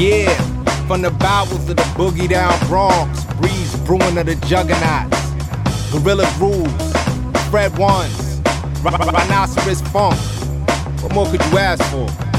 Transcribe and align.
Yeah, 0.00 0.34
from 0.86 1.02
the 1.02 1.10
bowels 1.10 1.68
of 1.68 1.76
the 1.76 1.82
boogie 1.92 2.26
down 2.26 2.58
Bronx, 2.68 3.22
breeze 3.34 3.76
brewing 3.80 4.16
of 4.16 4.24
the 4.24 4.34
juggernauts, 4.46 5.14
gorilla 5.92 6.26
grooves, 6.38 6.92
Fred 7.50 7.76
ones, 7.76 8.40
rhinoceros 8.82 9.82
funk. 9.92 10.18
What 11.02 11.12
more 11.12 11.26
could 11.26 11.44
you 11.52 11.58
ask 11.58 11.84
for? 11.90 12.29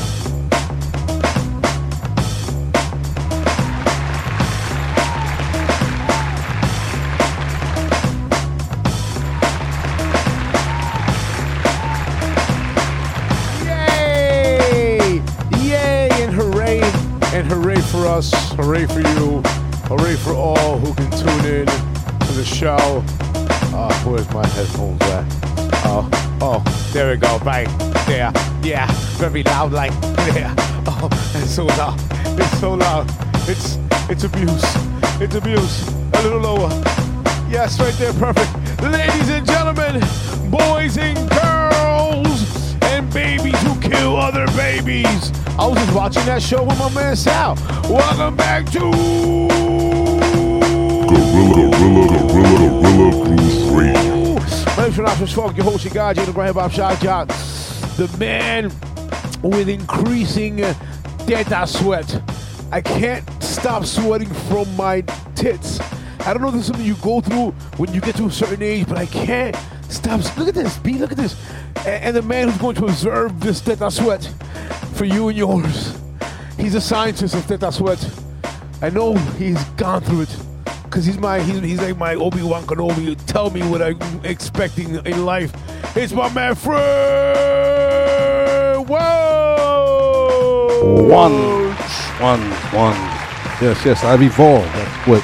Us. 18.12 18.52
Hooray 18.58 18.86
for 18.86 19.00
you. 19.00 19.42
Hooray 19.88 20.16
for 20.16 20.34
all 20.34 20.78
who 20.80 20.94
can 20.94 21.10
tune 21.12 21.46
in 21.46 21.66
to 21.66 22.32
the 22.34 22.44
show. 22.44 23.04
Uh, 23.74 23.94
where's 24.04 24.30
my 24.34 24.46
headphones 24.48 25.02
at? 25.04 25.26
Oh, 25.86 26.10
oh, 26.42 26.90
there 26.92 27.10
we 27.12 27.18
go. 27.18 27.38
Right 27.40 27.68
there. 28.08 28.32
Yeah, 28.64 28.88
very 29.18 29.44
loud 29.44 29.72
like 29.72 29.94
there. 30.34 30.54
Oh, 30.88 31.10
it's 31.36 31.56
so 31.56 31.66
loud. 31.66 31.98
It's 32.38 32.60
so 32.60 32.74
loud. 32.74 33.10
It's 33.48 33.78
it's 34.10 34.24
abuse. 34.26 34.64
It's 35.22 35.36
abuse. 35.36 35.88
A 36.14 36.22
little 36.22 36.40
lower. 36.40 36.70
Yes, 37.50 37.80
right 37.80 37.94
there. 37.94 38.14
Perfect. 38.14 38.82
Ladies 38.82 39.30
and 39.30 39.46
gentlemen, 39.46 40.02
boys 40.52 40.98
and 40.98 41.18
girls, 41.30 42.76
and 42.84 43.12
babies 43.14 43.62
who 43.64 43.80
kill 43.80 44.18
other 44.18 44.48
babies. 44.58 45.32
I 45.60 45.68
was 45.68 45.78
just 45.78 45.94
watching 45.94 46.26
that 46.26 46.42
show 46.42 46.64
with 46.64 46.80
my 46.80 46.90
man 46.94 47.16
Sal. 47.16 47.56
Welcome 47.90 48.36
back 48.36 48.66
to 48.72 48.80
Gorilla, 51.10 51.72
Gorilla, 51.72 52.08
Gorilla, 52.28 52.82
Gorilla 52.82 53.26
Grooves 53.26 53.64
Radio. 53.70 54.36
My 54.76 54.84
name's 54.84 54.98
Renato 54.98 55.52
your 55.52 55.64
host, 55.66 55.84
your 55.84 55.94
guy, 55.94 56.14
the 56.14 56.32
Grand 56.32 56.56
Bob 56.56 56.72
the 56.72 58.16
man 58.18 58.72
with 59.44 59.70
increasing 59.70 60.58
data 61.26 61.68
sweat. 61.68 62.22
I 62.72 62.82
can't 62.82 63.28
stop 63.44 63.86
sweating 63.86 64.30
from 64.30 64.74
my 64.76 65.02
tits. 65.36 65.80
I 66.22 66.34
don't 66.34 66.42
know 66.42 66.48
if 66.48 66.54
this 66.54 66.62
is 66.62 66.68
something 66.68 66.86
you 66.86 66.96
go 66.96 67.20
through 67.20 67.52
when 67.78 67.94
you 67.94 68.00
get 68.00 68.16
to 68.16 68.26
a 68.26 68.32
certain 68.32 68.64
age, 68.64 68.88
but 68.88 68.98
I 68.98 69.06
can't 69.06 69.56
stop. 69.90 70.22
Look 70.38 70.48
at 70.48 70.54
this, 70.54 70.78
B. 70.78 70.98
Look 70.98 71.12
at 71.12 71.18
this. 71.18 71.36
And 71.86 72.16
the 72.16 72.22
man 72.22 72.48
who's 72.48 72.58
going 72.58 72.76
to 72.76 72.86
observe 72.86 73.40
this 73.40 73.60
data 73.60 73.92
sweat 73.92 74.32
for 75.02 75.06
you 75.06 75.30
and 75.30 75.38
yours. 75.38 75.98
He's 76.58 76.76
a 76.76 76.82
scientist 76.82 77.34
of 77.34 77.48
data 77.48 77.72
sweat. 77.72 78.08
I 78.84 78.92
know 78.92 79.16
he's 79.40 79.60
gone 79.70 80.04
through 80.04 80.22
it. 80.22 80.38
Cause 80.92 81.06
he's 81.06 81.18
my 81.18 81.40
he's, 81.40 81.60
he's 81.60 81.82
like 81.82 81.98
my 81.98 82.14
Obi 82.14 82.44
Wan 82.44 82.62
Kenobi. 82.68 83.18
Tell 83.26 83.50
me 83.50 83.64
what 83.64 83.82
I'm 83.82 84.00
expecting 84.24 85.04
in 85.04 85.26
life. 85.26 85.52
It's 85.98 86.14
my 86.14 86.32
man 86.32 86.54
Fred. 86.54 87.98
Whoa! 88.88 89.88
One, 91.10 91.72
one, 92.22 92.42
one. 92.72 92.94
Yes, 93.60 93.84
yes, 93.84 94.04
I've 94.04 94.22
evolved. 94.22 94.68
That's 94.68 95.08
what 95.08 95.24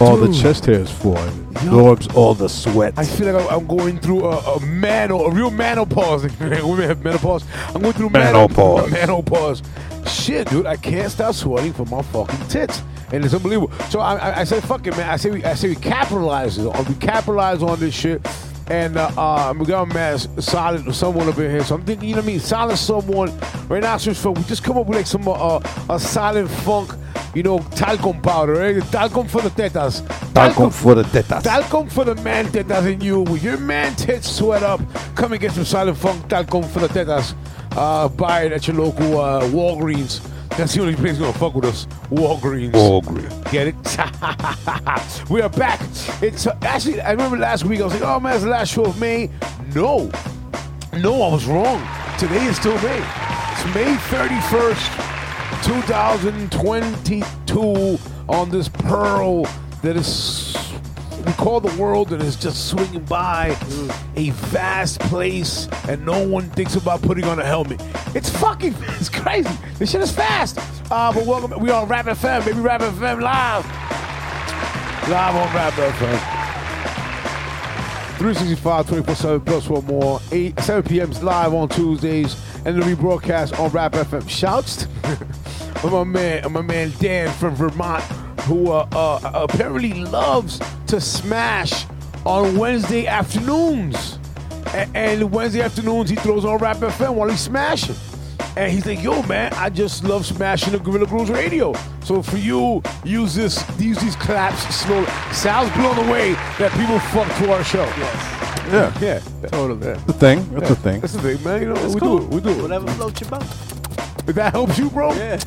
all 0.00 0.16
the 0.16 0.32
chest 0.32 0.66
hair 0.66 0.80
is 0.80 0.90
for. 0.90 1.16
It 1.18 1.34
absorbs 1.56 2.08
all 2.14 2.34
the 2.34 2.48
sweat. 2.48 2.94
I 2.96 3.04
feel 3.04 3.32
like 3.32 3.44
I'm- 3.44 3.60
I'm 3.60 3.66
going 3.66 3.98
through 3.98 4.24
a, 4.24 4.38
a 4.56 4.60
mano, 4.60 5.24
a 5.26 5.30
real 5.30 5.50
menopause. 5.50 6.22
Women 6.40 6.88
have 6.88 7.04
menopause. 7.04 7.44
I'm 7.74 7.82
going 7.82 7.92
through 7.94 8.10
Menopause. 8.10 8.90
menopause. 8.90 9.62
Shit, 10.06 10.48
dude, 10.48 10.66
I 10.66 10.76
can't 10.76 11.10
stop 11.12 11.34
sweating 11.34 11.72
from 11.74 11.90
my 11.90 12.00
fucking 12.02 12.48
tits, 12.48 12.82
and 13.12 13.24
it's 13.24 13.34
unbelievable. 13.34 13.70
So 13.90 14.00
I, 14.00 14.14
I, 14.16 14.40
I 14.40 14.44
said, 14.44 14.62
"Fuck 14.64 14.86
it, 14.86 14.96
man." 14.96 15.08
I 15.10 15.16
say, 15.16 15.30
we, 15.30 15.44
I 15.44 15.54
say, 15.54 15.68
we 15.68 15.74
capitalize 15.76 16.56
it. 16.56 16.66
on- 16.66 16.84
We 16.86 16.94
capitalize 16.94 17.62
on 17.62 17.78
this 17.78 17.94
shit, 17.94 18.26
and 18.70 18.96
uh, 18.96 19.10
uh, 19.18 19.52
we 19.58 19.66
got 19.66 19.82
a 19.90 19.94
man 19.94 20.18
solid 20.40 20.94
someone 20.94 21.28
up 21.28 21.36
in 21.38 21.50
here. 21.50 21.62
So 21.64 21.74
I'm 21.74 21.84
thinking, 21.84 22.08
you 22.08 22.14
know 22.14 22.22
what 22.22 22.28
I 22.28 22.32
mean? 22.32 22.40
Solid 22.40 22.78
someone. 22.78 23.30
Right 23.68 23.82
now, 23.82 23.98
so 23.98 24.30
we 24.30 24.42
just 24.44 24.64
come 24.64 24.78
up 24.78 24.86
with 24.86 24.96
like 24.96 25.06
some 25.06 25.28
uh, 25.28 25.60
a 25.90 26.00
silent 26.00 26.48
funk. 26.50 26.94
You 27.34 27.44
know, 27.44 27.60
talcum 27.76 28.20
powder, 28.22 28.54
right? 28.54 28.82
Talcum 28.90 29.28
for 29.28 29.40
the 29.40 29.50
tetas. 29.50 30.04
Talcum 30.34 30.70
for 30.70 30.96
the 30.96 31.04
tetas. 31.04 31.42
Talcum 31.42 31.88
for 31.88 32.04
the 32.04 32.16
man 32.16 32.46
tetas 32.46 32.92
in 32.92 33.00
you. 33.00 33.20
With 33.20 33.44
your 33.44 33.56
man 33.56 33.94
tits 33.94 34.28
sweat 34.28 34.64
up, 34.64 34.80
come 35.14 35.32
and 35.32 35.40
get 35.40 35.52
some 35.52 35.64
silent 35.64 35.96
funk 35.96 36.28
talcum 36.28 36.64
for 36.64 36.80
the 36.80 36.88
tetas. 36.88 37.34
Uh, 37.76 38.08
buy 38.08 38.42
it 38.42 38.52
at 38.52 38.66
your 38.66 38.76
local 38.76 39.20
uh, 39.20 39.42
Walgreens. 39.42 40.26
That's 40.56 40.74
the 40.74 40.82
only 40.82 40.96
place 40.96 41.18
gonna 41.18 41.32
fuck 41.32 41.54
with 41.54 41.66
us. 41.66 41.86
Walgreens. 42.10 42.72
Walgreens. 42.72 43.52
Get 43.52 43.68
it? 43.68 45.30
we 45.30 45.40
are 45.40 45.48
back. 45.48 45.80
It's 46.20 46.48
uh, 46.48 46.58
actually. 46.62 47.00
I 47.00 47.12
remember 47.12 47.36
last 47.36 47.64
week. 47.64 47.80
I 47.80 47.84
was 47.84 47.94
like, 47.94 48.02
"Oh 48.02 48.18
man, 48.18 48.34
it's 48.34 48.42
the 48.42 48.50
last 48.50 48.72
show 48.72 48.86
of 48.86 48.98
May." 48.98 49.30
No, 49.72 50.10
no, 50.98 51.22
I 51.22 51.32
was 51.32 51.46
wrong. 51.46 51.80
Today 52.18 52.44
is 52.44 52.56
still 52.56 52.74
May. 52.82 52.98
It's 53.52 53.64
May 53.72 53.96
thirty 54.10 54.40
first, 55.62 55.68
two 55.68 55.80
thousand 55.82 56.52
twenty-two. 56.52 57.98
On 58.28 58.48
this 58.48 58.68
pearl 58.68 59.42
that 59.82 59.96
is 59.96 60.56
we 61.26 61.32
call 61.32 61.60
the 61.60 61.80
world 61.80 62.12
and 62.12 62.22
is 62.22 62.36
just 62.36 62.68
swinging 62.68 63.04
by 63.04 63.56
a 64.16 64.30
vast 64.30 65.00
place 65.00 65.68
and 65.88 66.04
no 66.06 66.26
one 66.26 66.48
thinks 66.50 66.76
about 66.76 67.02
putting 67.02 67.24
on 67.24 67.38
a 67.40 67.44
helmet. 67.44 67.80
It's 68.14 68.30
fucking, 68.30 68.74
it's 68.80 69.08
crazy. 69.08 69.50
This 69.78 69.90
shit 69.90 70.00
is 70.00 70.12
fast. 70.12 70.58
Uh, 70.90 71.12
but 71.12 71.26
welcome, 71.26 71.60
we 71.60 71.70
are 71.70 71.84
Rap 71.86 72.06
FM, 72.06 72.44
baby, 72.46 72.60
Rap 72.60 72.80
FM 72.80 73.20
live. 73.20 73.64
Live 75.08 75.34
on 75.34 75.54
Rap 75.54 75.72
FM. 75.74 76.40
365, 78.18 78.86
24 78.88 79.14
7 79.14 79.40
plus 79.40 79.68
one 79.68 79.84
more. 79.86 80.20
8, 80.30 80.60
7 80.60 80.82
p.m.s 80.84 81.22
live 81.22 81.52
on 81.52 81.68
Tuesdays 81.68 82.36
and 82.64 82.80
the 82.80 82.86
rebroadcast 82.86 83.58
on 83.58 83.70
Rap 83.70 83.92
FM. 83.92 84.28
Shouts 84.28 84.86
to 85.82 85.90
my 85.90 86.04
man, 86.04 86.52
my 86.52 86.60
man 86.62 86.92
Dan 86.98 87.30
from 87.34 87.54
Vermont, 87.54 88.02
who 88.42 88.70
uh, 88.70 88.86
uh, 88.92 89.46
apparently 89.48 89.94
loves 90.04 90.60
to 90.88 91.00
smash 91.00 91.86
on 92.24 92.56
Wednesday 92.56 93.06
afternoons. 93.06 94.18
A- 94.68 94.88
and 94.94 95.30
Wednesday 95.32 95.62
afternoons, 95.62 96.10
he 96.10 96.16
throws 96.16 96.44
on 96.44 96.58
Rap 96.58 96.76
FM 96.78 97.14
while 97.14 97.28
he's 97.28 97.40
smashing. 97.40 97.96
And 98.56 98.72
he's 98.72 98.84
like, 98.84 99.00
"Yo, 99.02 99.22
man, 99.22 99.52
I 99.54 99.70
just 99.70 100.02
love 100.04 100.26
smashing 100.26 100.72
the 100.72 100.78
Gorilla 100.80 101.06
Grooves 101.06 101.30
radio. 101.30 101.72
So 102.02 102.20
for 102.20 102.36
you, 102.36 102.82
use 103.04 103.34
this, 103.34 103.64
use 103.78 103.98
these 104.00 104.16
claps 104.16 104.74
slowly. 104.74 105.06
Sal's 105.32 105.70
blown 105.72 105.96
away 106.08 106.32
that 106.58 106.72
people 106.72 106.98
fuck 106.98 107.28
to 107.38 107.52
our 107.52 107.62
show. 107.62 107.84
yeah, 108.70 108.92
Yeah, 109.00 109.20
totally. 109.48 109.86
Yeah. 109.86 109.94
the 110.06 110.12
thing. 110.12 110.50
That's 110.54 110.68
the 110.68 110.74
thing. 110.76 111.00
That's 111.00 111.12
the 111.14 111.22
thing, 111.22 111.44
man. 111.44 111.62
You 111.62 111.68
know, 111.68 111.74
That's 111.74 111.94
we 111.94 112.00
cool. 112.00 112.18
do 112.18 112.24
it. 112.24 112.30
We 112.34 112.40
do 112.40 112.48
it. 112.58 112.62
Whatever 112.62 112.86
floats 112.92 113.20
your 113.20 113.30
boat. 113.30 113.42
If 114.26 114.34
that 114.34 114.52
helps 114.52 114.78
you, 114.78 114.90
bro. 114.90 115.12
Yeah. 115.14 115.38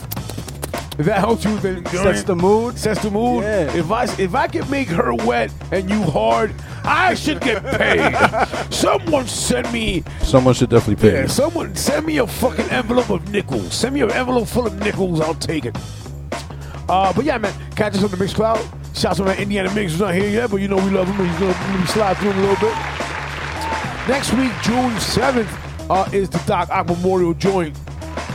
If 0.98 1.08
that 1.08 1.20
helps 1.20 1.44
you, 1.44 1.58
then 1.60 1.84
Sets 1.88 2.24
the 2.24 2.36
mood. 2.36 2.78
Sets 2.78 3.02
the 3.02 3.10
mood. 3.10 3.44
Yeah. 3.44 3.76
If 3.76 3.92
I 3.92 4.04
if 4.20 4.36
I 4.36 4.48
can 4.48 4.70
make 4.70 4.88
her 4.90 5.14
wet 5.14 5.52
and 5.72 5.90
you 5.90 6.02
hard, 6.04 6.54
I 6.84 7.16
should 7.16 7.42
get 7.42 7.64
paid. 7.64 8.14
Someone 8.74 9.28
send 9.28 9.72
me 9.74 10.04
Someone 10.22 10.54
should 10.54 10.70
definitely 10.70 11.10
pay. 11.10 11.22
Yeah, 11.22 11.28
someone 11.28 11.76
send 11.76 12.06
me 12.06 12.18
a 12.18 12.28
fucking 12.28 12.70
envelope 12.70 13.10
of 13.10 13.30
nickels. 13.30 13.74
Send 13.74 13.96
me 13.96 14.02
an 14.02 14.12
envelope 14.12 14.48
full 14.48 14.68
of 14.68 14.80
nickels. 14.80 15.22
I'll 15.22 15.36
take 15.36 15.66
it. 15.66 15.78
Uh, 16.90 17.14
but 17.14 17.24
yeah, 17.24 17.38
man, 17.38 17.54
catch 17.76 17.96
us 17.96 18.04
on 18.04 18.12
the 18.12 18.18
Mix 18.18 18.34
Cloud. 18.34 18.58
Shouts 18.94 19.06
out 19.06 19.18
to 19.18 19.24
my 19.26 19.38
Indiana 19.38 19.74
Mix 19.74 19.94
who's 19.94 20.02
not 20.02 20.14
here 20.14 20.30
yet, 20.30 20.52
but 20.52 20.58
you 20.58 20.68
know 20.68 20.76
we 20.78 20.90
love 20.92 21.08
him. 21.08 21.26
He's 21.26 21.40
gonna, 21.40 21.54
gonna 21.54 21.88
slide 21.88 22.18
through 22.18 22.32
a 22.32 22.34
little 22.34 22.56
bit. 22.56 22.76
Next 24.08 24.34
week, 24.34 24.52
June 24.64 24.92
7th, 24.98 25.64
uh, 25.90 26.10
is 26.12 26.30
the 26.30 26.40
Doc 26.46 26.70
Ock 26.70 26.88
Memorial 26.88 27.34
Joint 27.34 27.76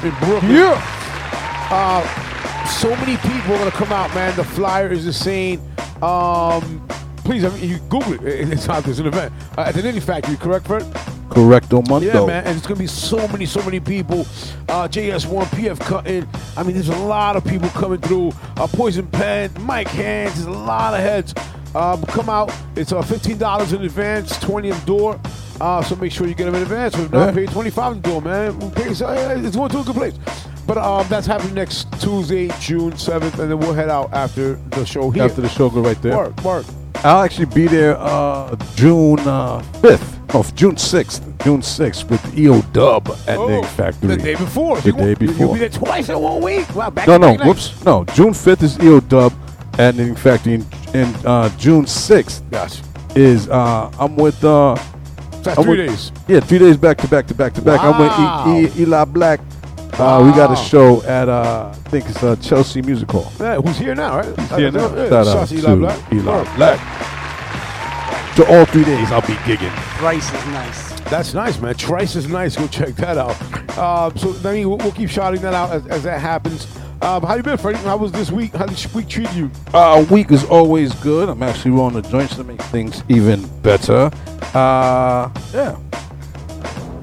in 0.02 0.11
Brooklyn. 0.20 0.52
Yeah. 0.52 2.27
So 2.78 2.90
many 2.96 3.16
people 3.16 3.54
are 3.54 3.58
gonna 3.58 3.70
come 3.72 3.92
out, 3.92 4.14
man. 4.14 4.36
The 4.36 4.44
flyer 4.44 4.88
is 4.92 5.04
insane. 5.04 5.60
Um, 6.00 6.86
please, 7.19 7.44
I 7.44 7.48
mean, 7.48 7.69
you 7.69 7.78
Google 7.88 8.12
it. 8.25 8.50
It's 8.52 8.69
out. 8.69 8.84
There's 8.84 9.00
an 9.00 9.06
event 9.08 9.32
uh, 9.56 9.62
at 9.62 9.75
the 9.75 9.82
Knitting 9.82 10.00
Factory. 10.00 10.36
Correct, 10.36 10.64
Fred? 10.66 10.84
Correct 11.28 11.72
on 11.72 11.84
Monday. 11.88 12.06
Yeah, 12.06 12.25
man, 12.25 12.44
and 12.46 12.56
it's 12.56 12.66
gonna 12.69 12.78
be 12.78 12.86
so 12.86 13.26
many, 13.28 13.46
so 13.46 13.60
many 13.64 13.80
people. 13.80 14.20
Uh, 14.69 14.86
JS1, 14.86 15.46
PF 15.46 15.80
Cutting. 15.80 16.28
I 16.56 16.62
mean, 16.62 16.75
there's 16.75 16.88
a 16.88 16.96
lot 16.98 17.34
of 17.34 17.44
people 17.44 17.69
coming 17.70 18.00
through. 18.00 18.30
Uh, 18.56 18.69
Poison 18.69 19.08
Pen, 19.08 19.50
Mike 19.60 19.88
Hands. 19.88 20.32
There's 20.34 20.46
a 20.46 20.50
lot 20.50 20.94
of 20.94 21.00
heads. 21.00 21.34
Um, 21.75 22.02
come 22.04 22.28
out. 22.30 22.54
It's 22.76 22.92
uh, 22.92 23.02
fifteen 23.02 23.38
dollars 23.38 23.72
in 23.72 23.82
advance, 23.82 24.38
twenty 24.38 24.69
in 24.70 24.78
door. 24.84 25.20
Uh, 25.60 25.82
so 25.82 25.96
make 25.96 26.12
sure 26.12 26.28
you 26.28 26.34
get 26.34 26.44
them 26.44 26.54
in 26.54 26.62
advance. 26.62 26.94
If 26.96 27.10
not, 27.10 27.26
Yeah. 27.26 27.32
pay 27.44 27.52
twenty 27.52 27.70
five 27.70 27.92
in 27.94 28.00
door, 28.02 28.22
man. 28.22 28.56
We'll 28.60 28.70
pay- 28.70 28.94
so, 28.94 29.06
uh, 29.06 29.34
It's 29.36 29.56
going 29.56 29.70
to 29.72 29.80
a 29.80 29.84
good 29.84 29.96
place. 29.96 30.14
But 30.68 30.76
um, 30.78 31.06
that's 31.08 31.26
happening 31.26 31.54
next 31.54 31.90
Tuesday, 32.00 32.48
June 32.60 32.96
seventh, 32.98 33.38
and 33.38 33.50
then 33.50 33.58
we'll 33.58 33.72
head 33.72 33.88
out 33.88 34.12
after 34.12 34.54
the 34.54 34.84
show 34.84 35.10
here. 35.10 35.22
After 35.24 35.40
the 35.40 35.48
show, 35.48 35.70
go 35.70 35.80
right 35.80 36.00
there. 36.02 36.12
Mark, 36.14 36.44
Mark. 36.44 36.66
I'll 36.96 37.22
actually 37.22 37.46
be 37.46 37.66
there 37.66 37.96
uh, 37.98 38.54
June 38.74 39.18
uh, 39.20 39.62
5th. 39.80 40.34
of 40.34 40.54
June 40.54 40.74
6th. 40.74 41.20
June 41.44 41.60
6th 41.60 42.10
with 42.10 42.36
EO 42.38 42.60
Dub 42.72 43.08
at 43.28 43.38
Oh, 43.38 43.62
Factory. 43.62 44.08
The 44.08 44.16
day 44.18 44.34
before. 44.34 44.78
The 44.80 44.90
You 44.90 44.96
day 44.96 45.14
before. 45.14 45.36
You'll 45.46 45.52
be 45.54 45.60
there 45.60 45.68
twice 45.70 46.08
in 46.10 46.18
one 46.20 46.42
week. 46.42 46.74
Wow, 46.74 46.90
back 46.90 47.06
No, 47.08 47.16
no, 47.16 47.34
whoops. 47.36 47.82
No, 47.84 48.04
June 48.06 48.32
5th 48.32 48.62
is 48.64 48.78
EO 48.80 49.00
Dub 49.00 49.32
at 49.78 49.94
Knitting 49.94 50.16
Factory. 50.16 50.54
And, 50.54 50.66
and 50.92 51.16
uh, 51.26 51.48
June 51.56 51.84
6th 51.86 52.50
Gotcha. 52.50 52.82
is 53.14 53.48
uh, 53.48 53.90
I'm 53.98 54.16
with. 54.16 54.42
Uh, 54.44 54.74
That's 55.42 55.56
I'm 55.56 55.64
three 55.64 55.78
with- 55.78 55.88
days. 55.88 56.12
Yeah, 56.26 56.40
three 56.40 56.58
days 56.58 56.76
back 56.76 56.98
to 56.98 57.08
back 57.08 57.26
to 57.28 57.34
back 57.34 57.54
to 57.54 57.62
back. 57.62 57.80
I'm 57.80 57.96
with 58.52 58.74
e- 58.76 58.80
e- 58.80 58.82
Eli 58.82 59.04
Black. 59.04 59.40
Uh, 59.98 60.22
we 60.24 60.30
got 60.30 60.52
a 60.52 60.56
show 60.56 61.02
at 61.02 61.28
uh, 61.28 61.72
I 61.74 61.88
think 61.90 62.08
it's 62.08 62.22
uh, 62.22 62.36
Chelsea 62.36 62.82
Music 62.82 63.10
Hall. 63.10 63.32
Yeah, 63.40 63.56
who's 63.60 63.76
here 63.78 63.94
now, 63.96 64.18
right? 64.18 64.40
Here 64.50 64.70
now. 64.70 64.94
Yeah, 64.94 65.08
Shout 65.08 65.26
shout 65.26 65.36
out 65.36 65.48
to 65.48 65.56
to 65.56 65.60
Eli 65.60 65.74
Black. 65.74 66.12
Eli 66.12 66.56
Black. 66.56 66.78
So 68.36 68.44
all 68.46 68.64
three 68.66 68.84
days 68.84 69.10
I'll 69.10 69.20
be 69.22 69.34
gigging. 69.44 69.74
Price 69.98 70.32
is 70.32 70.46
nice. 70.46 71.00
That's 71.10 71.34
nice, 71.34 71.60
man. 71.60 71.74
Trice 71.74 72.14
is 72.14 72.28
nice. 72.28 72.54
Go 72.56 72.68
check 72.68 72.94
that 72.96 73.18
out. 73.18 73.36
Um, 73.76 74.16
so, 74.16 74.32
I 74.48 74.52
mean, 74.54 74.68
we'll, 74.68 74.78
we'll 74.78 74.92
keep 74.92 75.10
shouting 75.10 75.40
that 75.40 75.54
out 75.54 75.72
as, 75.72 75.86
as 75.88 76.02
that 76.04 76.20
happens. 76.20 76.68
Um, 77.00 77.22
how 77.22 77.34
you 77.34 77.42
been, 77.42 77.56
Freddie? 77.58 77.78
How 77.78 77.96
was 77.96 78.12
this 78.12 78.30
week? 78.30 78.52
How 78.52 78.66
did 78.66 78.76
this 78.76 78.92
week 78.94 79.08
treat 79.08 79.32
you? 79.32 79.50
Uh, 79.72 80.04
a 80.08 80.12
week 80.12 80.30
is 80.30 80.44
always 80.44 80.92
good. 80.96 81.28
I'm 81.28 81.42
actually 81.42 81.72
rolling 81.72 82.00
the 82.00 82.08
joints 82.08 82.36
to 82.36 82.44
make 82.44 82.60
things 82.62 83.02
even 83.08 83.46
better. 83.62 84.10
Uh, 84.54 85.30
yeah. 85.52 85.76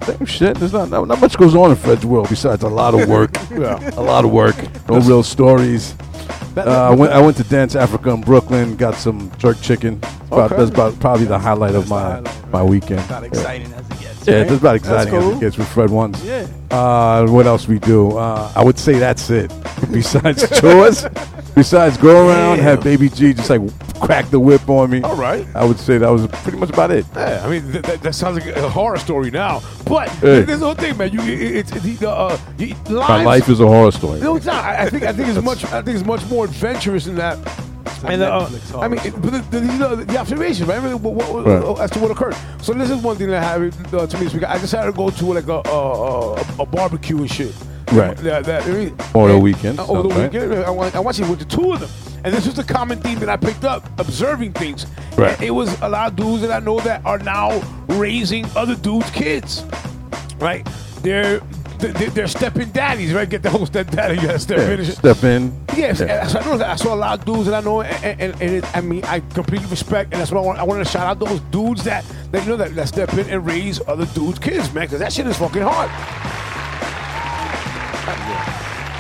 Same 0.06 0.26
shit. 0.26 0.58
There's 0.58 0.74
not, 0.74 0.90
not 0.90 1.08
not 1.08 1.20
much 1.22 1.36
goes 1.38 1.56
on 1.56 1.72
in 1.72 1.76
Fred's 1.78 2.06
world 2.06 2.30
besides 2.30 2.64
a 2.64 2.70
lot 2.70 2.94
of 2.94 3.08
work. 3.10 3.32
Yeah. 3.52 3.80
a 3.98 4.02
lot 4.02 4.26
of 4.26 4.32
work. 4.32 4.56
No 4.90 5.00
real 5.00 5.24
stories. 5.24 5.96
That- 6.56 6.68
Uh, 6.68 6.92
I 6.92 6.94
went 6.96 7.12
I 7.14 7.20
went 7.22 7.38
to 7.38 7.44
Dance 7.44 7.76
Africa 7.76 8.10
in 8.12 8.22
Brooklyn. 8.22 8.76
Got 8.76 8.96
some 8.96 9.32
jerk 9.38 9.60
chicken. 9.62 10.00
It's 10.04 10.32
about- 10.32 10.50
That's 10.52 10.70
about 10.72 11.00
probably 11.00 11.26
the 11.26 11.40
highlight 11.40 11.76
of 11.76 11.90
my 11.90 12.02
highlight, 12.02 12.52
my 12.52 12.60
right. 12.62 12.70
weekend. 12.70 13.10
Not 13.10 13.22
Yeah. 13.24 13.28
exciting 13.28 13.74
as 13.74 13.86
it 13.86 14.00
gets. 14.00 14.28
Yeah, 14.28 14.36
right? 14.38 14.52
it's 14.52 14.60
about 14.62 14.76
exciting 14.76 15.14
as 15.16 15.24
cool. 15.24 15.34
it 15.34 15.40
gets 15.40 15.58
with 15.58 15.68
Fred 15.68 15.90
ones. 15.90 16.24
Yeah. 16.24 16.48
Uh, 16.72 17.28
what 17.28 17.46
else 17.46 17.68
we 17.68 17.80
do? 17.80 18.18
Uh, 18.18 18.52
I 18.56 18.64
would 18.64 18.78
say 18.80 18.94
that's 19.00 19.30
it. 19.30 19.52
Besides 19.92 20.42
chores, 20.60 21.06
besides 21.56 21.98
go 21.98 22.28
around, 22.28 22.60
have 22.60 22.84
Baby 22.84 23.10
G 23.10 23.34
just 23.34 23.50
like 23.50 23.62
crack 24.00 24.30
the 24.30 24.40
whip 24.40 24.68
on 24.70 24.90
me. 24.90 25.02
All 25.02 25.16
right. 25.16 25.46
I 25.56 25.66
would 25.66 25.80
say 25.80 25.98
that 25.98 26.10
was 26.10 26.28
pretty 26.28 26.58
much 26.58 26.70
about 26.70 26.92
it. 26.92 27.06
Yeah, 27.16 27.42
I 27.46 27.50
mean, 27.50 27.72
th- 27.72 27.84
that, 27.86 28.02
that 28.02 28.14
sounds 28.16 28.38
like 28.44 28.56
a 28.56 28.70
horror 28.70 28.98
story 28.98 29.32
now. 29.32 29.62
But 29.86 30.10
Hey. 30.10 30.42
there's 30.42 30.60
the 30.60 30.66
whole 30.66 30.76
thing, 30.76 30.98
man. 30.98 31.12
You, 31.12 31.22
it, 31.22 31.56
it's 31.58 31.72
it's 31.76 32.00
the 32.00 32.10
uh, 32.10 32.38
you, 32.58 32.76
My 32.90 33.24
life 33.24 33.50
is 33.50 33.60
a 33.60 33.68
horror 33.68 33.92
story. 33.92 34.20
No, 34.20 34.36
it's 34.36 34.46
not. 34.46 34.64
I, 34.64 34.84
I 34.84 34.90
think 34.90 35.04
I 35.04 35.14
think 35.14 35.30
it's 35.30 35.42
much. 35.42 35.64
I 35.66 35.82
think 35.82 35.98
it's 35.98 36.06
much 36.06 36.26
more 36.30 36.46
adventurous 36.46 37.06
than 37.06 37.16
that. 37.16 37.38
And 38.08 38.22
uh, 38.22 38.48
I 38.78 38.88
mean, 38.88 39.00
it- 39.04 39.14
but 39.20 39.32
the, 39.32 39.60
the, 39.60 39.66
you 39.66 39.80
know, 39.80 39.96
the 39.96 40.18
observation, 40.20 40.68
right? 40.68 40.78
I 40.78 40.82
mean, 40.90 41.02
what, 41.02 41.14
what, 41.16 41.46
Right. 41.46 41.80
As 41.80 41.90
to 41.92 42.00
what 42.00 42.12
occurred. 42.12 42.36
So 42.62 42.74
this 42.74 42.90
is 42.92 43.02
one 43.02 43.16
thing 43.16 43.30
that 43.30 43.42
happened 43.42 43.74
uh, 43.94 44.06
to 44.06 44.18
me 44.18 44.26
this 44.26 44.34
week. 44.34 44.44
I 44.44 44.60
decided 44.60 44.92
to 44.92 44.98
go 44.98 45.10
to 45.10 45.26
like 45.34 45.48
a 45.48 45.62
a, 45.68 46.34
a, 46.34 46.34
a 46.60 46.66
barbecue 46.66 47.18
and 47.18 47.32
shit. 47.32 47.54
Right. 47.92 48.18
That, 48.18 48.46
that, 48.46 48.64
I 48.64 48.72
mean, 48.72 48.98
Over 49.14 49.32
the 49.34 49.40
weekend, 49.40 49.80
uh, 49.80 49.88
over 49.88 50.04
the 50.04 50.10
right? 50.10 50.32
weekend. 50.34 50.54
I, 50.54 50.72
I 50.72 51.00
watched 51.00 51.20
it 51.20 51.30
with 51.30 51.40
the 51.40 51.46
two 51.46 51.72
of 51.74 51.80
them. 51.80 51.90
And 52.24 52.34
this 52.34 52.46
was 52.48 52.56
the 52.56 52.64
common 52.64 53.00
theme 53.02 53.20
that 53.20 53.30
I 53.30 53.38
picked 53.38 53.64
up, 53.64 53.88
observing 54.00 54.54
things. 54.54 54.88
Right. 55.16 55.34
And 55.36 55.44
It 55.44 55.52
was 55.52 55.80
a 55.82 55.88
lot 55.90 56.10
of 56.12 56.16
dudes 56.16 56.42
that 56.42 56.52
I 56.52 56.60
know 56.60 56.80
that 56.80 57.06
are 57.06 57.20
now 57.20 57.62
raising 57.90 58.46
other 58.56 58.76
dudes' 58.76 59.12
kids. 59.12 59.64
Right? 60.40 60.68
They're 61.02 61.40
they're, 61.78 62.28
stepping 62.28 62.70
daddies, 62.72 63.14
right? 63.14 63.30
Get 63.30 63.44
the 63.44 63.50
whole 63.50 63.66
step 63.66 63.92
daddy, 63.92 64.16
you 64.16 64.22
gotta 64.28 64.40
step 64.40 64.58
in 64.60 64.80
Yeah, 64.80 64.86
shit. 64.86 64.96
step 64.98 65.24
in. 65.24 65.66
Yes, 65.76 66.00
Yeah. 66.00 66.26
so 66.26 66.40
I 66.40 66.46
know 66.46 66.58
that 66.58 66.70
I 66.70 66.76
saw 66.78 66.94
a 66.94 66.96
lot 66.96 67.20
of 67.20 67.26
dudes 67.26 67.46
that 67.48 67.54
I 67.54 67.60
know, 67.64 67.82
and, 67.82 68.22
and, 68.22 68.42
and 68.42 68.52
it, 68.56 68.76
I 68.78 68.82
mean, 68.82 69.04
I 69.04 69.20
completely 69.20 69.68
respect, 69.68 70.12
and 70.14 70.22
that's 70.22 70.32
what 70.32 70.42
I 70.42 70.46
want. 70.46 70.58
I 70.58 70.64
wanted 70.64 70.86
to 70.86 70.90
shout 70.90 71.06
out 71.06 71.20
those 71.20 71.42
dudes 71.52 71.84
that 71.84 72.06
that 72.32 72.44
you 72.44 72.50
know 72.50 72.56
that, 72.58 72.74
that 72.76 72.88
step 72.88 73.14
in 73.14 73.30
and 73.30 73.46
raise 73.46 73.82
other 73.88 74.06
dudes' 74.08 74.40
kids, 74.40 74.74
man, 74.74 74.86
because 74.86 75.00
that 75.00 75.12
shit 75.14 75.28
is 75.28 75.38
fucking 75.38 75.62
hard. 75.62 75.92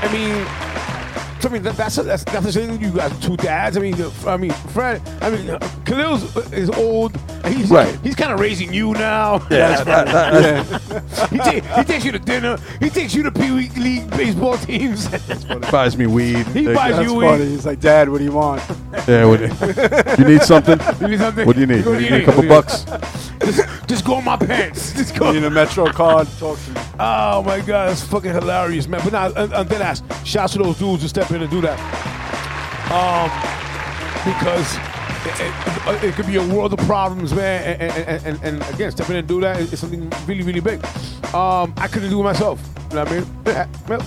I 0.07 0.11
mean, 0.13 0.45
I 1.43 1.47
mean 1.49 1.61
that's 1.63 1.95
that's 1.95 2.23
that's 2.23 2.45
the 2.45 2.51
thing. 2.51 2.81
You 2.81 2.91
got 2.91 3.11
two 3.21 3.37
dads. 3.37 3.77
I 3.77 3.79
mean, 3.79 3.95
I 4.25 4.37
mean, 4.37 4.51
Fred. 4.51 5.01
I 5.21 5.29
mean, 5.29 5.57
Khalil's 5.85 6.35
is 6.53 6.69
old. 6.71 7.15
He's 7.45 7.69
Right. 7.69 7.95
He's 8.03 8.15
kind 8.15 8.31
of 8.31 8.39
raising 8.39 8.73
you 8.73 8.93
now. 8.93 9.35
Yeah, 9.51 9.83
that- 9.83 10.07
that- 10.07 10.33
that's- 10.67 11.29
he, 11.29 11.37
ta- 11.37 11.77
he 11.77 11.83
takes 11.83 12.03
you 12.05 12.11
to 12.11 12.17
dinner. 12.19 12.57
He 12.79 12.89
takes 12.89 13.13
you 13.13 13.21
to 13.23 13.31
Pee 13.31 13.51
Wee 13.51 13.69
League 13.77 14.09
baseball 14.11 14.57
teams. 14.57 15.05
He 15.45 15.55
buys 15.71 15.95
me 15.97 16.07
weed. 16.07 16.47
He 16.47 16.65
Take- 16.65 16.75
buys 16.75 16.95
That's 16.95 17.07
you 17.11 17.21
funny. 17.21 17.43
weed. 17.43 17.49
He's 17.51 17.65
like, 17.67 17.79
Dad, 17.79 18.09
what 18.09 18.17
do 18.19 18.23
you 18.23 18.31
want? 18.31 18.63
Yeah, 19.07 19.25
what- 19.25 19.39
you 20.19 20.25
need 20.25 20.41
something? 20.41 20.79
You 21.01 21.07
need 21.09 21.19
something? 21.19 21.45
What 21.45 21.53
do 21.55 21.61
you 21.61 21.67
need? 21.67 21.85
What 21.85 21.99
do 21.99 22.03
You 22.03 22.05
you 22.05 22.11
need 22.17 22.21
a 22.23 22.25
couple 22.25 22.47
What 22.47 22.67
do 22.67 22.73
you 22.87 22.87
bucks? 22.89 23.31
Just, 23.41 23.67
just 23.87 24.05
go 24.05 24.19
in 24.19 24.25
my 24.25 24.37
pants. 24.37 24.93
Just 24.97 25.15
go. 25.15 25.31
Need 25.31 25.43
a 25.43 25.49
Metro 25.49 25.85
card? 25.87 26.27
Talk 26.39 26.59
to 26.59 26.71
me. 26.71 26.81
Oh 26.99 27.43
my 27.43 27.59
god, 27.59 27.89
that's 27.89 28.03
fucking 28.03 28.31
hilarious, 28.31 28.87
man. 28.87 29.01
But 29.03 29.13
now, 29.13 29.25
and, 29.33 29.53
and 29.53 29.69
then 29.69 29.81
ask, 29.81 30.03
shouts 30.25 30.53
to 30.53 30.59
those 30.59 30.77
dudes 30.77 31.01
who 31.01 31.07
step 31.07 31.29
in 31.31 31.41
and 31.41 31.51
do 31.51 31.61
that. 31.61 31.79
Um, 32.91 33.29
because 34.25 34.77
it, 35.25 36.03
it, 36.03 36.03
it 36.03 36.15
could 36.15 36.27
be 36.27 36.37
a 36.37 36.55
world 36.55 36.73
of 36.73 36.79
problems, 36.85 37.33
man. 37.33 37.79
And, 37.79 37.91
and, 37.91 38.25
and, 38.25 38.43
and 38.43 38.73
again, 38.73 38.91
step 38.91 39.09
in 39.09 39.17
and 39.17 39.27
do 39.27 39.41
that 39.41 39.59
is 39.59 39.79
something 39.79 40.09
really, 40.27 40.43
really 40.43 40.59
big. 40.59 40.83
Um, 41.33 41.73
I 41.77 41.87
couldn't 41.91 42.09
do 42.09 42.19
it 42.19 42.23
myself. 42.23 42.61
You 42.89 42.95
know 42.95 43.03
what 43.03 43.11
I 43.11 43.19
mean? 43.19 44.05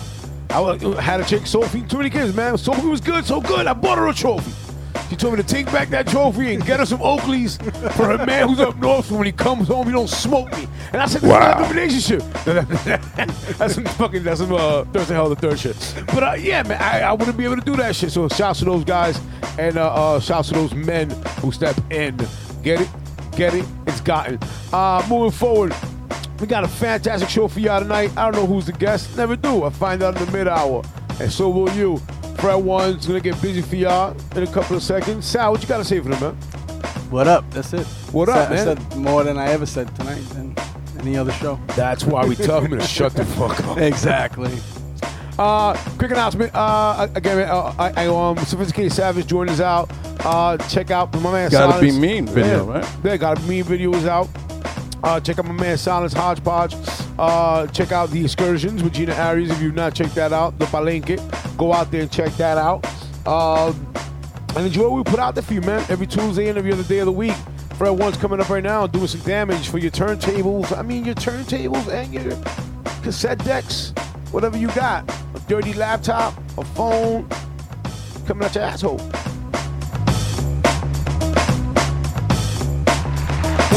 Well, 0.51 0.97
I 0.97 1.01
had 1.01 1.21
a 1.21 1.25
chick, 1.25 1.47
Sophie, 1.47 1.83
too 1.83 1.99
many 1.99 2.11
kids, 2.11 2.35
man. 2.35 2.57
Sophie 2.57 2.87
was 2.87 3.01
good, 3.01 3.25
so 3.25 3.41
good. 3.41 3.67
I 3.67 3.75
bought 3.75 3.99
her 3.99 4.09
a 4.09 4.15
trophy. 4.15 4.68
She 5.09 5.17
told 5.17 5.35
me 5.37 5.43
to 5.43 5.49
take 5.49 5.67
back 5.73 5.89
that 5.89 6.07
trophy 6.07 6.53
and 6.55 6.65
get 6.65 6.81
her 6.81 6.87
some 6.87 6.99
Oakleys 7.01 7.57
for 7.93 8.07
her 8.17 8.27
man 8.27 8.49
who's 8.49 8.61
up 8.61 8.77
north. 8.77 9.07
So 9.07 9.17
when 9.17 9.25
he 9.27 9.33
comes 9.33 9.69
home, 9.69 9.87
he 9.87 9.93
don't 9.93 10.09
smoke 10.09 10.53
me. 10.53 10.69
And 10.93 11.01
I 11.01 11.07
said, 11.07 11.23
"This 11.23 11.31
Wow. 11.31 11.39
not 11.39 11.61
a 11.61 11.63
good 11.65 11.77
relationship." 11.77 12.23
that's 13.59 13.75
some 13.75 13.85
fucking 13.85 14.23
that's 14.23 14.41
some 14.41 14.53
uh, 14.53 14.85
Thursday 14.85 15.15
hell 15.15 15.31
of 15.33 15.41
the 15.41 15.49
third 15.49 15.59
shit. 15.59 15.77
But 16.09 16.23
uh, 16.23 16.33
yeah, 16.35 16.63
man, 16.63 16.81
I, 16.83 17.01
I 17.01 17.13
wouldn't 17.13 17.37
be 17.39 17.45
able 17.45 17.57
to 17.57 17.63
do 17.63 17.77
that 17.77 17.97
shit. 17.97 18.11
So 18.13 18.29
shouts 18.29 18.59
to 18.61 18.65
those 18.67 18.85
guys 18.85 19.21
and 19.59 19.79
uh, 19.79 19.93
uh, 19.95 20.21
shouts 20.21 20.49
to 20.49 20.55
those 20.55 20.75
men 20.75 21.11
who 21.41 21.53
step 21.53 21.77
in. 21.91 22.17
Get 22.63 22.81
it, 22.83 22.89
get 23.37 23.55
it. 23.55 23.65
It's 23.87 24.01
gotten. 24.01 24.39
Uh, 24.73 25.05
moving 25.09 25.31
forward. 25.31 25.75
We 26.41 26.47
got 26.47 26.63
a 26.65 26.69
fantastic 26.69 27.29
show 27.29 27.49
for 27.49 27.59
y'all 27.61 27.81
tonight. 27.81 28.13
I 28.17 28.31
don't 28.31 28.41
know 28.41 28.47
who's 28.47 28.67
the 28.67 28.73
guest. 28.73 29.17
Never 29.17 29.35
do. 29.37 29.65
I 29.65 29.71
find 29.71 30.03
out 30.03 30.17
in 30.21 30.27
the 30.27 30.33
mid 30.33 30.47
hour. 30.49 30.85
And 31.21 31.33
so 31.33 31.49
will 31.49 31.71
you. 31.73 32.01
Fred 32.39 32.57
One's 32.57 33.07
gonna 33.07 33.21
get 33.21 33.41
busy 33.43 33.63
for 33.63 33.77
y'all 33.77 34.17
in 34.37 34.45
a 34.45 34.47
couple 34.47 34.77
of 34.77 34.83
seconds. 34.83 35.27
Sal, 35.27 35.51
what 35.51 35.61
you 35.61 35.69
gotta 35.69 35.85
say 35.85 35.99
for 36.01 36.09
them, 36.09 36.21
man? 36.21 36.35
What 37.11 37.27
up? 37.27 37.51
That's 37.51 37.73
it. 37.73 37.87
What 38.13 38.29
up, 38.29 38.49
said, 38.49 38.51
man? 38.51 38.79
I 38.79 38.83
said 38.83 38.97
more 38.97 39.25
than 39.25 39.39
I 39.39 39.49
ever 39.49 39.67
said 39.67 39.95
tonight 39.97 40.21
than 40.31 40.55
any 41.01 41.17
other 41.17 41.33
show. 41.33 41.59
That's 41.69 42.05
why 42.05 42.25
we 42.25 42.37
tell 42.37 42.61
him 42.61 42.79
to 42.79 42.87
shut 42.87 43.15
the 43.15 43.25
fuck 43.25 43.59
up. 43.65 43.79
Exactly. 43.79 44.57
Uh, 45.39 45.75
quick 45.99 46.11
announcement. 46.11 46.53
Uh, 46.55 47.09
again, 47.15 47.49
uh, 47.49 47.75
I, 47.79 48.05
I 48.05 48.07
um, 48.07 48.37
Sophisticated 48.39 48.93
Savage 48.93 49.27
joined 49.27 49.51
us 49.51 49.61
out. 49.61 49.91
Uh, 50.25 50.57
check 50.69 50.91
out 50.91 51.13
my 51.21 51.33
man. 51.33 51.51
Gotta 51.51 51.81
Be 51.81 51.91
Mean 51.93 52.27
video, 52.27 52.67
yeah. 52.67 52.79
right? 52.81 52.97
Yeah, 53.05 53.17
gotta 53.17 53.41
be 53.41 53.49
mean 53.49 53.65
video 53.65 53.95
is 53.95 54.07
out. 54.07 54.29
Uh, 55.03 55.19
check 55.21 55.39
out 55.39 55.45
my 55.45 55.53
man 55.53 55.79
Silence 55.79 56.13
Hodgepodge. 56.13 56.75
Uh, 57.19 57.67
check 57.69 57.91
out 57.91 58.11
the 58.11 58.23
excursions 58.25 58.83
with 58.83 58.93
Gina 58.95 59.15
Arias 59.15 59.51
if 59.51 59.61
you've 59.61 59.75
not 59.75 59.95
checked 59.95 60.15
that 60.15 60.33
out. 60.33 60.59
The 60.59 60.67
Palenque. 60.67 61.19
Go 61.57 61.73
out 61.73 61.91
there 61.91 62.03
and 62.03 62.13
check 62.13 62.33
that 62.35 62.59
out. 62.59 62.87
Um, 63.27 63.93
and 64.57 64.67
enjoy 64.67 64.89
what 64.89 65.05
we 65.05 65.11
put 65.11 65.19
out 65.19 65.35
there 65.35 65.43
for 65.43 65.55
you, 65.55 65.61
man. 65.61 65.85
Every 65.89 66.07
Tuesday 66.07 66.49
and 66.49 66.57
every 66.57 66.73
other 66.73 66.85
day 66.85 67.01
of 67.01 67.07
the 67.07 67.13
week. 67.13 67.35
Fred 67.77 67.91
One's 67.91 68.17
coming 68.17 68.41
up 68.41 68.49
right 68.49 68.63
now 68.63 68.87
doing 68.87 69.07
some 69.07 69.21
damage 69.21 69.69
for 69.69 69.79
your 69.79 69.91
turntables. 69.91 70.77
I 70.77 70.83
mean, 70.83 71.05
your 71.05 71.15
turntables 71.15 71.89
and 71.89 72.13
your 72.13 72.37
cassette 73.03 73.45
decks, 73.45 73.93
whatever 74.33 74.57
you 74.57 74.69
got. 74.69 75.09
A 75.35 75.41
dirty 75.47 75.73
laptop, 75.75 76.37
a 76.59 76.65
phone, 76.65 77.29
coming 78.27 78.45
out 78.45 78.55
your 78.55 78.65
asshole. 78.65 78.99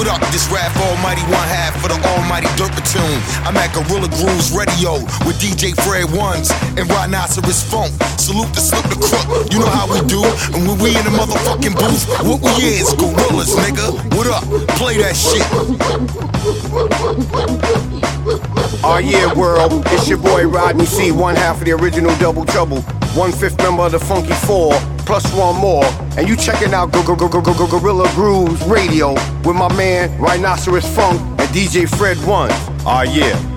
What 0.02 0.10
up? 0.10 0.32
This 0.32 0.50
Raf 0.50 0.76
Almighty 0.82 1.22
one 1.30 1.46
half 1.46 1.80
for 1.80 1.88
the 1.88 1.94
almighty 2.10 2.50
dirt 2.58 2.74
platoon. 2.74 3.22
I'm 3.46 3.56
at 3.56 3.70
Gorilla 3.70 4.10
Grooves 4.10 4.50
Radio 4.50 4.98
with 5.30 5.38
DJ 5.38 5.78
Fred 5.86 6.10
Ones 6.18 6.50
and 6.74 6.90
Rhinoceros 6.90 7.62
Funk. 7.62 7.94
Salute 8.18 8.50
the 8.58 8.66
slip 8.66 8.82
the 8.90 8.98
crook. 8.98 9.54
You 9.54 9.60
know 9.60 9.70
how 9.70 9.86
we 9.86 10.02
do. 10.10 10.26
And 10.58 10.66
when 10.66 10.82
we 10.82 10.98
in 10.98 11.06
the 11.06 11.14
motherfucking 11.14 11.78
booth, 11.78 12.10
what 12.26 12.42
we 12.42 12.82
is 12.82 12.90
gorillas, 12.98 13.54
nigga. 13.62 13.94
What 14.18 14.26
up? 14.26 14.42
Play 14.74 14.98
that 15.06 15.14
shit. 15.14 15.46
Oh 18.82 18.98
yeah, 18.98 19.32
world. 19.36 19.84
It's 19.94 20.10
your 20.10 20.18
boy 20.18 20.48
Rodney 20.48 20.88
C, 20.88 21.12
one 21.12 21.36
half 21.36 21.60
of 21.60 21.66
the 21.66 21.74
original 21.74 22.10
Double 22.18 22.46
Trouble, 22.46 22.82
one 23.14 23.32
fifth 23.32 23.60
member 23.60 23.84
of 23.84 23.92
the 23.92 24.00
Funky 24.00 24.34
Four, 24.50 24.74
plus 25.12 25.34
one 25.34 25.58
more. 25.58 25.84
And 26.18 26.26
you 26.26 26.38
checking 26.38 26.74
out 26.74 26.94
Go 26.94 27.04
Go 27.04 27.18
Go 27.18 27.28
Go 27.28 27.42
Go 27.42 27.54
Go 27.54 27.68
Gorilla 27.68 28.10
Grooves 28.16 28.64
Radio 28.64 29.12
with 29.44 29.58
my 29.58 29.68
man 29.76 30.18
Rhinoceros 30.18 30.88
Funk 30.96 31.20
and 31.20 31.50
DJ 31.50 31.90
Fred 31.98 32.18
Ones. 32.26 32.54
Oh 32.54 32.84
ah, 32.86 33.02
yeah. 33.02 33.51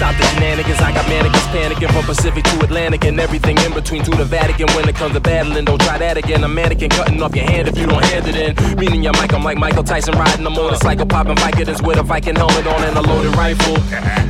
Stop 0.00 0.16
the 0.16 0.24
shenanigans. 0.32 0.80
I 0.80 0.92
got 0.94 1.06
mannequins 1.08 1.48
panicking 1.52 1.92
from 1.92 2.04
Pacific 2.04 2.42
to 2.44 2.64
Atlantic 2.64 3.04
and 3.04 3.20
everything 3.20 3.58
in 3.58 3.72
between 3.74 4.02
to 4.04 4.10
the 4.10 4.24
Vatican. 4.24 4.68
When 4.74 4.88
it 4.88 4.96
comes 4.96 5.12
to 5.12 5.20
battling, 5.20 5.66
don't 5.66 5.80
try 5.80 5.98
that 5.98 6.16
again. 6.16 6.42
A 6.42 6.48
mannequin 6.48 6.88
cutting 6.88 7.20
off 7.22 7.36
your 7.36 7.44
hand 7.44 7.68
if 7.68 7.76
you 7.76 7.86
don't 7.86 8.02
hand 8.02 8.26
it 8.26 8.36
in. 8.36 8.50
Meaning 8.80 9.02
your 9.02 9.12
mic, 9.20 9.34
I'm 9.34 9.44
like 9.44 9.58
Michael 9.58 9.84
Tyson 9.84 10.14
riding 10.16 10.44
the 10.44 10.50
motorcycle, 10.50 11.04
popping 11.04 11.36
Vicodins 11.36 11.86
with 11.86 11.98
a 11.98 12.02
Viking 12.02 12.34
helmet 12.34 12.66
on 12.66 12.82
and 12.82 12.96
a 12.96 13.02
loaded 13.02 13.36
rifle. 13.36 13.76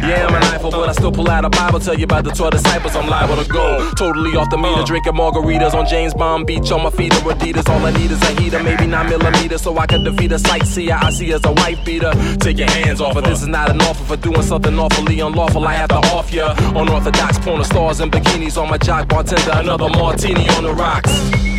Yeah, 0.02 0.26
I'm 0.26 0.34
an 0.34 0.42
rifle, 0.50 0.72
but 0.72 0.88
I 0.88 0.92
still 0.92 1.12
pull 1.12 1.30
out 1.30 1.44
a 1.44 1.50
Bible. 1.50 1.78
Tell 1.78 1.96
you 1.96 2.04
about 2.04 2.24
the 2.24 2.30
12 2.30 2.52
disciples, 2.52 2.96
I'm 2.96 3.08
liable 3.08 3.36
to 3.42 3.48
go. 3.48 3.90
Totally 3.94 4.36
off 4.36 4.50
the 4.50 4.58
meter, 4.58 4.82
uh. 4.82 4.84
drinking 4.84 5.12
margaritas 5.12 5.74
on 5.74 5.86
James 5.86 6.14
Bond 6.14 6.48
Beach 6.48 6.72
on 6.72 6.82
my 6.82 6.90
feet 6.90 7.14
or 7.14 7.32
Adidas. 7.32 7.68
All 7.68 7.86
I 7.86 7.92
need 7.92 8.10
is 8.10 8.20
a 8.22 8.40
heater, 8.40 8.60
maybe 8.60 8.86
9 8.86 9.08
millimeters, 9.08 9.62
so 9.62 9.78
I 9.78 9.86
can 9.86 10.02
defeat 10.02 10.32
a 10.32 10.38
sightseer. 10.38 10.98
I 11.00 11.10
see 11.10 11.32
as 11.32 11.44
a 11.44 11.52
wife 11.52 11.84
beater. 11.84 12.12
Take 12.40 12.58
your 12.58 12.70
hands 12.70 13.00
off 13.00 13.14
her. 13.14 13.20
This 13.20 13.42
is 13.42 13.48
not 13.48 13.70
an 13.70 13.80
offer 13.82 14.04
for 14.04 14.16
doing 14.16 14.42
something 14.42 14.76
awfully 14.76 15.20
unlawful. 15.20 15.59
I 15.66 15.74
have 15.74 15.88
to 15.90 15.96
off 16.14 16.32
ya. 16.32 16.54
Unorthodox 16.74 17.38
porn 17.38 17.64
stars 17.64 18.00
and 18.00 18.10
bikinis 18.10 18.56
on 18.60 18.68
my 18.68 18.78
jock 18.78 19.08
bartender. 19.08 19.52
Another 19.54 19.88
martini 19.88 20.48
on 20.50 20.64
the 20.64 20.72
rocks. 20.72 21.12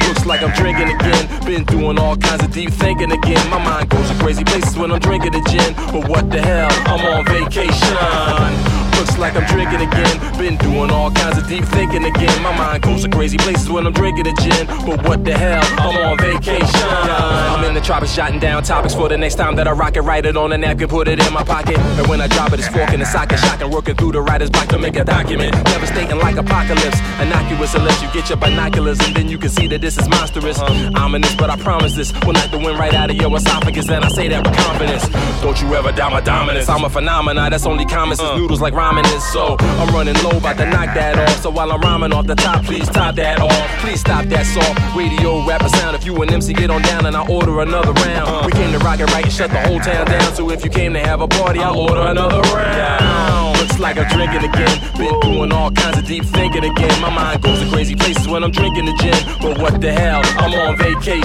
Looks 0.08 0.26
like 0.26 0.42
I'm 0.42 0.52
drinking 0.52 0.90
again. 0.96 1.46
Been 1.46 1.64
doing 1.66 1.98
all 2.00 2.18
kinds 2.18 2.44
of 2.44 2.52
deep 2.52 2.72
thinking 2.72 3.12
again. 3.12 3.50
My 3.50 3.64
mind 3.64 3.90
goes 3.90 4.10
to 4.10 4.16
crazy 4.16 4.44
places 4.44 4.78
when 4.78 4.92
I'm 4.92 5.00
drinking 5.00 5.34
the 5.34 5.42
gin. 5.50 5.74
But 5.92 6.10
what 6.10 6.30
the 6.30 6.42
hell? 6.42 6.70
I'm 6.86 7.06
on 7.06 7.26
vacation. 7.26 8.81
Looks 9.02 9.18
like 9.18 9.36
I'm 9.36 9.48
drinking 9.48 9.82
again. 9.82 10.38
Been 10.38 10.58
doing 10.58 10.92
all 10.92 11.10
kinds 11.10 11.36
of 11.36 11.48
deep 11.48 11.66
thinking 11.66 12.06
again. 12.06 12.44
My 12.44 12.56
mind 12.56 12.84
goes 12.84 13.02
to 13.02 13.10
crazy 13.10 13.36
places 13.36 13.68
when 13.68 13.88
I'm 13.88 13.94
drinking 13.94 14.28
a 14.28 14.34
gin. 14.36 14.68
But 14.86 15.02
what 15.08 15.26
the 15.26 15.34
hell? 15.34 15.64
I'm 15.80 15.98
on 15.98 16.18
vacation. 16.20 16.86
I'm 16.86 17.66
in 17.66 17.74
the 17.74 17.82
tropics 17.82 18.16
jotting 18.16 18.40
down 18.40 18.62
topics 18.62 18.94
for 18.94 19.10
the 19.10 19.18
next 19.18 19.36
time 19.36 19.56
that 19.56 19.68
I 19.68 19.72
rock 19.72 19.96
it. 19.98 20.02
Write 20.02 20.28
it 20.28 20.38
on 20.38 20.52
a 20.52 20.58
napkin, 20.58 20.88
put 20.88 21.08
it 21.08 21.20
in 21.20 21.34
my 21.34 21.44
pocket. 21.44 21.80
And 21.80 22.06
when 22.10 22.22
I 22.22 22.28
drop 22.28 22.54
it, 22.54 22.60
it's 22.60 22.68
fork 22.68 22.94
in 22.94 23.00
the 23.00 23.08
socket. 23.08 23.40
Shocking, 23.40 23.72
working 23.72 23.96
through 23.96 24.12
the 24.12 24.22
writer's 24.22 24.52
block 24.52 24.68
to 24.68 24.78
make 24.78 24.96
a 24.98 25.04
document. 25.04 25.54
Devastating 25.66 26.20
like 26.20 26.36
apocalypse. 26.36 27.00
Innocuous 27.20 27.74
unless 27.74 28.00
you 28.04 28.10
get 28.14 28.30
your 28.30 28.38
binoculars. 28.38 29.00
And 29.00 29.16
then 29.16 29.30
you 29.30 29.40
can 29.40 29.50
see 29.50 29.66
that 29.70 29.82
this 29.82 29.98
is 29.98 30.08
monstrous. 30.10 30.60
Ominous, 30.60 31.34
but 31.38 31.50
I 31.50 31.58
promise 31.58 31.96
this 31.96 32.14
will 32.24 32.34
knock 32.34 32.52
the 32.52 32.60
wind 32.60 32.78
right 32.78 32.94
out 32.94 33.10
of 33.10 33.16
your 33.16 33.36
esophagus. 33.36 33.90
And 33.90 34.06
I 34.06 34.10
say 34.10 34.28
that 34.28 34.46
with 34.46 34.56
confidence. 34.56 35.10
Don't 35.42 35.60
you 35.60 35.74
ever 35.74 35.92
doubt 35.92 36.12
my 36.12 36.22
dominance. 36.22 36.70
I'm 36.70 36.84
a 36.84 36.90
phenomenon 36.90 37.50
that's 37.50 37.66
only 37.66 37.86
common 37.86 38.16
since 38.16 38.30
uh. 38.30 38.38
noodles 38.38 38.62
like 38.62 38.76
ramen 38.76 38.91
So 39.32 39.56
I'm 39.58 39.88
running 39.96 40.16
low, 40.24 40.38
about 40.38 40.58
to 40.58 40.66
knock 40.66 40.94
that 40.96 41.18
off. 41.18 41.42
So 41.42 41.50
while 41.50 41.72
I'm 41.72 41.80
rhyming 41.80 42.12
off 42.12 42.28
the 42.28 42.36
top, 42.36 42.66
please 42.66 42.90
top 42.90 43.16
that 43.16 43.40
off. 43.40 43.80
Please 43.80 44.02
stop 44.02 44.26
that 44.26 44.46
soft 44.46 44.98
radio 44.98 45.48
rapper 45.48 45.70
sound. 45.70 45.96
If 45.96 46.06
you 46.06 46.22
and 46.22 46.30
MC 46.30 46.52
get 46.52 46.70
on 46.70 46.82
down 46.82 47.06
and 47.06 47.16
I 47.16 47.26
order 47.28 47.62
another 47.62 47.94
round. 47.94 48.46
We 48.46 48.52
came 48.52 48.74
to 48.74 48.80
rock 48.80 49.00
it 49.00 49.06
right 49.06 49.24
and 49.24 49.32
shut 49.32 49.50
the 49.50 49.62
whole 49.62 49.80
town 49.80 50.08
down. 50.08 50.36
So 50.36 50.50
if 50.50 50.66
you 50.66 50.70
came 50.70 50.92
to 50.94 51.00
have 51.00 51.22
a 51.22 51.30
party, 51.30 51.60
I'll 51.60 51.80
order 51.80 52.02
another 52.02 52.42
round. 52.42 53.61
Looks 53.62 53.78
like 53.78 53.98
I'm 54.00 54.10
drinking 54.10 54.50
again. 54.50 54.74
Been 54.98 55.20
doing 55.20 55.52
all 55.52 55.70
kinds 55.70 56.00
of 56.00 56.06
deep 56.08 56.26
thinking 56.26 56.66
again. 56.66 57.00
My 57.00 57.14
mind 57.14 57.44
goes 57.44 57.62
to 57.62 57.70
crazy 57.70 57.94
places 57.94 58.28
when 58.28 58.44
I'm 58.44 58.50
drinking 58.50 58.86
the 58.86 58.94
gin. 58.98 59.14
But 59.40 59.60
what 59.60 59.80
the 59.80 59.94
hell? 59.94 60.22
I'm 60.42 60.52
on 60.52 60.80
vacation. 60.80 61.22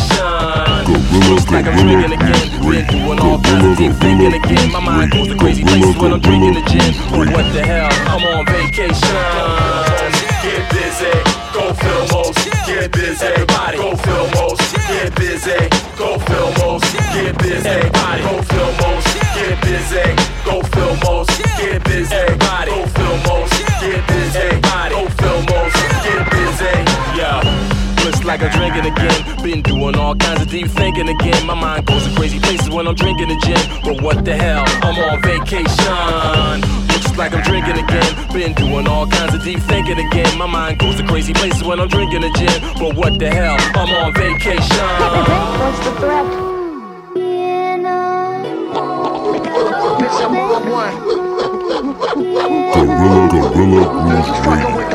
Looks 1.32 1.48
like 1.48 1.64
I'm 1.64 1.80
drinking 1.80 2.12
again. 2.12 2.60
Been 2.60 2.84
doing 2.92 3.20
all 3.20 3.40
kinds 3.40 3.64
of 3.64 3.78
deep 3.78 3.92
thinking 4.04 4.34
again. 4.34 4.70
My 4.70 4.80
mind 4.80 5.12
goes 5.12 5.28
to 5.28 5.36
crazy 5.38 5.64
places 5.64 5.96
when 5.96 6.12
I'm 6.12 6.20
drinking 6.20 6.52
the 6.52 6.64
gin. 6.68 6.92
But 7.08 7.32
what 7.32 7.48
the 7.56 7.64
hell? 7.64 7.88
I'm 8.12 8.20
on 8.28 8.44
vacation. 8.44 9.16
Get 10.44 10.60
busy, 10.68 11.16
go 11.56 11.72
filmos. 11.72 12.36
Get 12.66 12.92
busy, 12.92 13.24
everybody. 13.24 13.78
Go 13.78 13.96
filmos. 13.96 14.60
Get 14.88 15.16
busy, 15.16 15.56
go 15.96 16.18
filmos. 16.28 16.84
Get 17.16 17.38
busy, 17.38 17.66
everybody. 17.66 18.22
Go 18.24 18.42
filmos. 18.44 19.15
Get 19.46 19.62
busy, 19.62 20.02
go 20.44 20.60
filmos. 20.74 21.28
Get 21.56 21.84
busy, 21.84 22.12
everybody. 22.12 22.72
Go 22.72 22.82
filmos. 22.98 23.50
Get 23.80 24.04
busy, 24.08 24.38
everybody. 24.40 24.94
Go 24.96 25.06
filmos. 25.06 25.72
Get 26.02 26.30
busy, 26.32 26.74
yeah. 27.14 28.02
Looks 28.04 28.24
like 28.24 28.42
I'm 28.42 28.50
drinking 28.50 28.90
again. 28.90 29.42
Been 29.44 29.62
doing 29.62 29.94
all 29.94 30.16
kinds 30.16 30.42
of 30.42 30.50
deep 30.50 30.66
thinking 30.66 31.08
again. 31.08 31.46
My 31.46 31.54
mind 31.54 31.86
goes 31.86 32.02
to 32.08 32.14
crazy 32.16 32.40
places 32.40 32.70
when 32.70 32.88
I'm 32.88 32.96
drinking 32.96 33.28
the 33.28 33.36
gin. 33.46 33.62
But 33.84 34.02
what 34.02 34.24
the 34.24 34.34
hell? 34.34 34.64
I'm 34.82 34.98
on 34.98 35.22
vacation. 35.22 36.60
Looks 36.90 37.16
like 37.16 37.32
I'm 37.32 37.44
drinking 37.44 37.78
again. 37.84 38.32
Been 38.32 38.52
doing 38.52 38.88
all 38.88 39.06
kinds 39.06 39.32
of 39.32 39.44
deep 39.44 39.60
thinking 39.60 40.04
again. 40.04 40.36
My 40.36 40.46
mind 40.46 40.80
goes 40.80 40.96
to 40.96 41.06
crazy 41.06 41.32
places 41.32 41.62
when 41.62 41.78
I'm 41.78 41.86
drinking 41.86 42.22
the 42.22 42.30
gin. 42.30 42.60
But 42.80 42.96
what 42.96 43.20
the 43.20 43.30
hell? 43.30 43.54
I'm 43.76 43.94
on 43.94 44.12
vacation. 44.12 44.58
What's 44.58 45.78
the 45.86 45.94
threat? 46.00 46.55
Bitch, 49.66 50.18
I'm 50.24 50.36
on 50.36 50.70
one. 50.70 50.94
Gorilla, 52.72 53.28
Gorilla 53.30 53.82
Grooves 53.90 54.30
Radio. 54.46 54.86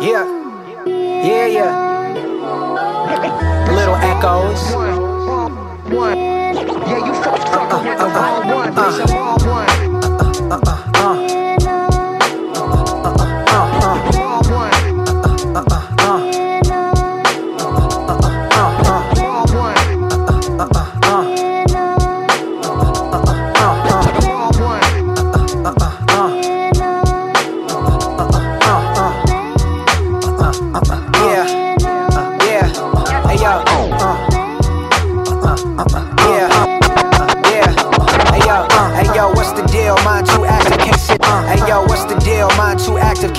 Yeah. 0.00 0.24
Yeah, 0.86 1.46
yeah. 1.46 1.72
Little 3.74 3.96
echoes. 3.96 4.62
Uh, 4.72 4.78
uh, 4.78 5.46
uh, 5.46 5.50
one. 5.90 6.18
Yeah, 6.18 7.06
you 7.06 7.14
fuck, 7.14 7.38
fuck 7.48 7.72
with 7.82 7.98
the 7.98 8.04
wrong 8.06 8.48
one. 8.48 8.70
Bitch, 8.74 9.00
I'm 9.10 9.16
on 9.16 9.48
one. 9.48 9.75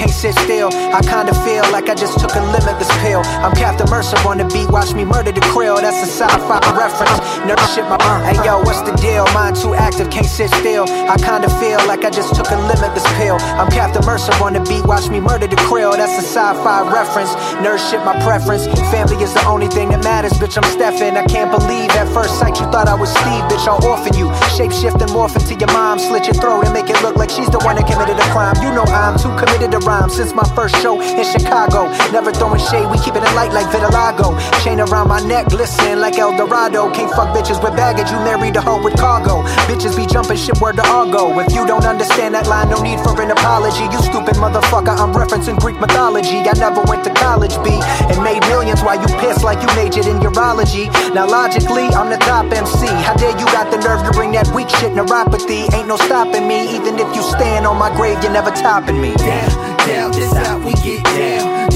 Can't 0.08 0.36
sit 0.36 0.40
still. 0.44 0.70
I 0.74 1.02
kinda 1.02 1.34
feel 1.44 1.64
like 1.72 1.90
I 1.90 1.96
just 1.96 2.20
took 2.20 2.34
a 2.36 2.40
limitless 2.40 2.87
pill. 3.24 3.32
I'm 3.44 3.54
Captain 3.56 3.90
Mercer 3.90 4.18
on 4.28 4.38
the 4.38 4.46
beat, 4.46 4.70
watch 4.70 4.94
me 4.94 5.06
murder 5.06 5.32
the 5.32 5.42
krill. 5.42 5.80
That's 5.80 5.98
a 5.98 6.10
sci-fi 6.10 6.60
reference. 6.78 7.18
Nerd 7.46 7.60
shit 7.74 7.86
my 7.86 7.98
uh. 8.00 8.24
Hey 8.24 8.38
yo, 8.46 8.60
what's 8.62 8.82
the 8.82 8.96
deal? 8.98 9.26
Mind 9.34 9.56
too 9.56 9.74
active, 9.74 10.10
can't 10.10 10.26
sit 10.26 10.50
still. 10.52 10.86
I 10.88 11.18
kinda 11.18 11.50
feel 11.60 11.80
like 11.88 12.04
I 12.06 12.10
just 12.10 12.36
took 12.36 12.50
a 12.52 12.56
limitless 12.56 13.06
pill. 13.18 13.38
I'm 13.58 13.70
Captain 13.72 14.04
Mercer 14.06 14.34
on 14.44 14.54
the 14.54 14.62
beat, 14.62 14.86
watch 14.86 15.10
me 15.10 15.20
murder 15.20 15.48
the 15.48 15.56
krill. 15.68 15.96
That's 15.96 16.14
a 16.18 16.26
sci-fi 16.26 16.92
reference. 16.92 17.32
Nerd 17.64 17.80
shit 17.90 18.04
my 18.06 18.16
preference. 18.24 18.68
Family 18.92 19.18
is 19.24 19.34
the 19.34 19.46
only 19.46 19.68
thing 19.68 19.90
that 19.90 20.04
matters, 20.04 20.34
bitch. 20.34 20.58
I'm 20.58 20.68
Stefan. 20.72 21.18
I 21.18 21.26
can't 21.26 21.52
believe 21.52 21.90
at 21.92 22.08
first 22.14 22.40
sight 22.40 22.60
you 22.60 22.66
thought 22.72 22.88
I 22.88 22.96
was 22.96 23.10
Steve, 23.10 23.44
bitch. 23.50 23.68
I'll 23.68 23.84
orphan 23.86 24.16
you. 24.18 24.34
Shape 24.56 24.72
shift 24.72 25.02
and 25.02 25.12
morph 25.12 25.36
into 25.36 25.56
your 25.56 25.72
mom, 25.74 26.00
slit 26.00 26.26
your 26.28 26.36
throat 26.36 26.66
and 26.66 26.74
make 26.74 26.90
it 26.90 27.02
look 27.02 27.16
like 27.16 27.30
she's 27.30 27.50
the 27.50 27.60
one 27.60 27.76
that 27.76 27.88
committed 27.88 28.18
a 28.18 28.28
crime. 28.34 28.56
You 28.62 28.72
know 28.74 28.84
I'm 28.84 29.18
too 29.18 29.34
committed 29.38 29.72
to 29.72 29.80
rhyme 29.80 30.10
since 30.10 30.34
my 30.34 30.48
first 30.56 30.76
show 30.82 31.00
in 31.02 31.26
Chicago. 31.26 31.90
Never 32.12 32.32
throwing 32.32 32.62
shade, 32.62 32.88
we 32.92 33.00
keep 33.08 33.16
it 33.16 33.36
light 33.36 33.54
like 33.54 33.68
Vitiligo. 33.72 34.36
Chain 34.64 34.80
around 34.80 35.08
my 35.08 35.20
neck, 35.24 35.48
glisten 35.48 36.02
like 36.02 36.20
El 36.20 36.36
Dorado. 36.36 36.92
Can't 36.92 37.12
fuck 37.12 37.32
bitches 37.36 37.62
with 37.64 37.76
baggage, 37.76 38.12
you 38.12 38.20
married 38.20 38.56
a 38.56 38.62
hoe 38.62 38.84
with 38.84 38.98
cargo. 38.98 39.44
Bitches 39.70 39.96
be 39.96 40.06
jumping 40.06 40.36
ship 40.36 40.60
word 40.60 40.76
to 40.76 40.86
Argo. 40.86 41.40
If 41.40 41.54
you 41.54 41.66
don't 41.66 41.86
understand 41.86 42.36
that 42.36 42.48
line, 42.48 42.70
no 42.70 42.82
need 42.82 43.00
for 43.00 43.16
an 43.22 43.32
apology. 43.32 43.86
You 43.94 44.00
stupid 44.04 44.36
motherfucker, 44.36 44.96
I'm 44.98 45.14
referencing 45.14 45.58
Greek 45.60 45.80
mythology. 45.80 46.44
I 46.44 46.54
never 46.60 46.82
went 46.84 47.04
to 47.06 47.14
college, 47.14 47.56
B, 47.64 47.80
and 48.12 48.22
made 48.24 48.42
millions 48.52 48.82
while 48.82 49.00
you 49.00 49.08
pissed 49.24 49.44
like 49.44 49.62
you 49.62 49.70
majored 49.80 50.08
in 50.08 50.20
urology. 50.20 50.92
Now 51.14 51.28
logically, 51.28 51.88
I'm 51.96 52.10
the 52.10 52.18
top 52.18 52.52
MC. 52.52 52.88
How 53.08 53.16
dare 53.16 53.38
you 53.40 53.46
got 53.56 53.72
the 53.72 53.78
nerve 53.78 54.04
to 54.04 54.12
bring 54.12 54.32
that 54.34 54.48
weak 54.54 54.70
shit 54.70 54.92
neuropathy? 54.92 55.72
Ain't 55.74 55.88
no 55.88 55.96
stopping 55.96 56.48
me, 56.48 56.76
even 56.76 57.00
if 57.00 57.08
you 57.16 57.24
stand 57.24 57.66
on 57.66 57.78
my 57.78 57.94
grave, 57.96 58.20
you're 58.22 58.34
never 58.34 58.52
topping 58.52 59.00
me. 59.00 59.16
down, 59.16 59.50
down, 59.88 60.12
this 60.12 60.34
how 60.34 60.58
we 60.60 60.74
get 60.84 61.04
down, 61.04 61.67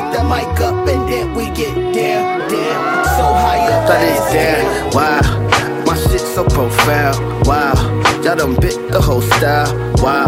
Pick 0.00 0.12
the 0.12 0.24
mic 0.24 0.60
up 0.60 0.88
and 0.88 1.06
then 1.12 1.34
we 1.34 1.44
get 1.50 1.74
down, 1.92 2.40
down. 2.48 3.04
So 3.04 3.24
high 3.44 3.68
up 3.68 3.86
That 3.86 4.00
is 4.08 4.32
down, 4.32 4.64
wow. 4.96 5.84
My 5.84 5.94
shit 5.94 6.22
so 6.22 6.42
profound, 6.44 7.46
wow. 7.46 7.74
Y'all 8.24 8.34
done 8.34 8.56
bit 8.58 8.76
the 8.90 8.98
whole 8.98 9.20
style, 9.20 9.68
Wow, 10.02 10.26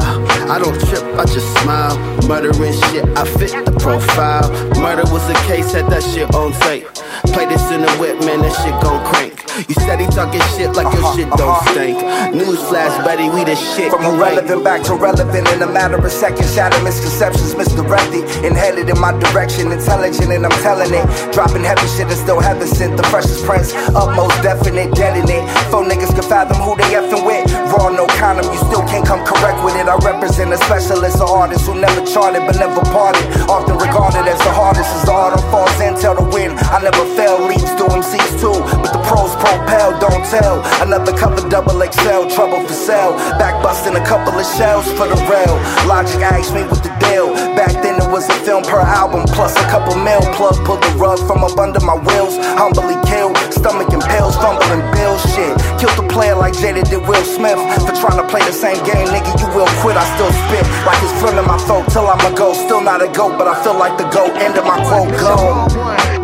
I 0.50 0.58
don't 0.58 0.78
trip, 0.86 1.02
I 1.18 1.24
just 1.24 1.48
smile. 1.62 1.96
Murdering 2.28 2.74
shit, 2.90 3.04
I 3.16 3.24
fit 3.24 3.64
the 3.64 3.72
profile. 3.80 4.50
Murder 4.80 5.04
was 5.10 5.28
a 5.30 5.34
case, 5.46 5.72
had 5.72 5.86
that 5.90 6.02
shit 6.02 6.34
on 6.34 6.52
tape. 6.60 6.86
Play 7.32 7.46
this 7.46 7.70
in 7.70 7.80
the 7.80 7.92
whip, 7.96 8.20
man, 8.20 8.40
that 8.40 8.52
shit 8.60 8.76
gon' 8.82 9.04
crank. 9.06 9.42
You 9.68 9.76
said 9.84 10.00
he 10.00 10.06
talking 10.08 10.40
shit 10.56 10.72
like 10.72 10.88
your 10.96 11.04
uh-huh, 11.04 11.16
shit 11.16 11.28
don't 11.36 11.52
uh-huh. 11.52 11.72
stink. 11.72 11.96
Newsflash, 12.32 13.04
buddy, 13.04 13.28
we 13.28 13.44
the 13.44 13.54
shit. 13.54 13.92
From 13.92 14.04
irrelevant 14.04 14.64
back 14.64 14.82
to 14.88 14.94
relevant 14.94 15.48
in 15.52 15.60
a 15.60 15.68
matter 15.68 16.00
of 16.00 16.10
seconds. 16.10 16.54
Shatter 16.54 16.82
misconceptions 16.82 17.54
misdirected 17.54 18.24
and 18.48 18.56
headed 18.56 18.88
in 18.88 18.98
my 18.98 19.12
direction. 19.20 19.70
Intelligent 19.70 20.32
and 20.32 20.46
I'm 20.46 20.56
telling 20.64 20.88
it. 20.88 21.04
Dropping 21.32 21.64
heavy 21.64 21.86
shit 21.92 22.08
and 22.08 22.16
still 22.16 22.40
heaven 22.40 22.66
sent. 22.66 22.96
The 22.96 23.04
freshest 23.12 23.44
prince, 23.44 23.74
utmost 23.92 24.40
definite, 24.42 24.94
detonate. 24.96 25.44
Four 25.68 25.84
niggas 25.84 26.16
can 26.16 26.24
fathom 26.24 26.56
who 26.64 26.72
they 26.76 26.96
effing 26.96 27.24
with. 27.24 27.44
Raw, 27.76 27.90
no 27.90 28.06
condom, 28.16 28.48
you 28.48 28.58
still 28.72 28.84
can't 28.88 29.06
come 29.06 29.20
correct 29.24 29.61
with 29.64 29.78
it. 29.78 29.86
I 29.86 29.96
represent 30.02 30.52
a 30.52 30.58
specialist, 30.66 31.22
a 31.22 31.26
artist 31.26 31.66
who 31.66 31.74
never 31.78 32.04
charted 32.04 32.42
but 32.46 32.58
never 32.58 32.82
parted. 32.90 33.24
Often 33.46 33.78
regarded 33.78 34.26
as 34.26 34.38
the 34.42 34.52
hardest 34.52 34.90
as 34.90 35.02
the 35.06 35.14
art 35.14 35.34
of 35.38 35.42
falls 35.50 35.72
and 35.80 35.96
tell 35.96 36.14
the 36.14 36.26
win. 36.34 36.58
I 36.74 36.82
never 36.82 37.06
fail, 37.14 37.38
leads 37.46 37.70
to 37.78 37.84
MCs 37.86 38.42
too. 38.42 38.58
But 38.82 38.92
the 38.92 39.02
pros 39.06 39.32
propel, 39.38 39.94
don't 40.02 40.26
tell. 40.26 40.60
Another 40.82 41.14
cover 41.16 41.46
double 41.48 41.78
XL, 41.78 42.26
trouble 42.34 42.66
for 42.66 42.74
sale. 42.74 43.14
Back 43.38 43.62
busting 43.62 43.94
a 43.94 44.04
couple 44.04 44.34
of 44.34 44.46
shells 44.58 44.86
for 44.98 45.06
the 45.06 45.18
rail. 45.30 45.54
Logic 45.86 46.20
asked 46.20 46.52
me 46.54 46.66
what 46.66 46.82
the 46.82 46.92
deal. 46.98 47.30
Back 47.54 47.72
then 47.82 48.01
was 48.12 48.28
a 48.28 48.36
film 48.44 48.62
per 48.62 48.78
album, 48.78 49.24
plus 49.32 49.56
a 49.56 49.64
couple 49.72 49.96
mil. 49.96 50.20
Plug 50.36 50.54
pulled 50.68 50.82
the 50.84 50.92
rug 51.00 51.18
from 51.26 51.42
up 51.42 51.56
under 51.58 51.80
my 51.80 51.96
wheels. 51.96 52.36
Humbly 52.60 53.00
killed, 53.08 53.34
stomach 53.48 53.88
and 53.88 54.04
pills, 54.04 54.36
fumbling 54.36 54.84
bills. 54.92 55.24
Shit, 55.32 55.56
killed 55.80 55.96
the 55.96 56.06
player 56.12 56.36
like 56.36 56.52
Jada 56.52 56.84
did 56.84 57.00
Will 57.08 57.24
Smith. 57.24 57.56
For 57.88 57.96
trying 57.96 58.20
to 58.20 58.28
play 58.28 58.44
the 58.44 58.52
same 58.52 58.76
game, 58.84 59.08
nigga, 59.08 59.32
you 59.40 59.48
will 59.56 59.70
quit. 59.80 59.96
I 59.96 60.04
still 60.14 60.30
spit 60.44 60.64
like 60.84 61.00
it's 61.00 61.24
of 61.24 61.46
my 61.48 61.56
throat 61.64 61.88
till 61.88 62.06
I'm 62.06 62.20
a 62.20 62.36
go. 62.36 62.52
Still 62.52 62.82
not 62.82 63.00
a 63.00 63.08
goat, 63.08 63.38
but 63.38 63.48
I 63.48 63.56
feel 63.64 63.78
like 63.78 63.96
the 63.96 64.04
goat. 64.12 64.36
End 64.36 64.58
of 64.58 64.64
my 64.64 64.76
quote, 64.84 65.10
go. 65.18 66.21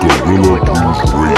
Gorilla 0.00 0.58
Grooves 0.64 1.12
Radio. 1.12 1.36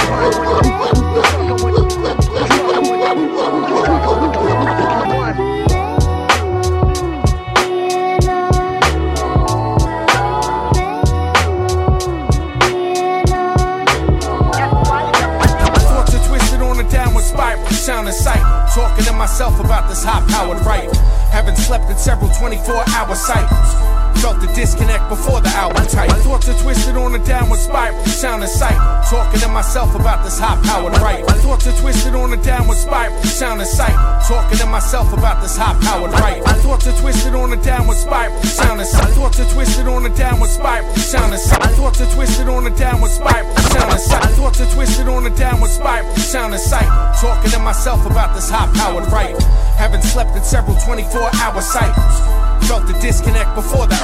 Thoughts 15.88 16.14
are 16.14 16.28
twisted 16.28 16.62
on 16.62 16.78
a 16.78 16.88
downward 16.88 17.22
spiral, 17.22 17.66
sounding 17.70 18.14
cycle. 18.14 18.42
Talking 18.72 19.04
to 19.06 19.12
myself 19.12 19.58
about 19.58 19.88
this 19.88 20.04
high 20.04 20.24
powered 20.30 20.64
rifle. 20.64 20.94
Haven't 21.32 21.56
slept 21.56 21.90
in 21.90 21.96
several 21.96 22.30
24 22.30 22.74
hour 22.90 23.14
cycles. 23.16 23.91
Felt 24.22 24.38
the 24.38 24.46
disconnect 24.54 25.08
before 25.08 25.40
the 25.40 25.48
album 25.50 25.84
title. 25.88 26.14
Thoughts 26.22 26.48
are 26.48 26.54
twisted 26.62 26.94
on 26.94 27.12
a 27.12 27.18
downward 27.26 27.58
spiral, 27.58 27.98
sounding 28.06 28.48
cycle. 28.48 28.78
Talking 29.10 29.40
to 29.40 29.48
myself 29.48 29.96
about 29.96 30.22
this 30.22 30.38
high 30.38 30.54
powered 30.62 30.94
rifle. 31.02 31.26
Thoughts 31.42 31.66
are 31.66 31.74
twisted 31.82 32.14
on 32.14 32.32
a 32.32 32.36
downward 32.36 32.76
spiral, 32.76 33.20
sounding 33.24 33.66
cycle. 33.66 33.98
Talking 34.22 34.58
to 34.58 34.66
myself 34.66 35.12
about 35.12 35.42
this 35.42 35.56
high 35.56 35.74
powered 35.82 36.12
rifle. 36.12 36.46
Thoughts 36.62 36.86
are 36.86 37.00
twisted 37.02 37.34
on 37.34 37.52
a 37.52 37.56
downward 37.64 37.96
spiral, 37.96 38.40
sounding 38.44 38.86
cycle. 38.86 39.12
Thoughts 39.12 39.40
are 39.40 39.50
twisted 39.50 39.88
on 39.88 40.06
a 40.06 40.14
downward 40.14 40.50
spiral, 40.50 40.94
sounding 40.94 41.40
cycle. 41.40 41.74
Thoughts 41.74 42.00
are 42.00 42.14
twisted 42.14 42.46
on 42.46 42.64
a 42.64 42.70
downward 42.78 43.10
spiral, 43.10 43.56
sounding 43.74 43.98
cycle. 43.98 44.30
Thoughts 44.38 44.60
are 44.60 44.70
twisted 44.72 45.08
on 45.08 45.26
a 45.26 45.34
downward 45.34 45.70
spiral, 45.70 46.14
sounding 46.14 46.60
cycle. 46.60 46.94
Talking 47.18 47.50
to 47.50 47.58
myself 47.58 48.06
about 48.06 48.36
this 48.36 48.48
high 48.48 48.70
powered 48.78 49.10
rifle. 49.10 49.42
Haven't 49.82 50.04
slept 50.04 50.36
in 50.36 50.44
several 50.44 50.76
24 50.78 51.28
hour 51.42 51.60
cycles. 51.60 52.41
Felt 52.72 52.86
the 52.86 52.98
disconnect 53.00 53.54
before 53.54 53.86
the 53.86 53.94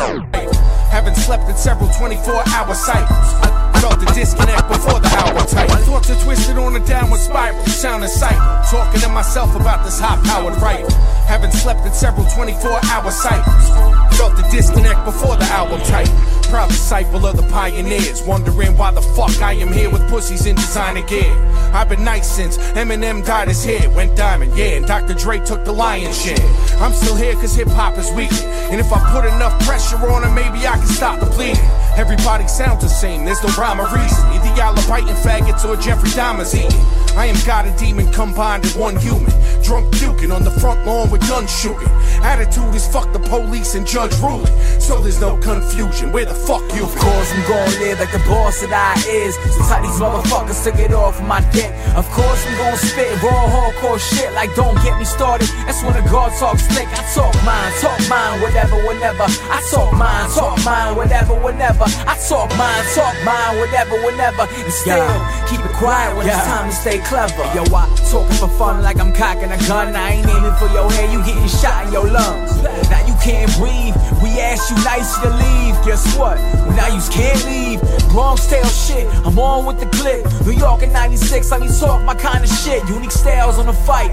Haven't 0.90 1.16
slept 1.16 1.48
in 1.48 1.56
several 1.56 1.88
24 1.88 2.34
hour 2.48 2.74
cycles. 2.74 3.08
I 3.40 3.67
felt 3.80 3.98
the 4.00 4.06
disconnect 4.14 4.68
before 4.68 5.00
the 5.00 5.08
hour 5.18 5.46
tight. 5.46 5.70
Thoughts 5.86 6.10
are 6.10 6.20
twisted 6.24 6.58
on 6.58 6.76
a 6.76 6.84
downward 6.86 7.20
spiral, 7.20 7.64
sounding 7.66 8.08
sight. 8.08 8.38
Talking 8.70 9.00
to 9.00 9.08
myself 9.08 9.54
about 9.54 9.84
this 9.84 9.98
high 10.00 10.20
powered 10.26 10.60
rifle. 10.60 10.90
Haven't 11.26 11.52
slept 11.52 11.86
in 11.86 11.92
several 11.92 12.26
24 12.26 12.70
hour 12.84 13.10
cycles. 13.10 13.68
Felt 14.16 14.36
the 14.36 14.46
disconnect 14.50 15.04
before 15.04 15.36
the 15.36 15.44
album 15.46 15.80
tight. 15.86 16.08
Proud 16.48 16.68
disciple 16.68 17.26
of 17.26 17.36
the 17.36 17.42
pioneers, 17.52 18.22
wondering 18.22 18.74
why 18.76 18.90
the 18.90 19.02
fuck 19.02 19.42
I 19.42 19.52
am 19.52 19.70
here 19.70 19.90
with 19.90 20.08
pussies 20.08 20.46
in 20.46 20.56
designer 20.56 21.02
gear. 21.02 21.30
I've 21.74 21.90
been 21.90 22.04
nice 22.04 22.26
since 22.26 22.56
Eminem 22.72 23.24
dyed 23.24 23.48
his 23.48 23.62
hair, 23.62 23.90
went 23.90 24.16
diamond, 24.16 24.56
yeah, 24.56 24.78
and 24.78 24.86
Dr. 24.86 25.12
Dre 25.12 25.40
took 25.40 25.66
the 25.66 25.72
lion's 25.72 26.20
share. 26.20 26.38
I'm 26.80 26.94
still 26.94 27.16
here 27.16 27.34
cause 27.34 27.54
hip 27.54 27.68
hop 27.68 27.98
is 27.98 28.10
weak. 28.12 28.32
And 28.72 28.80
if 28.80 28.90
I 28.92 28.98
put 29.12 29.26
enough 29.26 29.60
pressure 29.66 29.96
on 29.96 30.24
it, 30.24 30.32
maybe 30.32 30.66
I 30.66 30.78
can 30.78 30.86
stop 30.86 31.20
the 31.20 31.26
bleeding. 31.26 31.62
Everybody 31.98 32.46
sounds 32.46 32.80
the 32.80 32.88
same, 32.88 33.24
there's 33.24 33.42
no 33.42 33.50
rhyme 33.58 33.80
or 33.80 33.86
reason. 33.86 34.24
Either 34.30 34.54
y'all 34.54 34.78
are 34.78 34.88
biting 34.88 35.16
faggots 35.16 35.64
or 35.64 35.74
Jeffrey 35.76 36.10
Dahmer's 36.10 36.54
eating. 36.54 36.70
I 37.18 37.26
am 37.26 37.34
God 37.44 37.66
and 37.66 37.76
demon 37.76 38.12
combined 38.12 38.64
in 38.64 38.70
one 38.78 38.96
human. 38.96 39.32
Drunk 39.64 39.92
puking 39.94 40.30
on 40.30 40.44
the 40.44 40.52
front 40.52 40.86
lawn 40.86 41.10
with 41.10 41.26
guns 41.26 41.50
shooting. 41.50 41.88
Attitude 42.22 42.72
is 42.72 42.86
fuck 42.86 43.12
the 43.12 43.18
police 43.18 43.74
and 43.74 43.84
judge 43.84 44.14
ruling. 44.22 44.46
So 44.78 45.00
there's 45.02 45.20
no 45.20 45.36
confusion. 45.38 46.12
Where 46.12 46.24
the 46.24 46.34
fuck 46.34 46.62
you 46.72 46.84
Of 46.84 46.94
course 46.96 47.32
I'm 47.34 47.42
gon' 47.48 47.68
live 47.82 47.98
like 47.98 48.12
the 48.12 48.22
boss 48.24 48.60
that 48.62 48.72
I 48.72 48.94
is 49.10 49.34
So 49.52 49.60
tell 49.66 49.82
these 49.82 49.98
motherfuckers 50.00 50.64
to 50.64 50.70
get 50.72 50.94
off 50.94 51.20
my 51.20 51.40
dick 51.50 51.68
Of 51.92 52.08
course 52.10 52.46
I'm 52.46 52.56
gonna 52.56 52.76
spit 52.76 53.10
raw 53.22 53.44
hardcore 53.50 54.00
shit 54.00 54.32
Like 54.32 54.54
don't 54.54 54.76
get 54.82 54.96
me 54.98 55.04
started 55.04 55.48
That's 55.66 55.82
when 55.82 55.92
the 55.92 56.04
guard 56.08 56.32
talks 56.38 56.64
slick 56.68 56.88
I 56.88 57.02
talk 57.12 57.34
mine, 57.44 57.72
talk 57.80 58.00
mine, 58.08 58.40
whatever, 58.40 58.76
whenever 58.86 59.26
I 59.28 59.60
talk 59.70 59.92
mine, 59.92 60.30
talk 60.30 60.56
mine, 60.64 60.96
whatever, 60.96 61.34
whenever 61.34 61.84
I 62.06 62.14
talk 62.28 62.48
mine, 62.56 62.84
talk 62.94 63.16
mine, 63.24 63.58
whatever, 63.58 63.96
whenever 64.04 64.44
And 64.48 64.72
still 64.72 65.08
keep 65.48 65.60
it 65.64 65.74
quiet 65.76 66.16
when 66.16 66.26
it's 66.26 66.44
time 66.44 66.70
to 66.70 66.74
stay 66.74 66.98
clever 67.00 67.44
Yo, 67.54 67.64
I 67.74 67.88
talking 68.10 68.36
for 68.36 68.48
fun 68.58 68.82
like 68.82 68.98
I'm 68.98 69.12
cocking 69.12 69.50
a 69.50 69.58
gun 69.68 69.94
I 69.96 70.20
ain't 70.20 70.28
aiming 70.28 70.56
for 70.56 70.68
your 70.72 70.90
head, 70.92 71.12
you 71.12 71.24
getting 71.24 71.48
shot 71.48 71.86
in 71.86 71.92
your 71.92 72.08
lungs 72.08 72.62
Now 72.90 73.02
you 73.06 73.14
can't 73.22 73.50
breathe, 73.56 73.94
we 74.22 74.40
asked 74.40 74.70
you 74.70 74.76
nicely 74.84 75.28
to 75.28 75.36
leave 75.36 75.58
Guess 75.84 76.18
what? 76.18 76.36
Now 76.76 76.88
you 76.88 77.00
can't 77.10 77.44
leave. 77.46 77.80
Bronx 78.10 78.46
tail 78.46 78.64
shit, 78.66 79.06
I'm 79.24 79.38
on 79.38 79.64
with 79.64 79.80
the 79.80 79.86
clip. 79.86 80.24
New 80.44 80.52
York 80.52 80.82
in 80.82 80.92
96, 80.92 81.50
let 81.50 81.60
me 81.60 81.68
talk 81.78 82.02
my 82.04 82.14
kind 82.14 82.44
of 82.44 82.50
shit. 82.50 82.86
Unique 82.88 83.10
styles 83.10 83.58
on 83.58 83.66
the 83.66 83.72
fight, 83.72 84.10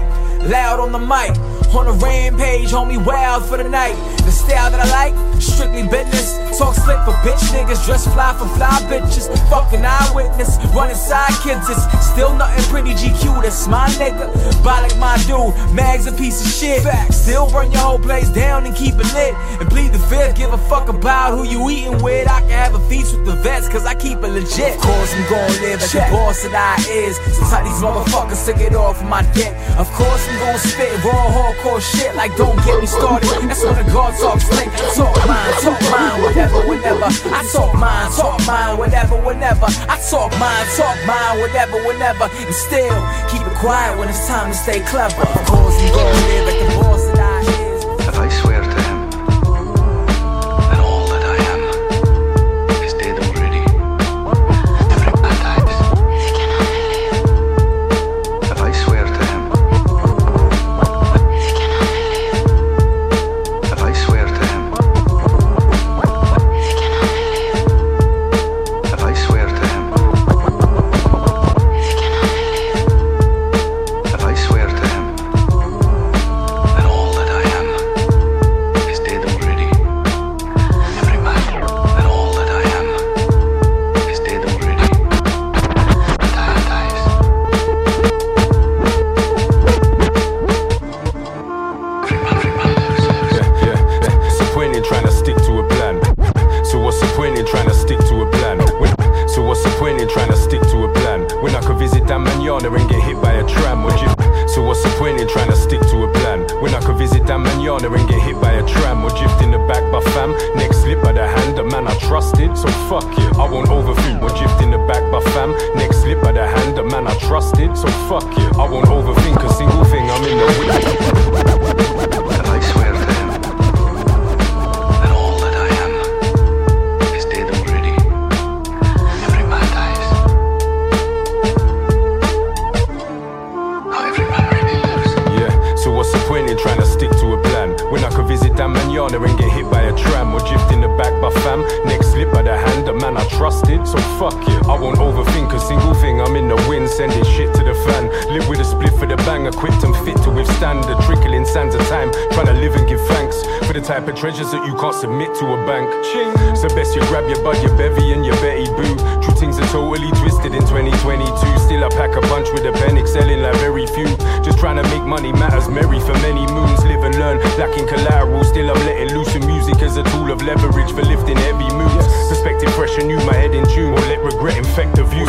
loud 0.48 0.80
on 0.80 0.92
the 0.92 0.98
mic. 0.98 1.36
On 1.74 1.86
a 1.86 1.92
rampage, 1.92 2.70
homie, 2.70 2.96
wild 3.04 3.44
for 3.44 3.58
the 3.58 3.68
night. 3.68 3.96
The 4.24 4.30
style 4.30 4.70
that 4.70 4.80
I 4.80 4.88
like, 4.88 5.42
strictly 5.42 5.82
business. 5.82 6.32
Talk 6.56 6.74
slick 6.74 6.96
for 7.04 7.12
bitch 7.20 7.42
niggas, 7.52 7.84
dress 7.84 8.06
fly 8.08 8.32
for 8.32 8.48
fly 8.56 8.80
bitches. 8.88 9.28
Fucking 9.50 9.84
eyewitness, 9.84 10.56
running 10.72 10.96
side 10.96 11.36
kids. 11.42 11.68
It's 11.68 11.84
still 12.06 12.32
nothing 12.34 12.64
pretty 12.72 12.94
GQ, 12.94 13.42
that's 13.42 13.68
my 13.68 13.88
nigga. 14.00 14.32
Buy 14.64 14.80
like 14.80 14.96
my 14.96 15.18
dude, 15.28 15.52
Mag's 15.74 16.06
a 16.06 16.12
piece 16.12 16.40
of 16.40 16.48
shit. 16.48 16.80
Still 17.12 17.50
burn 17.50 17.72
your 17.72 17.82
whole 17.82 17.98
place 17.98 18.30
down 18.30 18.64
and 18.64 18.74
keep 18.74 18.94
it 18.94 19.12
lit. 19.12 19.34
And 19.60 19.68
plead 19.68 19.92
the 19.92 19.98
fifth, 19.98 20.36
give 20.36 20.52
a 20.52 20.58
fuck 20.72 20.88
about 20.88 21.36
who 21.36 21.44
you 21.44 21.68
eating 21.68 22.02
with. 22.02 22.26
I 22.26 22.40
can 22.40 22.50
have 22.50 22.74
a 22.74 22.80
feast 22.88 23.12
with 23.12 23.26
the 23.26 23.36
vets, 23.42 23.68
cause 23.68 23.84
I 23.84 23.94
keep 23.94 24.18
it 24.24 24.32
legit. 24.32 24.76
Of 24.76 24.82
course, 24.82 25.12
I'm 25.12 25.28
gonna 25.28 25.60
live 25.60 25.80
like 25.82 25.92
the 25.92 26.08
boss 26.10 26.42
that 26.42 26.56
I 26.56 26.80
is. 26.88 27.16
So 27.36 27.44
tell 27.50 27.64
these 27.64 27.82
motherfuckers 27.84 28.46
to 28.46 28.54
get 28.54 28.74
off 28.74 29.04
my 29.04 29.20
dick. 29.34 29.52
Of 29.76 29.92
course, 29.92 30.26
I'm 30.30 30.35
gon' 30.38 30.58
spit 30.58 30.92
raw 31.04 31.26
hardcore 31.30 31.80
shit 31.80 32.14
like 32.14 32.34
don't 32.36 32.56
get 32.64 32.80
me 32.80 32.86
started. 32.86 33.28
That's 33.48 33.64
when 33.64 33.74
the 33.74 33.86
guard 33.92 34.14
talks 34.20 34.44
slick. 34.44 34.68
Talk 34.94 35.16
mine, 35.26 35.52
talk 35.62 35.80
mine, 35.90 36.22
whatever, 36.22 36.60
whenever. 36.68 37.08
I 37.32 37.40
talk 37.52 37.74
mine, 37.74 38.10
talk 38.12 38.40
mine, 38.46 38.78
whatever, 38.78 39.16
whenever. 39.16 39.66
I 39.88 39.96
talk 40.10 40.30
mine, 40.38 40.66
talk 40.76 40.98
mine, 41.06 41.40
whatever, 41.40 41.78
whenever. 41.86 42.24
And 42.24 42.54
still 42.54 42.98
keep 43.30 43.42
it 43.46 43.56
quiet 43.58 43.98
when 43.98 44.08
it's 44.08 44.26
time 44.26 44.52
to 44.52 44.56
stay 44.56 44.80
clever. 44.80 45.22
Of 45.22 45.46
course, 45.46 45.76
I'm 45.80 45.92
gon' 45.92 46.12
live 46.28 46.44
like 46.46 46.60
the 46.60 46.75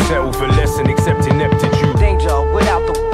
Settle 0.06 0.32
for 0.32 0.46
less 0.46 0.78
and 0.78 0.88
accept 0.88 1.26
ineptitude. 1.26 1.96
Danger 1.96 2.52
without 2.52 2.86
the 2.86 3.07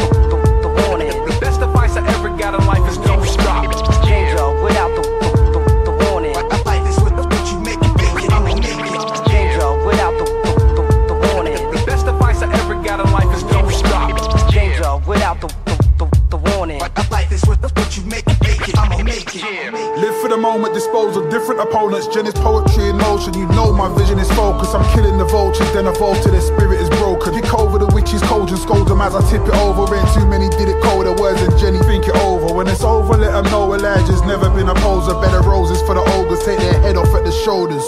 different 21.34 21.60
opponents. 21.60 22.06
Jen 22.06 22.26
is 22.30 22.34
poetry 22.34 22.90
in 22.90 22.96
motion. 22.96 23.34
You 23.34 23.46
know 23.58 23.72
my 23.72 23.90
vision 23.98 24.20
is 24.20 24.30
focused. 24.38 24.72
I'm 24.72 24.86
killing 24.94 25.18
the 25.18 25.24
vultures, 25.24 25.66
then 25.74 25.86
evolve 25.86 26.22
till 26.22 26.30
their 26.30 26.40
spirit 26.40 26.80
is 26.80 26.88
broken. 26.90 27.34
Kick 27.34 27.52
over 27.52 27.76
the 27.76 27.90
witches, 27.90 28.22
cold 28.22 28.50
and 28.50 28.58
scold 28.58 28.86
them 28.86 29.00
as 29.00 29.16
I 29.16 29.22
tip 29.28 29.42
it 29.42 29.54
over. 29.58 29.82
Ain't 29.90 30.06
too 30.14 30.26
many 30.26 30.48
did 30.50 30.68
it 30.70 30.80
colder 30.80 31.10
words 31.20 31.42
and 31.42 31.50
Jenny 31.58 31.82
think 31.90 32.06
it 32.06 32.14
over. 32.22 32.54
When 32.54 32.68
it's 32.68 32.84
over, 32.84 33.16
let 33.18 33.32
them 33.32 33.50
know 33.50 33.74
Elijah's 33.74 34.22
never 34.22 34.48
been 34.48 34.68
a 34.68 34.74
poser. 34.74 35.18
Better 35.18 35.42
roses 35.42 35.82
for 35.82 35.94
the 35.98 36.06
ogres, 36.14 36.44
take 36.44 36.58
their 36.58 36.80
head 36.80 36.96
off 36.96 37.10
at 37.10 37.24
the 37.24 37.32
shoulders. 37.32 37.82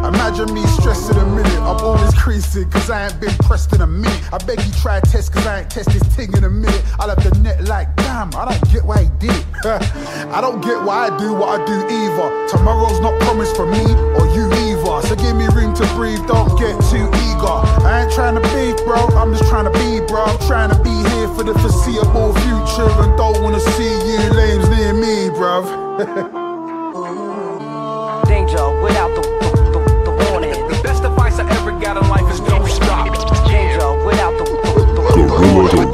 Imagine 0.00 0.48
me 0.54 0.64
stressed 0.80 1.10
in 1.10 1.18
a 1.18 1.26
minute. 1.26 1.60
I'm 1.60 1.76
always 1.84 2.14
creasing, 2.14 2.70
cause 2.70 2.88
I 2.88 3.08
ain't 3.08 3.20
been 3.20 3.36
pressed 3.44 3.74
in 3.74 3.82
a 3.82 3.86
minute. 3.86 4.32
I 4.32 4.38
beg 4.38 4.58
you 4.58 4.72
try 4.80 5.00
test, 5.00 5.34
cause 5.34 5.46
I 5.46 5.60
ain't 5.60 5.70
test 5.70 5.90
this 5.90 6.02
thing 6.16 6.32
in 6.32 6.44
a 6.44 6.50
minute. 6.50 6.82
I'll 6.98 7.10
have 7.10 7.22
the 7.22 7.38
net 7.40 7.62
like, 7.64 7.94
damn, 7.96 8.34
I 8.34 8.48
don't 8.48 8.72
get 8.72 8.84
why 8.84 9.02
he 9.04 9.10
did 9.18 9.36
it. 9.36 9.44
I 9.62 10.40
don't 10.40 10.64
get 10.64 10.80
why 10.80 11.12
I 11.12 11.18
do 11.18 11.34
what 11.34 11.60
I 11.60 11.64
do 11.66 11.84
either. 11.84 12.48
Tomorrow's 12.48 12.98
not 13.00 13.20
promised 13.20 13.54
for 13.56 13.66
me 13.66 13.84
or 14.16 14.24
you 14.32 14.48
either. 14.48 15.06
So 15.06 15.14
give 15.16 15.36
me 15.36 15.48
room 15.52 15.74
to 15.74 15.84
breathe, 15.92 16.24
don't 16.24 16.56
get 16.56 16.80
too 16.88 17.04
eager. 17.28 17.60
I 17.84 18.04
ain't 18.04 18.12
trying 18.12 18.36
to 18.40 18.44
be, 18.56 18.72
bro, 18.88 19.04
I'm 19.20 19.36
just 19.36 19.44
trying 19.50 19.66
to 19.68 19.74
be, 19.76 20.00
bro. 20.08 20.24
I'm 20.24 20.38
trying 20.48 20.70
to 20.72 20.80
be 20.80 20.96
here 21.12 21.28
for 21.36 21.44
the 21.44 21.52
foreseeable 21.60 22.32
future 22.40 22.88
and 23.04 23.12
don't 23.20 23.36
wanna 23.42 23.60
see 23.76 23.84
you 23.84 24.32
lames 24.32 24.64
near 24.70 24.94
me, 24.96 25.28
bruv. 25.36 25.68
Danger 28.32 28.64
without 28.80 29.12
the, 29.12 29.20
the, 29.44 29.76
the, 29.76 29.80
the 30.08 30.12
warning. 30.24 30.56
The 30.72 30.80
best 30.82 31.04
advice 31.04 31.36
I 31.38 31.44
ever 31.60 31.76
got 31.78 31.98
in 32.00 32.08
life 32.08 32.24
is 32.32 32.40
don't 32.48 32.64
stop. 32.66 33.12
Danger 33.44 33.92
without 34.08 34.32
the, 34.40 34.44
the, 34.48 34.88
the, 34.96 35.28
Gorilla, 35.28 35.84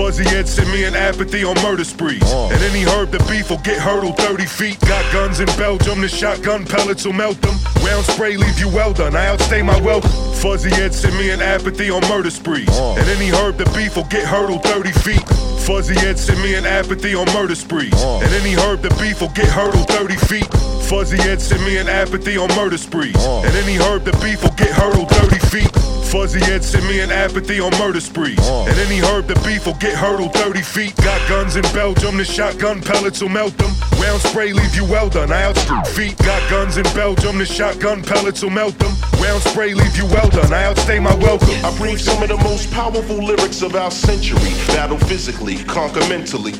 Fuzzy 0.00 0.24
Ed 0.34 0.48
sent 0.48 0.72
me 0.72 0.84
an 0.84 0.96
apathy 0.96 1.44
on 1.44 1.54
murder 1.56 1.84
sprees. 1.84 2.22
Uh. 2.22 2.48
And 2.48 2.62
any 2.62 2.84
herb 2.84 3.10
the 3.10 3.18
beef 3.28 3.50
will 3.50 3.58
get 3.58 3.78
hurdled 3.78 4.16
30 4.16 4.46
feet. 4.46 4.80
Got 4.80 5.04
guns 5.12 5.40
in 5.40 5.46
Belgium, 5.58 6.00
the 6.00 6.08
shotgun 6.08 6.64
pellets 6.64 7.04
will 7.04 7.12
melt 7.12 7.38
them. 7.42 7.54
Round 7.84 8.06
spray 8.06 8.38
leave 8.38 8.58
you 8.58 8.70
well 8.70 8.94
done. 8.94 9.14
I 9.14 9.26
outstay 9.26 9.60
my 9.60 9.78
welcome. 9.82 10.10
Fuzzy 10.40 10.70
Ed 10.72 10.94
sent 10.94 11.14
me 11.16 11.28
an 11.28 11.42
apathy 11.42 11.90
on 11.90 12.00
murder 12.08 12.30
sprees. 12.30 12.70
Uh. 12.70 12.94
And 12.94 13.06
any 13.10 13.28
herb 13.28 13.58
the 13.58 13.66
beef 13.76 13.94
will 13.94 14.08
get 14.08 14.26
hurdled 14.26 14.62
30 14.64 14.90
feet. 15.04 15.28
Fuzzy 15.68 15.94
Ed 15.98 16.18
sent 16.18 16.40
me 16.40 16.54
an 16.54 16.64
apathy 16.64 17.14
on 17.14 17.26
murder 17.34 17.54
sprees. 17.54 17.92
Uh. 17.92 18.20
And 18.20 18.32
any 18.40 18.54
herb 18.54 18.80
the 18.80 18.88
beef 18.96 19.20
will 19.20 19.36
get 19.36 19.48
hurdled 19.48 19.86
30 19.88 20.16
feet. 20.16 20.48
Fuzzy 20.88 21.18
Ed 21.28 21.42
sent 21.42 21.60
me 21.66 21.76
an 21.76 21.90
apathy 21.90 22.38
on 22.38 22.48
murder 22.56 22.78
sprees. 22.78 23.22
And 23.22 23.54
any 23.54 23.76
herb 23.76 24.04
the 24.04 24.12
beef 24.24 24.42
will 24.42 24.56
get 24.56 24.70
hurdled 24.70 25.10
30 25.10 25.38
feet. 25.52 25.89
Fuzzy 26.10 26.40
Ed 26.50 26.64
sent 26.64 26.84
me 26.86 26.98
an 26.98 27.12
apathy 27.12 27.60
on 27.60 27.70
murder 27.78 28.00
sprees. 28.00 28.36
Uh. 28.40 28.64
And 28.64 28.76
any 28.80 28.98
herb 28.98 29.28
the 29.28 29.36
beef 29.46 29.64
will 29.64 29.74
get 29.74 29.96
hurdled 29.96 30.34
30 30.34 30.60
feet. 30.60 30.96
Got 30.96 31.28
guns 31.28 31.54
in 31.54 31.62
Belgium, 31.72 32.16
the 32.16 32.24
shotgun 32.24 32.82
pellets 32.82 33.22
will 33.22 33.28
melt 33.28 33.56
them. 33.58 33.70
Round 33.96 34.20
spray 34.20 34.52
leave 34.52 34.74
you 34.74 34.84
well 34.84 35.08
done. 35.08 35.30
I 35.30 35.44
outstrip 35.44 35.86
feet. 35.86 36.18
Got 36.18 36.50
guns 36.50 36.78
in 36.78 36.84
Belgium, 36.96 37.38
the 37.38 37.46
shotgun 37.46 38.02
pellets 38.02 38.42
will 38.42 38.50
melt 38.50 38.76
them. 38.80 38.92
Round 39.22 39.40
spray 39.40 39.72
leave 39.72 39.96
you 39.96 40.04
well 40.06 40.28
done. 40.30 40.52
I 40.52 40.64
outstay 40.64 40.98
my 40.98 41.14
welcome. 41.14 41.54
I 41.64 41.72
breathe 41.78 42.00
some 42.00 42.20
of 42.20 42.28
the 42.28 42.38
most 42.38 42.72
powerful 42.72 43.22
lyrics 43.22 43.62
of 43.62 43.76
our 43.76 43.92
century. 43.92 44.50
Battle 44.66 44.98
physically, 44.98 45.62
conquer 45.64 46.00
mentally. 46.08 46.54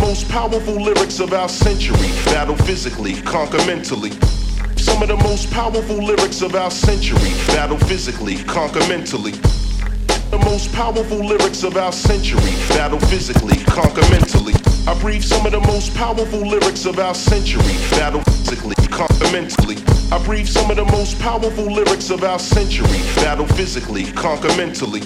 Most 0.00 0.26
powerful 0.30 0.80
lyrics 0.82 1.20
of 1.20 1.34
our 1.34 1.50
century. 1.50 2.08
Battle 2.24 2.56
physically, 2.56 3.20
conquer 3.22 3.58
mentally. 3.66 4.12
Some 4.98 5.10
of 5.10 5.16
the 5.16 5.28
most 5.28 5.48
powerful 5.52 5.94
lyrics 5.94 6.42
of 6.42 6.56
our 6.56 6.72
century. 6.72 7.30
Battle 7.46 7.78
physically, 7.78 8.34
conquer 8.34 8.80
mentally. 8.88 9.30
The 10.32 10.42
most 10.44 10.72
powerful 10.72 11.18
lyrics 11.18 11.62
of 11.62 11.76
our 11.76 11.92
century. 11.92 12.50
Battle 12.70 12.98
physically, 12.98 13.58
conquer 13.66 14.02
mentally. 14.10 14.54
I 14.88 14.98
breathe 15.00 15.22
some 15.22 15.46
of 15.46 15.52
the 15.52 15.60
most 15.60 15.94
powerful 15.94 16.40
lyrics 16.40 16.84
of 16.84 16.98
our 16.98 17.14
century. 17.14 17.78
Battle 17.90 18.22
physically, 18.22 18.74
conquer 18.88 19.30
mentally. 19.30 19.76
I 20.10 20.18
breathe 20.24 20.48
some 20.48 20.68
of 20.68 20.76
the 20.76 20.86
most 20.86 21.16
powerful 21.20 21.72
lyrics 21.72 22.10
of 22.10 22.24
our 22.24 22.40
century. 22.40 22.98
Battle 23.22 23.46
physically, 23.46 24.10
conquer 24.14 24.48
mentally. 24.56 25.02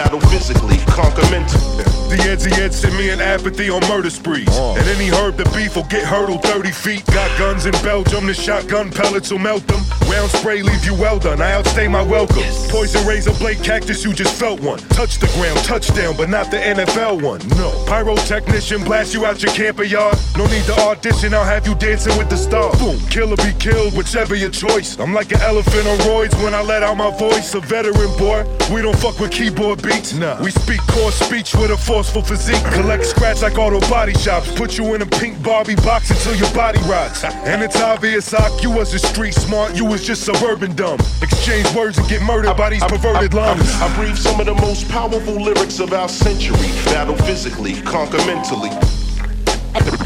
Battle 0.00 0.20
physically, 0.30 0.78
conquer 0.86 1.28
mentally. 1.30 1.84
The 2.10 2.16
Edsy 2.26 2.50
Ed 2.58 2.74
sent 2.74 2.96
me 2.96 3.10
an 3.10 3.20
apathy 3.20 3.70
on 3.70 3.86
murder 3.86 4.10
sprees. 4.10 4.48
Uh. 4.48 4.74
And 4.74 4.88
any 4.88 5.10
herb 5.10 5.36
the 5.36 5.44
beef 5.54 5.76
will 5.76 5.84
get 5.84 6.04
hurdled 6.04 6.42
30 6.42 6.72
feet. 6.72 7.06
Got 7.06 7.38
guns 7.38 7.66
in 7.66 7.72
Belgium, 7.84 8.26
the 8.26 8.34
shotgun 8.34 8.90
pellets 8.90 9.30
will 9.30 9.38
melt 9.38 9.64
them. 9.68 9.78
Round 10.10 10.28
spray 10.28 10.60
leave 10.62 10.84
you 10.84 10.92
well 10.94 11.20
done. 11.20 11.40
I 11.40 11.52
outstay 11.52 11.86
my 11.86 12.02
welcome. 12.02 12.42
Poison 12.68 13.06
razor 13.06 13.32
blade 13.34 13.62
cactus, 13.62 14.04
you 14.04 14.12
just 14.12 14.34
felt 14.40 14.58
one. 14.60 14.80
Touch 14.90 15.18
the 15.18 15.28
ground, 15.38 15.58
touchdown, 15.64 16.16
but 16.16 16.28
not 16.28 16.50
the 16.50 16.56
NFL 16.56 17.22
one. 17.22 17.38
No. 17.50 17.70
Pyrotechnician 17.86 18.84
blast 18.84 19.14
you 19.14 19.24
out 19.24 19.40
your 19.40 19.52
camper 19.52 19.84
yard. 19.84 20.18
No 20.36 20.46
need 20.46 20.64
to 20.64 20.74
audition, 20.80 21.32
I'll 21.32 21.44
have 21.44 21.64
you 21.64 21.76
dancing 21.76 22.18
with 22.18 22.28
the 22.28 22.36
stars. 22.36 22.76
Boom, 22.80 22.98
kill 23.06 23.32
or 23.32 23.36
be 23.36 23.52
killed, 23.60 23.96
whichever 23.96 24.34
your 24.34 24.50
choice. 24.50 24.98
I'm 24.98 25.14
like 25.14 25.30
an 25.30 25.42
elephant 25.42 25.86
on 25.86 25.98
roids 25.98 26.34
when 26.42 26.54
I 26.54 26.62
let 26.62 26.82
out 26.82 26.96
my 26.96 27.16
voice. 27.16 27.54
A 27.54 27.60
veteran 27.60 28.10
boy, 28.18 28.42
we 28.74 28.82
don't 28.82 28.98
fuck 28.98 29.20
with 29.20 29.30
keyboard 29.30 29.80
Nah. 30.14 30.42
We 30.42 30.50
speak 30.50 30.80
core 30.88 31.12
speech 31.12 31.54
with 31.54 31.70
a 31.70 31.76
forceful 31.76 32.22
physique. 32.22 32.62
Collect 32.72 33.04
scratch 33.04 33.42
like 33.42 33.58
auto 33.58 33.80
body 33.88 34.14
shops. 34.14 34.52
Put 34.54 34.78
you 34.78 34.94
in 34.94 35.02
a 35.02 35.06
pink 35.06 35.42
Barbie 35.42 35.76
box 35.76 36.10
until 36.10 36.34
your 36.34 36.52
body 36.54 36.80
rots. 36.82 37.24
And 37.24 37.62
it's 37.62 37.80
obvious, 37.80 38.32
Ock, 38.34 38.62
you 38.62 38.70
wasn't 38.70 39.02
street 39.02 39.34
smart, 39.34 39.76
you 39.76 39.84
was 39.84 40.06
just 40.06 40.24
suburban 40.24 40.74
dumb. 40.74 40.98
Exchange 41.22 41.74
words 41.74 41.98
and 41.98 42.08
get 42.08 42.22
murdered 42.22 42.56
by 42.56 42.70
these 42.70 42.84
perverted 42.84 43.34
lungs. 43.34 43.70
I 43.80 43.94
breathe 43.96 44.16
some 44.16 44.40
of 44.40 44.46
the 44.46 44.54
most 44.54 44.88
powerful 44.88 45.34
lyrics 45.34 45.80
of 45.80 45.92
our 45.92 46.08
century. 46.08 46.68
Battle 46.86 47.16
physically, 47.16 47.80
conquer 47.82 48.18
mentally. 48.26 48.70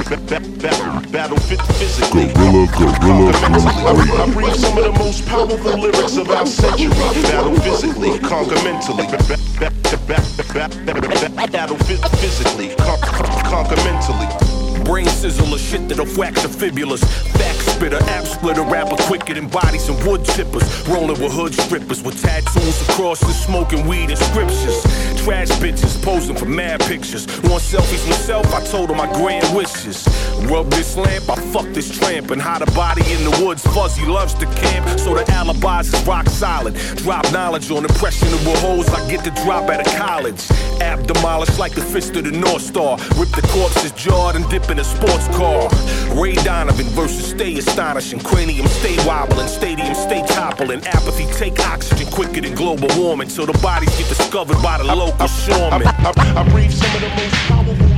Battle 0.04 1.38
fit 1.38 1.60
physically. 1.78 2.26
Gorilla, 2.34 2.66
gorilla, 2.76 3.32
I, 3.32 3.94
gorilla. 3.94 4.22
I 4.22 4.34
breathe 4.34 4.54
some 4.54 4.76
of 4.76 4.84
the 4.84 4.92
most 4.92 5.26
powerful 5.26 5.80
lyrics 5.80 6.16
of 6.18 6.28
our 6.30 6.44
century. 6.44 6.88
Battle 7.22 7.56
physically, 7.60 8.18
conquer 8.18 8.62
mentally. 8.62 9.06
Battle 11.46 11.76
phys- 11.76 12.20
physically, 12.20 12.74
con- 12.76 13.00
conquer 13.44 13.76
mentally. 13.76 14.53
Brain 14.84 15.06
sizzle 15.06 15.46
sizzler, 15.46 15.58
shit 15.58 15.88
that'll 15.88 16.06
wax 16.16 16.42
the 16.42 16.48
fibulas. 16.48 17.02
Back 17.38 17.56
spitter, 17.56 18.02
app 18.10 18.24
splitter, 18.24 18.62
rapper 18.62 18.96
quicker 19.04 19.34
than 19.34 19.48
bodies 19.48 19.88
and 19.88 19.96
wood 20.06 20.22
chippers. 20.22 20.64
Rolling 20.88 21.20
with 21.22 21.32
hood 21.32 21.54
strippers 21.54 22.02
with 22.02 22.20
tattoos 22.20 22.88
across 22.88 23.20
the 23.20 23.32
smoking 23.32 23.86
weed 23.86 24.10
and 24.10 24.18
scriptures. 24.18 24.82
Trash 25.24 25.48
bitches 25.62 26.02
posing 26.02 26.36
for 26.36 26.46
mad 26.46 26.80
pictures. 26.80 27.26
Want 27.44 27.62
selfies 27.62 28.06
myself, 28.08 28.46
I 28.54 28.62
told 28.66 28.90
her 28.90 28.94
my 28.94 29.10
grand 29.14 29.56
wishes. 29.56 30.06
Rub 30.50 30.70
this 30.70 30.96
lamp, 30.96 31.28
I 31.30 31.36
fuck 31.52 31.66
this 31.72 31.90
tramp 31.98 32.30
and 32.30 32.40
hide 32.40 32.62
a 32.62 32.70
body 32.72 33.02
in 33.12 33.24
the 33.24 33.44
woods. 33.44 33.62
Fuzzy 33.62 34.04
loves 34.04 34.34
to 34.34 34.46
camp, 34.46 34.98
so 34.98 35.14
the 35.14 35.24
alibis 35.32 35.92
is 35.92 36.06
rock 36.06 36.28
solid. 36.28 36.74
Drop 36.96 37.24
knowledge 37.32 37.70
on 37.70 37.84
impressionable 37.84 38.56
hoes 38.58 38.88
I 38.90 39.08
get 39.10 39.24
to 39.24 39.30
drop 39.42 39.70
out 39.70 39.86
of 39.86 39.92
college. 39.94 40.42
App 40.80 41.06
demolished 41.06 41.58
like 41.58 41.72
the 41.72 41.80
fist 41.80 42.16
of 42.16 42.24
the 42.24 42.32
North 42.32 42.62
Star. 42.62 42.98
Rip 43.16 43.30
the 43.30 43.46
corpse's 43.50 43.92
jawed 43.92 44.36
and 44.36 44.48
dip 44.50 44.70
in 44.74 44.80
a 44.80 44.84
sports 44.84 45.28
car. 45.28 45.68
Ray 46.20 46.34
Donovan 46.34 46.86
versus 46.86 47.30
stay 47.30 47.56
astonishing. 47.56 48.18
Cranium 48.20 48.66
stay 48.66 48.96
wobbling, 49.06 49.46
stadium 49.46 49.94
stay 49.94 50.22
toppling. 50.26 50.84
Apathy 50.86 51.26
take 51.32 51.58
oxygen 51.60 52.06
quicker 52.08 52.40
than 52.40 52.54
global 52.54 52.88
warming. 52.96 53.28
So 53.28 53.46
the 53.46 53.56
bodies 53.58 53.96
get 53.96 54.08
discovered 54.08 54.60
by 54.62 54.78
the 54.78 54.84
local 54.84 55.28
shoremen. 55.28 55.86
I, 55.86 56.12
I, 56.16 56.40
I 56.40 56.48
breathe 56.50 56.72
some 56.72 56.94
of 56.94 57.00
the 57.00 57.08
most 57.08 57.34
powerful 57.46 57.93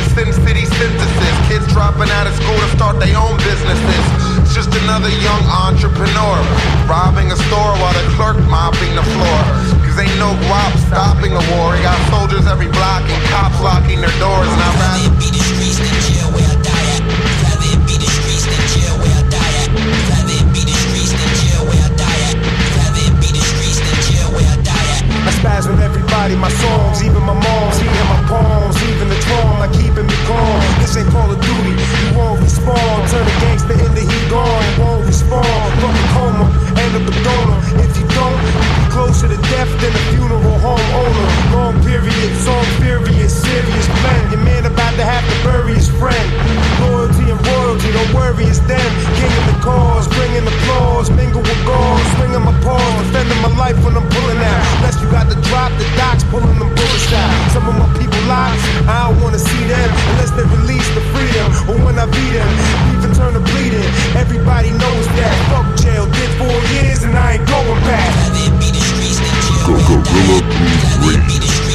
to 0.00 0.08
Sin 0.16 0.32
City 0.32 0.64
synthesis. 0.64 1.36
Kids 1.48 1.66
dropping 1.72 2.08
out 2.16 2.26
of 2.26 2.34
school 2.40 2.56
to 2.56 2.70
start 2.76 2.96
their 3.00 3.12
own 3.16 3.36
businesses. 3.44 4.04
It's 4.40 4.54
just 4.54 4.72
another 4.84 5.12
young 5.20 5.44
entrepreneur 5.44 6.36
robbing 6.88 7.28
a 7.32 7.36
store 7.48 7.72
while 7.80 7.92
the 7.92 8.04
clerk 8.16 8.38
mopping 8.48 8.92
the 8.96 9.04
floor. 9.04 9.40
Cause 9.84 9.96
ain't 10.00 10.16
no 10.16 10.32
guap 10.48 10.72
stopping 10.88 11.32
a 11.36 11.42
war. 11.52 11.76
You 11.76 11.84
got 11.84 12.00
soldiers 12.08 12.46
every 12.48 12.70
block 12.72 13.04
and 13.04 13.20
cops 13.28 13.60
locking 13.60 14.00
their 14.00 14.14
doors. 14.16 14.48
And 14.48 14.60
I'd 14.60 14.80
rather 14.80 15.12
be 15.20 15.28
the 15.28 15.42
streets 15.44 15.78
than 15.78 15.96
jail 16.08 16.28
where 16.32 16.48
I 16.48 16.56
die 16.64 16.86
at. 16.96 17.02
Rather 17.44 17.76
be 17.84 17.94
the 18.00 18.08
streets 18.08 18.46
than 18.48 18.62
jail 18.72 18.94
where 18.96 19.16
I 19.20 19.24
die 19.28 19.54
at. 19.60 19.68
Rather 19.76 20.40
be 20.54 20.62
the 20.64 20.76
streets 20.80 21.12
than 21.12 21.30
jail 21.44 21.62
where 21.68 21.84
I 21.84 21.90
die 22.00 22.20
at. 22.30 22.36
Rather 22.40 23.08
be 23.20 23.28
the 23.36 23.42
streets 23.44 23.80
than 23.84 23.98
jail 24.08 24.28
where 24.32 24.48
I 24.48 24.56
die 24.64 24.88
at. 24.96 25.02
I 25.28 25.30
spaz 25.36 25.68
with 25.68 25.99
everybody, 26.10 26.34
my 26.34 26.50
songs, 26.50 27.02
even 27.04 27.22
my 27.22 27.34
moms, 27.34 27.78
even 27.78 28.06
my 28.10 28.20
poems, 28.26 28.76
even 28.90 29.08
the 29.08 29.18
like 29.62 29.72
keeping 29.72 30.06
me 30.06 30.18
calm. 30.26 30.58
This 30.82 30.96
ain't 30.96 31.08
Call 31.10 31.30
of 31.30 31.38
Duty, 31.40 31.70
you 31.70 32.18
won't 32.18 32.40
respawn. 32.42 32.98
Turn 33.10 33.22
a 33.22 33.34
gangster 33.40 33.78
into 33.78 34.02
he 34.02 34.18
gone, 34.28 34.62
you 34.66 34.82
won't 34.82 35.06
respawn. 35.06 35.66
From 35.78 35.94
a 35.94 36.04
coma, 36.14 36.46
end 36.82 36.96
up 36.98 37.06
a 37.06 37.14
donor. 37.22 37.58
If 37.78 37.94
you 37.94 38.06
don't, 38.10 38.38
you 38.42 38.58
be 38.58 38.86
closer 38.90 39.28
to 39.28 39.38
death 39.54 39.70
than 39.80 39.92
a 39.94 40.02
funeral 40.10 40.58
home 40.58 40.88
owner. 40.98 41.28
Long 41.54 41.76
period, 41.86 42.30
song 42.42 42.66
period, 42.82 43.30
serious 43.30 43.86
plan. 44.02 44.32
Your 44.32 44.42
man 44.42 44.66
about 44.66 44.94
to 44.96 45.04
Worry, 48.16 48.48
it's 48.48 48.60
them. 48.64 48.90
King 49.20 49.32
of 49.40 49.44
the 49.52 49.56
cause, 49.60 50.08
bringing 50.08 50.46
applause, 50.46 51.10
mingle 51.10 51.42
with 51.42 51.62
swinging 52.16 52.40
my 52.40 52.54
paws, 52.64 52.94
defending 53.04 53.40
my 53.44 53.52
life 53.60 53.76
when 53.84 53.94
I'm 53.96 54.08
pulling 54.08 54.40
out. 54.40 54.62
Unless 54.80 55.00
you 55.02 55.08
got 55.12 55.28
the 55.28 55.36
drop, 55.48 55.70
the 55.76 55.84
pulling 56.30 56.58
them 56.58 56.72
bullets 56.72 57.12
out. 57.12 57.30
Some 57.52 57.68
of 57.68 57.76
my 57.76 57.90
people 57.98 58.22
I 58.30 59.10
don't 59.10 59.20
wanna 59.20 59.38
see 59.38 59.64
them 59.66 59.90
unless 60.14 60.30
they 60.32 60.44
release 60.44 60.88
the 60.94 61.02
freedom 61.12 61.46
or 61.68 61.76
when 61.84 61.98
I 61.98 62.06
beat 62.06 62.32
them. 62.32 62.52
Even 62.94 63.12
turn 63.12 63.34
to 63.34 63.40
bleeding, 63.40 63.90
everybody 64.16 64.70
knows 64.70 65.06
that. 65.18 65.34
Fuck 65.50 65.66
jail, 65.82 66.06
did 66.06 66.30
four 66.38 66.58
years 66.78 67.02
and 67.02 67.16
I 67.18 67.34
ain't 67.34 67.46
going 67.46 67.80
back. 67.84 68.10
Go, 69.66 69.76
go, 69.76 70.00
go, 70.00 70.18
go, 70.24 70.40
go, 70.40 70.70
go, 71.04 71.10
go, 71.10 71.28
go, 71.28 71.36
go, 71.36 71.40
go, 71.40 71.42
go, 71.42 71.42
go, 71.42 71.42
go, 71.42 71.44
go, 71.50 71.66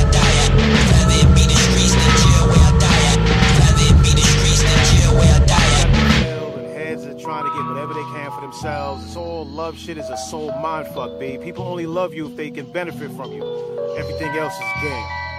go, 0.00 0.84
go, 0.84 0.89
love 9.60 9.78
shit 9.78 9.98
is 9.98 10.08
a 10.08 10.16
soul 10.16 10.50
mind 10.62 10.86
fuck, 10.94 11.18
babe. 11.18 11.42
People 11.42 11.64
only 11.64 11.84
love 11.84 12.14
you 12.14 12.26
if 12.26 12.34
they 12.34 12.50
can 12.50 12.64
benefit 12.72 13.10
from 13.10 13.30
you. 13.30 13.44
Everything 13.98 14.34
else 14.38 14.54
is 14.54 14.82
game. 14.82 15.29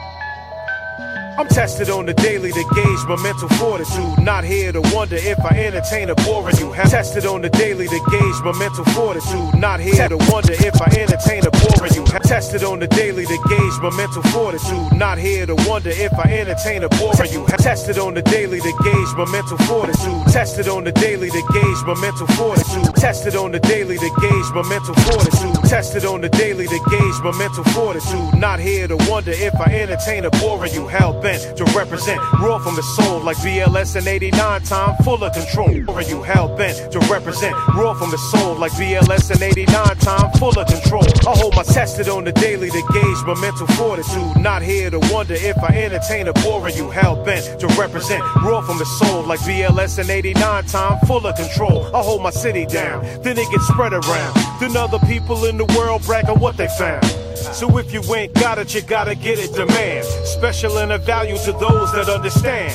I'm 1.38 1.48
tested 1.48 1.90
on 1.90 2.06
the 2.06 2.14
daily 2.14 2.52
to 2.52 2.64
gauge 2.76 3.04
my 3.08 3.16
mental 3.24 3.48
fortitude. 3.56 4.20
Not 4.20 4.44
here 4.44 4.72
to 4.72 4.82
wonder 4.94 5.16
if 5.16 5.40
I 5.40 5.56
entertain 5.56 6.10
or 6.10 6.16
boring 6.16 6.58
you. 6.58 6.72
Have 6.74 6.92
tested 6.92 7.26
on 7.26 7.42
the 7.42 7.50
daily 7.50 7.88
to 7.88 8.00
gauge 8.12 8.40
my 8.44 8.52
mental 8.60 8.84
fortitude. 8.92 9.56
Not 9.56 9.80
here 9.80 10.10
to 10.10 10.18
wonder 10.30 10.54
if 10.54 10.76
I 10.82 10.92
entertain 11.00 11.48
or 11.48 11.52
boring 11.52 11.94
you. 11.96 12.04
Have 12.12 12.24
tested 12.24 12.64
on 12.64 12.80
the 12.80 12.88
daily 12.88 13.26
to 13.26 13.38
gauge 13.48 13.78
my 13.82 13.90
mental 13.96 14.22
fortitude. 14.24 14.92
Not 14.94 15.18
here 15.18 15.46
to 15.46 15.56
wonder 15.68 15.90
if 15.90 16.12
I 16.20 16.28
entertain 16.36 16.84
or 16.84 16.90
boring 17.00 17.32
you. 17.32 17.46
Have 17.46 17.64
tested 17.64 17.98
on 17.98 18.14
the 18.14 18.22
daily 18.22 18.60
to 18.60 18.74
gauge 18.84 19.12
my 19.16 19.26
mental 19.32 19.58
fortitude. 19.66 20.28
Tested 20.28 20.68
on 20.68 20.84
the 20.84 20.92
daily 20.92 21.30
to 21.30 21.42
gauge 21.54 21.82
my 21.88 21.96
mental 22.02 22.28
fortitude. 22.36 22.96
Tested 22.96 23.36
on 23.36 23.52
the 23.52 23.60
daily 23.60 23.98
to 23.98 24.10
gauge 24.20 24.50
my 24.52 24.68
mental 24.68 24.96
fortitude. 25.08 25.56
Tested 25.64 26.04
on 26.04 26.20
the 26.20 26.30
daily 26.30 26.68
to 26.68 26.80
gauge 26.92 27.20
my 27.24 27.32
mental 27.40 27.64
fortitude. 27.72 28.36
Not 28.36 28.60
here 28.60 28.88
to 28.88 28.98
wonder 29.08 29.32
if 29.32 29.56
I 29.56 29.72
entertain 29.80 30.26
or 30.26 30.32
boring 30.44 30.74
you. 30.74 30.88
Hell 30.88 31.21
bent 31.22 31.58
to 31.58 31.64
represent 31.78 32.20
raw 32.42 32.58
from 32.60 32.76
the 32.76 32.82
soul 32.82 33.20
like 33.22 33.38
BLS 33.38 33.96
in 33.96 34.08
89 34.08 34.62
time 34.64 34.96
full 35.04 35.24
of 35.24 35.34
control. 35.34 35.72
Or 35.90 36.02
you 36.02 36.22
hell 36.24 36.56
bent 36.56 36.92
to 36.92 37.00
represent 37.12 37.56
raw 37.76 37.94
from 37.94 38.12
the 38.12 38.18
soul 38.18 38.56
like 38.56 38.72
BLS 38.74 39.36
in 39.36 39.44
89 39.44 39.98
time 39.98 40.32
full 40.40 40.58
of 40.58 40.68
control. 40.68 41.06
I 41.28 41.38
hold 41.38 41.56
my 41.56 41.64
tested 41.64 42.10
on 42.10 42.24
the 42.24 42.32
daily 42.32 42.70
to 42.70 42.82
gauge 42.94 43.22
my 43.26 43.40
mental 43.40 43.68
fortitude. 43.68 44.38
Not 44.38 44.62
here 44.62 44.90
to 44.90 45.00
wonder 45.14 45.36
if 45.36 45.58
I 45.64 45.76
entertain 45.76 46.28
or 46.28 46.34
boring 46.34 46.76
you. 46.76 46.90
Hell 46.90 47.24
bent 47.24 47.60
to 47.60 47.68
represent 47.80 48.24
raw 48.44 48.62
from 48.62 48.78
the 48.78 48.86
soul 48.86 49.24
like 49.24 49.40
BLS 49.42 50.00
in 50.00 50.10
89 50.10 50.66
time 50.66 51.00
full 51.06 51.26
of 51.26 51.36
control. 51.36 51.96
I 51.96 52.02
hold 52.02 52.22
my 52.22 52.32
city 52.32 52.66
down, 52.66 53.04
then 53.24 53.38
it 53.38 53.50
gets 53.52 53.68
spread 53.68 53.94
around. 53.94 54.36
Then 54.60 54.76
other 54.76 55.00
people 55.00 55.46
in 55.46 55.58
the 55.58 55.66
world 55.78 56.04
brag 56.04 56.30
on 56.30 56.40
what 56.40 56.58
they 56.58 56.68
found. 56.80 57.31
So 57.36 57.78
if 57.78 57.94
you 57.94 58.02
ain't 58.16 58.34
got 58.34 58.58
it, 58.58 58.74
you 58.74 58.82
gotta 58.82 59.16
get 59.16 59.40
it 59.40 59.54
demand. 59.54 60.06
Special 60.26 60.78
and 60.80 60.92
a 60.92 60.98
value 60.98 61.38
to 61.38 61.52
those 61.54 61.92
that 61.94 62.10
understand. 62.10 62.74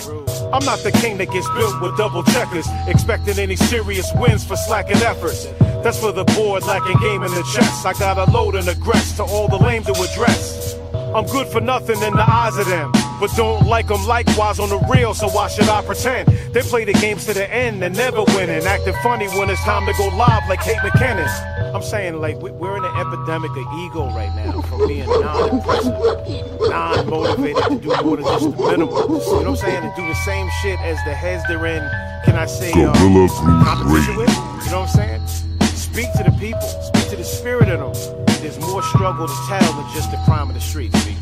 I'm 0.52 0.64
not 0.64 0.78
the 0.80 0.92
king 0.92 1.18
that 1.18 1.30
gets 1.30 1.48
built 1.50 1.80
with 1.80 1.96
double 1.96 2.22
checkers, 2.22 2.66
expecting 2.86 3.38
any 3.38 3.56
serious 3.56 4.10
wins 4.14 4.44
for 4.44 4.56
slacking 4.56 4.98
efforts. 4.98 5.46
That's 5.82 5.98
for 5.98 6.12
the 6.12 6.24
board 6.24 6.62
lacking 6.64 6.98
game 7.00 7.22
in 7.22 7.30
the 7.32 7.42
chess. 7.54 7.84
I 7.84 7.92
got 7.94 8.16
a 8.16 8.30
load 8.30 8.54
and 8.54 8.66
aggress 8.66 9.16
to 9.16 9.24
all 9.24 9.48
the 9.48 9.58
lame 9.58 9.82
to 9.84 9.92
address. 9.92 10.76
I'm 11.14 11.26
good 11.26 11.48
for 11.48 11.60
nothing 11.60 12.00
in 12.02 12.14
the 12.14 12.24
eyes 12.28 12.56
of 12.58 12.66
them, 12.66 12.92
but 13.20 13.30
don't 13.36 13.66
like 13.66 13.88
them 13.88 14.04
likewise 14.06 14.58
on 14.58 14.68
the 14.68 14.78
real, 14.90 15.14
so 15.14 15.28
why 15.28 15.48
should 15.48 15.68
I 15.68 15.82
pretend? 15.82 16.28
They 16.52 16.62
play 16.62 16.84
the 16.84 16.92
games 16.94 17.26
to 17.26 17.34
the 17.34 17.50
end 17.52 17.82
and 17.82 17.96
never 17.96 18.22
winning, 18.34 18.64
acting 18.66 18.94
funny 19.02 19.26
when 19.28 19.50
it's 19.50 19.62
time 19.64 19.86
to 19.86 19.92
go 19.94 20.08
live 20.16 20.42
like 20.48 20.60
Kate 20.60 20.76
McKinnon. 20.78 21.74
I'm 21.74 21.82
saying, 21.82 22.20
like, 22.20 22.40
we- 22.40 22.50
we're 22.52 22.76
in 22.76 22.84
an 22.84 22.96
epidemic 22.96 23.50
of 23.50 23.66
ego 23.78 24.06
right 24.14 24.34
now 24.36 24.60
from 24.62 24.86
being 24.86 25.06
non 25.08 25.48
impressive, 25.50 25.94
non 26.68 27.10
motivated 27.10 27.64
to 27.64 27.76
do 27.78 27.88
more 28.04 28.16
than 28.16 28.24
just 28.24 28.50
the 28.56 28.56
minimum. 28.56 28.78
You 28.80 28.84
know 28.86 29.16
what 29.16 29.46
I'm 29.46 29.56
saying? 29.56 29.82
To 29.82 29.92
do 29.96 30.06
the 30.06 30.14
same 30.24 30.48
shit 30.62 30.78
as 30.80 30.96
the 31.04 31.14
heads 31.14 31.42
they're 31.48 31.66
in, 31.66 31.82
can 32.24 32.36
I 32.36 32.46
say, 32.46 32.70
uh, 32.72 32.92
competition 33.64 34.16
with? 34.16 34.30
You 34.64 34.70
know 34.72 34.80
what 34.80 34.88
I'm 34.88 34.88
saying? 34.88 35.26
Speak 35.74 36.12
to 36.14 36.24
the 36.24 36.34
people, 36.38 36.60
speak 36.60 37.08
to 37.10 37.16
the 37.16 37.24
spirit 37.24 37.68
of 37.68 37.80
them. 37.80 38.26
There's 38.42 38.58
more 38.60 38.82
struggle 38.82 39.26
to 39.26 39.34
tell 39.48 39.72
than 39.72 39.86
just 39.94 40.10
the 40.10 40.18
crime 40.24 40.48
of 40.48 40.54
the 40.54 40.60
streets, 40.60 41.02
B. 41.04 41.16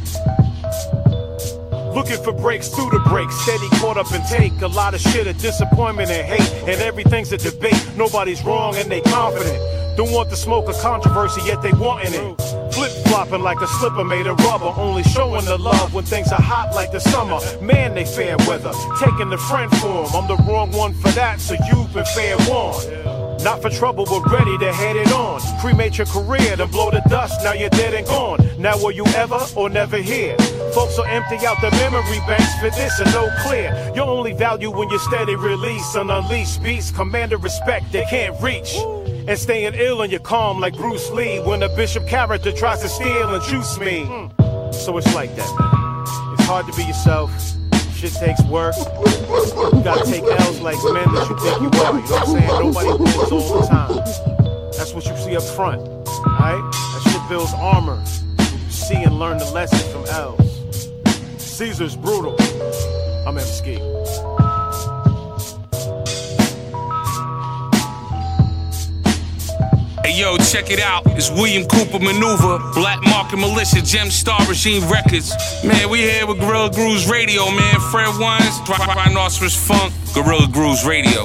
Looking 1.95 2.23
for 2.25 2.33
breaks 2.33 2.69
through 2.69 2.91
the 2.91 2.99
breaks, 3.09 3.35
steady 3.43 3.69
caught 3.79 3.97
up 3.97 4.13
in 4.13 4.21
take. 4.27 4.61
A 4.63 4.67
lot 4.67 4.95
of 4.95 5.01
shit, 5.01 5.29
a 5.29 5.33
disappointment 5.33 6.11
and 6.11 6.27
hate, 6.27 6.69
and 6.69 6.83
everything's 6.83 7.31
a 7.33 7.37
debate. 7.39 7.81
Nobody's 7.97 8.45
wrong 8.45 8.75
and 8.75 8.91
they 8.91 9.01
confident. 9.01 9.59
Don't 9.97 10.11
want 10.11 10.29
the 10.29 10.37
smoke 10.37 10.69
of 10.69 10.77
controversy, 10.79 11.41
yet 11.47 11.63
they 11.63 11.71
wantin' 11.71 12.13
it. 12.15 12.75
Flip 12.75 12.91
flopping 13.07 13.43
like 13.43 13.61
a 13.61 13.69
slipper 13.79 14.03
made 14.03 14.27
of 14.27 14.37
rubber, 14.41 14.73
only 14.77 15.05
showing 15.05 15.45
the 15.45 15.57
love 15.57 15.95
when 15.95 16.05
things 16.05 16.33
are 16.33 16.43
hot 16.43 16.75
like 16.75 16.91
the 16.91 16.99
summer. 16.99 17.39
Man, 17.63 17.95
they 17.95 18.05
fair 18.05 18.37
weather, 18.49 18.73
taking 18.99 19.31
the 19.31 19.39
friend 19.39 19.71
form. 19.77 20.09
I'm 20.13 20.27
the 20.27 20.43
wrong 20.49 20.73
one 20.73 20.95
for 20.95 21.11
that, 21.11 21.41
so 21.41 21.55
you've 21.71 21.93
been 21.95 22.05
fair 22.07 22.37
warned. 22.49 23.24
Not 23.43 23.63
for 23.63 23.71
trouble, 23.71 24.05
but 24.05 24.31
ready 24.31 24.57
to 24.59 24.73
head 24.73 24.97
it 24.97 25.13
on. 25.13 25.41
Cremate 25.61 25.99
your 25.99 26.07
career, 26.07 26.57
then 26.57 26.71
blow 26.71 26.91
the 26.91 27.03
dust. 27.09 27.43
Now 27.43 27.53
you're 27.53 27.71
dead 27.71 27.95
and 27.95 28.07
gone. 28.07 28.39
Now 28.59 28.77
will 28.77 28.93
you 28.93 29.05
ever 29.17 29.41
or 29.57 29.69
never 29.69 29.99
hear? 29.99 30.37
Folks 30.75 30.97
will 30.97 31.05
empty 31.05 31.47
out 31.47 31.61
the 31.61 31.71
memory 31.73 32.19
banks 32.27 32.55
for 32.59 32.71
this 32.71 33.01
and 33.01 33.13
no 33.13 33.31
clear. 33.43 33.93
Your 33.95 34.07
only 34.07 34.33
value 34.33 34.71
when 34.71 34.89
you're 34.91 34.99
steady 34.99 35.37
release 35.37 35.95
an 35.95 36.11
unleashed 36.11 36.63
beast. 36.63 36.95
Command 36.95 37.33
respect 37.43 37.93
they 37.93 38.05
can't 38.05 38.41
reach. 38.43 38.77
And 39.27 39.39
staying 39.39 39.75
ill 39.75 40.03
and 40.03 40.11
you're 40.13 40.21
calm 40.21 40.61
like 40.61 40.77
Bruce 40.77 41.11
Lee 41.11 41.41
when 41.41 41.63
a 41.63 41.69
bishop 41.69 42.07
character 42.07 42.53
tries 42.53 42.81
to 42.83 42.89
steal 42.89 43.35
and 43.35 43.43
juice 43.45 43.79
me. 43.79 44.05
Hmm. 44.05 44.73
So 44.73 44.97
it's 44.99 45.15
like 45.15 45.35
that. 45.37 46.35
It's 46.35 46.45
hard 46.45 46.67
to 46.67 46.73
be 46.73 46.85
yourself. 46.85 47.31
Shit 48.05 48.13
takes 48.17 48.43
work. 48.43 48.75
You 48.77 49.81
gotta 49.83 50.05
take 50.05 50.25
L's 50.25 50.61
like 50.61 50.77
men 50.93 51.11
that 51.15 51.27
you 51.31 51.39
think 51.41 51.63
you 51.63 51.81
are. 51.81 51.99
You 51.99 52.03
know 52.03 52.11
what 52.11 52.13
I'm 52.13 52.27
saying? 52.27 52.49
Nobody 52.49 53.03
wins 53.03 53.33
all 53.33 53.61
the 53.63 53.67
time. 53.67 53.97
That's 54.77 54.93
what 54.93 55.07
you 55.07 55.17
see 55.17 55.35
up 55.35 55.43
front. 55.43 55.81
Alright? 55.81 56.61
That 56.61 57.11
shit 57.11 57.29
builds 57.31 57.55
armor. 57.55 57.99
You 58.39 58.71
see 58.71 58.97
and 58.97 59.19
learn 59.19 59.39
the 59.39 59.51
lesson 59.53 59.79
from 59.91 60.05
L's. 60.11 60.91
Caesar's 61.39 61.97
brutal. 61.97 62.37
I'm 63.27 63.39
M. 63.39 63.45
Ski. 63.45 63.77
Hey 70.05 70.21
yo, 70.21 70.37
check 70.37 70.71
it 70.71 70.81
out. 70.81 71.03
It's 71.17 71.31
William 71.31 71.65
Cooper 71.65 71.99
Maneuver, 71.99 72.59
Black 72.75 73.03
Market 73.05 73.39
Militia, 73.39 73.81
Gem 73.81 74.11
Star 74.11 74.39
Regime 74.47 74.87
Records. 74.93 75.33
Man, 75.65 75.89
we 75.89 76.01
here 76.01 76.27
with 76.27 76.41
Gorilla 76.41 76.71
Grooves 76.71 77.09
Radio, 77.09 77.51
man. 77.51 77.81
Fred 77.91 78.21
Ones, 78.21 78.61
Rhinoceros 78.69 79.57
Funk, 79.57 79.95
Gorilla 80.13 80.47
Grooves 80.53 80.85
Radio. 80.85 81.25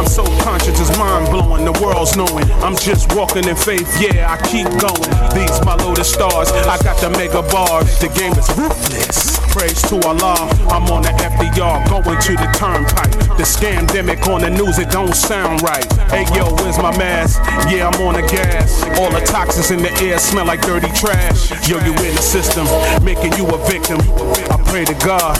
I'm 0.00 0.06
so 0.06 0.24
conscious, 0.40 0.80
it's 0.80 0.96
mind 0.96 1.28
blowing. 1.28 1.66
The 1.66 1.78
world's 1.84 2.16
knowing 2.16 2.50
I'm 2.64 2.76
just 2.76 3.14
walking 3.14 3.46
in 3.46 3.54
faith. 3.54 4.00
Yeah, 4.00 4.32
I 4.32 4.40
keep 4.48 4.64
going. 4.80 5.12
These 5.36 5.62
my 5.66 5.74
loaded 5.76 6.04
stars. 6.04 6.50
I 6.50 6.82
got 6.82 6.96
the 7.02 7.10
mega 7.10 7.42
bars. 7.52 7.98
The 8.00 8.08
game 8.08 8.32
is 8.32 8.48
ruthless. 8.56 9.31
Praise 9.52 9.80
to 9.82 10.00
Allah. 10.08 10.48
I'm 10.72 10.88
on 10.90 11.02
the 11.02 11.12
FDR, 11.20 11.84
going 11.88 12.18
to 12.18 12.32
the 12.32 12.48
turnpike. 12.56 13.12
The 13.36 13.44
scandemic 13.44 14.26
on 14.26 14.40
the 14.40 14.50
news, 14.50 14.78
it 14.78 14.90
don't 14.90 15.14
sound 15.14 15.62
right. 15.62 15.84
Hey 16.10 16.24
yo, 16.34 16.54
where's 16.56 16.78
my 16.78 16.96
mask? 16.96 17.40
Yeah, 17.68 17.88
I'm 17.88 18.00
on 18.02 18.14
the 18.14 18.22
gas. 18.22 18.82
All 18.98 19.10
the 19.10 19.20
toxins 19.20 19.70
in 19.70 19.82
the 19.82 19.92
air 20.00 20.18
smell 20.18 20.46
like 20.46 20.62
dirty 20.62 20.90
trash. 20.92 21.50
Yo, 21.68 21.78
you 21.84 21.92
in 21.92 22.14
the 22.16 22.22
system, 22.22 22.64
making 23.04 23.32
you 23.34 23.46
a 23.46 23.58
victim. 23.68 24.00
I 24.48 24.56
pray 24.66 24.84
to 24.84 24.94
God 25.04 25.36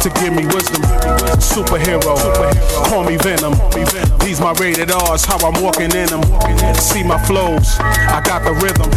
to 0.00 0.08
give 0.20 0.32
me 0.32 0.46
wisdom. 0.46 0.82
Superhero, 1.42 2.14
call 2.86 3.04
me 3.04 3.16
Venom. 3.18 3.54
These 4.20 4.40
my 4.40 4.52
rated 4.62 4.90
R's, 4.90 5.24
how 5.24 5.38
I'm 5.38 5.62
walking 5.62 5.90
in 5.90 6.06
them. 6.06 6.22
See 6.74 7.02
my 7.02 7.18
flows, 7.26 7.78
I 7.80 8.22
got 8.24 8.42
the 8.44 8.54
rhythm. 8.62 8.90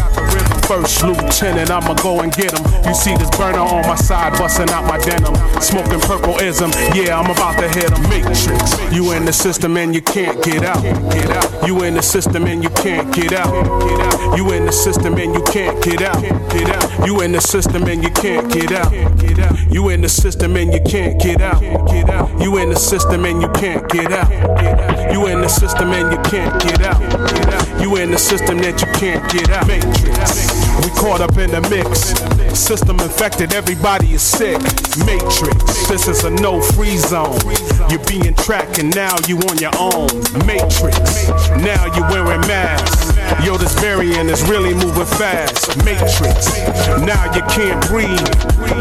First 0.69 1.01
lieutenant, 1.03 1.71
I'ma 1.71 1.95
go 1.95 2.21
and 2.21 2.32
get 2.32 2.54
'em. 2.54 2.63
You 2.85 2.94
see 2.94 3.15
this 3.17 3.29
burner 3.31 3.60
on 3.60 3.87
my 3.87 3.96
side, 3.96 4.37
busting 4.60 4.75
out 4.75 4.85
my 4.85 4.97
denim. 4.99 5.35
Smoking 5.62 5.99
purple 6.01 6.37
ism, 6.39 6.71
yeah, 6.93 7.19
I'm 7.19 7.29
about 7.29 7.60
to 7.60 7.67
hit 7.69 7.91
a 7.91 8.01
matrix. 8.10 8.77
You 8.93 9.12
in 9.13 9.25
the 9.25 9.33
system 9.33 9.77
and 9.77 9.93
you 9.93 10.01
can't 10.01 10.43
get 10.43 10.63
out. 10.63 10.81
Get 10.83 11.29
out. 11.29 11.67
You 11.67 11.83
in 11.83 11.93
the 11.95 12.01
system 12.01 12.45
and 12.45 12.63
you 12.63 12.69
can't 12.69 13.13
get 13.13 13.33
out. 13.33 13.51
Get 13.51 13.99
out. 13.99 14.37
You 14.37 14.51
in 14.51 14.65
the 14.65 14.71
system 14.71 15.15
and 15.17 15.33
you 15.33 15.43
can't 15.43 15.83
get 15.83 16.01
out. 16.01 16.21
Get 16.21 16.69
out. 16.69 17.07
You 17.07 17.21
in 17.21 17.31
the 17.31 17.41
system 17.41 17.87
and 17.87 18.03
you 18.03 18.10
can't 18.12 18.51
get 18.51 18.71
out. 18.71 18.91
Get 18.91 19.39
out. 19.39 19.71
You 19.71 19.89
in 19.89 20.01
the 20.01 20.10
system 20.10 20.55
and 20.55 20.73
you 20.73 20.79
can't 20.79 21.19
get 21.21 21.41
out. 21.41 21.60
Get 21.62 22.10
out. 22.10 22.41
You 22.41 22.57
in 22.57 22.69
the 22.69 22.75
system 22.75 23.23
and 23.25 23.41
you 23.41 23.49
can't 23.49 23.89
get 23.89 24.12
out. 24.12 24.29
Get 24.29 24.79
out. 24.79 25.12
You 25.12 25.27
in 25.27 25.41
the 25.41 25.49
system 25.49 25.91
and 25.91 26.12
you 26.12 26.21
can't 26.29 26.62
get 26.62 26.81
out. 26.81 27.81
You 27.81 27.95
in 27.97 28.12
the 28.12 28.17
system 28.17 28.57
that 28.60 28.81
you 28.81 28.87
can't 28.99 29.31
get 29.31 29.49
out. 29.49 29.67
Matrix. 29.67 30.60
We 30.83 30.89
caught 30.91 31.21
up 31.21 31.37
in 31.37 31.51
the 31.51 31.62
mix. 31.69 32.13
System 32.57 32.99
infected, 32.99 33.53
everybody 33.53 34.13
is 34.13 34.21
sick. 34.21 34.48
Matrix. 35.06 35.87
This 35.87 36.08
is 36.08 36.23
a 36.23 36.29
no 36.29 36.62
free 36.62 36.97
zone. 36.97 37.37
You're 37.89 38.04
being 38.06 38.33
tracked 38.35 38.79
and 38.79 38.93
now 38.95 39.15
you 39.27 39.37
on 39.50 39.58
your 39.58 39.71
own. 39.77 40.08
Matrix. 40.45 41.29
Now 41.62 41.85
you're 41.95 42.10
wearing 42.10 42.41
masks. 42.41 43.19
Yo, 43.44 43.58
this 43.58 43.73
variant 43.80 44.30
is 44.30 44.44
really 44.50 44.73
moving 44.73 45.06
fast. 45.06 45.77
Matrix. 45.86 46.50
Now 47.02 47.25
you 47.34 47.42
can't 47.50 47.80
breathe. 47.88 48.10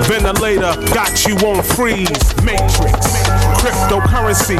Ventilator 0.06 0.74
got 0.92 1.26
you 1.26 1.36
on 1.46 1.62
freeze. 1.62 2.08
Matrix. 2.42 2.96
Cryptocurrency. 3.58 4.58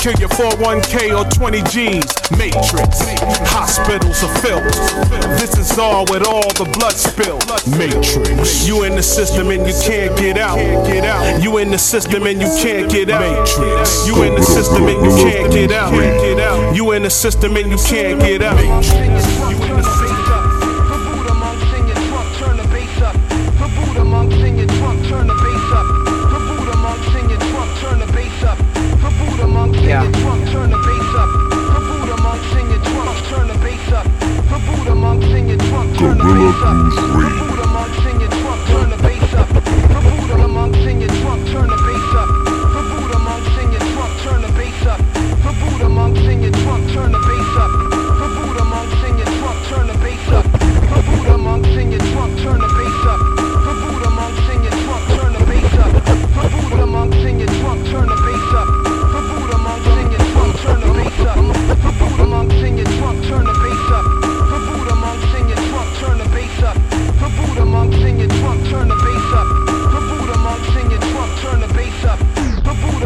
Kill 0.00 0.14
your 0.14 0.28
401k 0.30 1.16
or 1.16 1.24
20 1.30 1.62
G's. 1.62 2.12
Matrix. 2.36 3.00
Hospitals 3.50 4.22
are 4.22 4.34
filled. 4.40 4.64
This 5.38 5.56
is 5.58 5.78
all 5.78 6.04
with 6.10 6.26
all 6.26 6.48
the 6.54 6.68
blood 6.76 6.94
spilled. 6.94 7.46
Matrix. 7.78 8.66
You 8.66 8.84
in 8.84 8.96
the 8.96 9.02
system 9.02 9.50
and 9.50 9.66
you 9.66 9.74
can't 9.84 10.16
get 10.18 10.38
out. 10.38 10.56
Get 10.86 11.04
out. 11.04 11.42
You 11.42 11.58
in 11.58 11.70
the 11.70 11.78
system 11.78 12.26
and 12.26 12.40
you 12.40 12.48
can't 12.60 12.90
get 12.90 13.10
out. 13.10 13.20
Matrix. 13.20 14.06
You 14.06 14.22
in 14.24 14.34
the 14.34 14.42
system 14.42 14.84
and 14.88 15.04
you 15.04 15.10
can't. 15.22 15.52
Get 15.52 15.70
out. 15.72 16.74
You 16.74 16.92
in 16.92 17.02
the 17.02 17.10
system 17.10 17.56
and 17.56 17.70
you 17.70 17.78
can't 17.78 18.20
get 18.20 18.42
out. 18.42 18.54
You 18.94 19.02
in 19.02 19.12
your 19.12 19.20
trunk, 19.20 19.58
turn 19.66 19.76
the 19.76 19.82
system. 19.82 20.64
Yeah. 29.84 30.04
Gorilla 35.98 36.52
Grooves 36.60 36.96
Radio. 37.14 37.54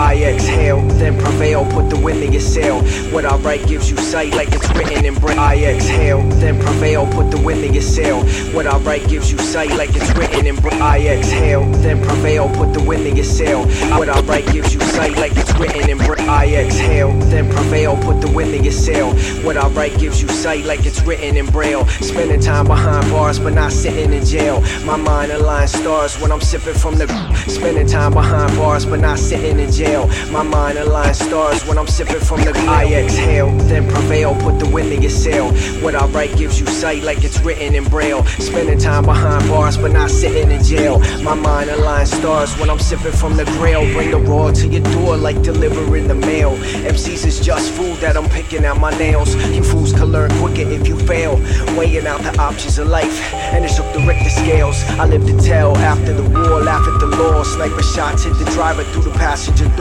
I 0.00 0.14
exhale, 0.24 0.80
then 0.96 1.20
prevail, 1.20 1.70
put 1.70 1.90
the 1.90 1.98
wind 1.98 2.22
in 2.22 2.32
your 2.32 2.40
sail. 2.40 2.80
What 3.12 3.26
I 3.26 3.36
write 3.36 3.66
gives 3.68 3.90
you 3.90 3.98
sight 3.98 4.32
like 4.32 4.48
it's 4.50 4.66
written 4.70 5.04
in 5.04 5.14
braille. 5.14 5.38
I 5.38 5.56
exhale, 5.56 6.22
then 6.40 6.58
prevail, 6.58 7.06
put 7.12 7.30
the 7.30 7.38
wind 7.38 7.62
in 7.64 7.74
your 7.74 7.82
sail. 7.82 8.24
What 8.54 8.66
I 8.66 8.78
write 8.78 9.06
gives 9.08 9.30
you 9.30 9.36
sight 9.36 9.68
like 9.76 9.90
it's 9.94 10.10
written 10.16 10.46
in 10.46 10.56
braille. 10.56 10.82
I 10.82 11.00
exhale, 11.00 11.66
then 11.84 12.02
prevail, 12.02 12.48
put 12.56 12.72
the 12.72 12.82
wind 12.82 13.06
in 13.06 13.14
your 13.14 13.26
sail. 13.26 13.66
What 13.98 14.08
I 14.08 14.20
write 14.22 14.46
gives 14.50 14.72
you 14.72 14.80
sight 14.80 15.16
like 15.18 15.36
it's 15.36 15.52
written 15.58 15.90
in 15.90 15.98
braille. 15.98 16.30
I 16.30 16.46
exhale, 16.46 17.12
then 17.28 17.50
prevail, 17.50 17.94
put 17.98 18.22
the 18.22 18.30
wind 18.32 18.54
in 18.54 18.64
your 18.64 18.72
sail. 18.72 19.12
What 19.44 19.58
I 19.58 19.68
write 19.68 19.98
gives 19.98 20.22
you 20.22 20.28
sight 20.28 20.64
like 20.64 20.86
it's 20.86 21.02
written 21.02 21.36
in 21.36 21.44
braille. 21.44 21.86
Spending 22.00 22.40
time 22.40 22.66
behind 22.66 23.10
bars, 23.10 23.38
but 23.38 23.52
not 23.52 23.70
sitting 23.70 24.14
in 24.14 24.24
jail. 24.24 24.62
My 24.86 24.96
mind 24.96 25.30
aligns 25.30 25.76
stars 25.76 26.18
when 26.22 26.32
I'm 26.32 26.40
sipping 26.40 26.74
from 26.74 26.96
the. 26.96 27.06
Spending 27.48 27.86
time 27.86 28.14
behind 28.14 28.56
bars, 28.56 28.86
but 28.86 29.00
not 29.00 29.18
sitting 29.18 29.60
in 29.60 29.70
jail. 29.70 29.89
My 29.90 30.44
mind 30.44 30.78
aligns 30.78 31.16
stars 31.16 31.66
when 31.66 31.76
I'm 31.76 31.88
sipping 31.88 32.20
from 32.20 32.42
the. 32.42 32.52
I 32.68 32.84
exhale, 32.94 33.50
then 33.66 33.90
prevail, 33.90 34.36
put 34.36 34.60
the 34.60 34.68
wind 34.68 34.92
in 34.92 35.02
your 35.02 35.10
sail. 35.10 35.52
What 35.82 35.96
I 35.96 36.06
write 36.06 36.36
gives 36.36 36.60
you 36.60 36.66
sight 36.66 37.02
like 37.02 37.24
it's 37.24 37.40
written 37.40 37.74
in 37.74 37.84
braille. 37.84 38.24
Spending 38.38 38.78
time 38.78 39.04
behind 39.04 39.48
bars, 39.48 39.76
but 39.76 39.90
not 39.90 40.08
sitting 40.10 40.52
in 40.52 40.62
jail. 40.62 41.00
My 41.22 41.34
mind 41.34 41.70
aligns 41.70 42.14
stars 42.14 42.56
when 42.58 42.70
I'm 42.70 42.78
sipping 42.78 43.10
from 43.10 43.36
the 43.36 43.44
grail. 43.56 43.80
Bring 43.92 44.12
the 44.12 44.18
raw 44.18 44.52
to 44.52 44.68
your 44.68 44.82
door 44.94 45.16
like 45.16 45.42
delivering 45.42 46.06
the 46.06 46.14
mail. 46.14 46.56
MCs 46.86 47.26
is 47.26 47.40
just 47.40 47.72
food 47.72 47.96
that 47.96 48.16
I'm 48.16 48.28
picking 48.28 48.64
out 48.64 48.78
my 48.78 48.96
nails. 48.96 49.34
You 49.52 49.64
fools 49.64 49.92
can 49.92 50.06
learn 50.06 50.30
quicker 50.38 50.70
if 50.70 50.86
you 50.86 50.96
fail. 51.00 51.34
Weighing 51.76 52.06
out 52.06 52.22
the 52.22 52.38
options 52.38 52.78
of 52.78 52.86
life, 52.86 53.34
and 53.34 53.64
it 53.64 53.70
shook 53.70 53.92
the 53.92 53.98
Richter 54.06 54.30
scales. 54.30 54.84
I 55.00 55.06
live 55.06 55.26
to 55.26 55.36
tell 55.40 55.76
after 55.78 56.12
the 56.12 56.22
war, 56.22 56.60
laugh 56.60 56.86
at 56.86 57.00
the 57.00 57.06
law. 57.06 57.42
Sniper 57.42 57.82
shots 57.82 58.22
hit 58.22 58.34
the 58.38 58.44
driver 58.52 58.84
through 58.84 59.02
the 59.02 59.18
passenger 59.18 59.64
door. 59.76 59.79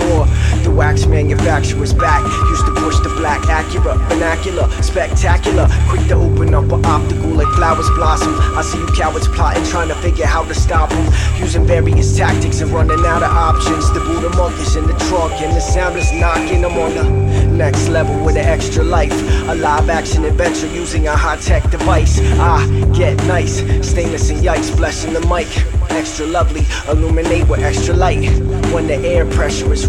The 0.64 0.72
wax 0.72 1.06
manufacturer's 1.06 1.93
back. 1.93 2.24
Used 2.50 2.66
to 2.66 2.74
push 2.74 3.00
the 3.00 3.10
black 3.18 3.41
Acura, 3.41 3.97
vernacular, 4.10 4.70
spectacular. 4.82 5.68
Quick 5.89 6.08
to 6.08 6.16
open 6.16 6.54
up 6.54 6.72
an 6.72 6.86
optical 6.86 7.30
like 7.30 7.47
flowers 7.56 7.89
blossom. 7.91 8.34
I 8.58 8.62
see 8.62 8.80
you 8.80 8.88
cowards 8.88 9.28
plotting, 9.28 9.64
trying 9.66 9.89
to 9.89 9.95
figure 9.95 10.26
how 10.26 10.43
to 10.43 10.54
stop 10.54 10.89
them. 10.89 11.14
Using 11.38 11.66
various 11.66 12.18
tactics 12.18 12.62
and 12.62 12.72
running 12.72 13.06
out 13.06 13.24
of 13.24 13.32
options. 13.32 13.91
The 13.91 14.00
Buddha 14.00 14.30
monk 14.36 14.58
is 14.60 14.76
in 14.76 14.86
the 14.88 14.97
trunk, 15.10 15.41
and 15.41 15.56
the 15.56 15.62
sound 15.62 15.97
is 15.97 16.12
knocking. 16.14 16.66
I'm 16.66 16.78
on 16.78 16.93
the 16.93 17.04
next 17.50 17.89
level 17.89 18.24
with 18.24 18.38
an 18.38 18.45
extra 18.45 18.84
life. 18.84 19.14
A 19.50 19.56
live 19.56 19.89
action 19.89 20.26
adventure 20.26 20.68
using 20.68 21.08
a 21.08 21.16
high 21.16 21.38
tech 21.38 21.70
device. 21.72 22.20
Ah, 22.39 22.66
get 22.93 23.18
nice, 23.26 23.60
stainless 23.88 24.30
and 24.30 24.39
yikes, 24.39 24.76
blessing 24.76 25.14
the 25.14 25.22
mic. 25.28 25.47
Extra 25.91 26.26
lovely, 26.28 26.66
illuminate 26.88 27.47
with 27.50 27.60
extra 27.60 27.95
light. 27.95 28.30
When 28.72 28.88
the 28.88 28.95
air 28.95 29.26
pressure 29.26 29.74
is 29.74 29.89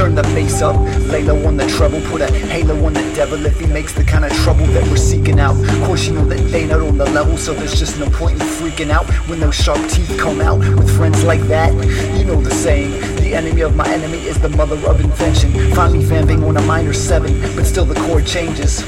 Turn 0.00 0.14
the 0.14 0.22
bass 0.22 0.62
up, 0.62 0.76
lay 1.10 1.22
low 1.22 1.46
on 1.46 1.58
the 1.58 1.66
treble, 1.66 2.00
put 2.08 2.22
a 2.22 2.32
halo 2.32 2.86
on 2.86 2.94
the 2.94 3.02
devil 3.14 3.44
if 3.44 3.60
he 3.60 3.66
makes 3.66 3.92
the 3.92 4.02
kind 4.02 4.24
of 4.24 4.32
trouble 4.32 4.64
that 4.68 4.82
we're 4.88 4.96
seeking 4.96 5.38
out. 5.38 5.54
Of 5.60 5.84
course, 5.84 6.06
you 6.06 6.14
know 6.14 6.24
that 6.24 6.38
they 6.50 6.66
not 6.66 6.80
on 6.80 6.96
the 6.96 7.04
level, 7.10 7.36
so 7.36 7.52
there's 7.52 7.78
just 7.78 7.98
no 7.98 8.08
point 8.08 8.40
in 8.40 8.46
freaking 8.46 8.88
out 8.88 9.04
when 9.28 9.40
those 9.40 9.54
sharp 9.54 9.78
teeth 9.90 10.16
come 10.18 10.40
out. 10.40 10.60
With 10.60 10.96
friends 10.96 11.22
like 11.22 11.42
that, 11.48 11.74
you 12.16 12.24
know 12.24 12.40
the 12.40 12.50
saying. 12.50 12.92
The 13.16 13.34
enemy 13.34 13.60
of 13.60 13.76
my 13.76 13.92
enemy 13.92 14.24
is 14.24 14.40
the 14.40 14.48
mother 14.48 14.76
of 14.88 15.02
invention. 15.02 15.52
Me 15.52 16.02
vamping 16.02 16.44
on 16.44 16.56
a 16.56 16.62
minor 16.62 16.94
seven, 16.94 17.38
but 17.54 17.66
still 17.66 17.84
the 17.84 18.00
chord 18.06 18.24
changes. 18.24 18.82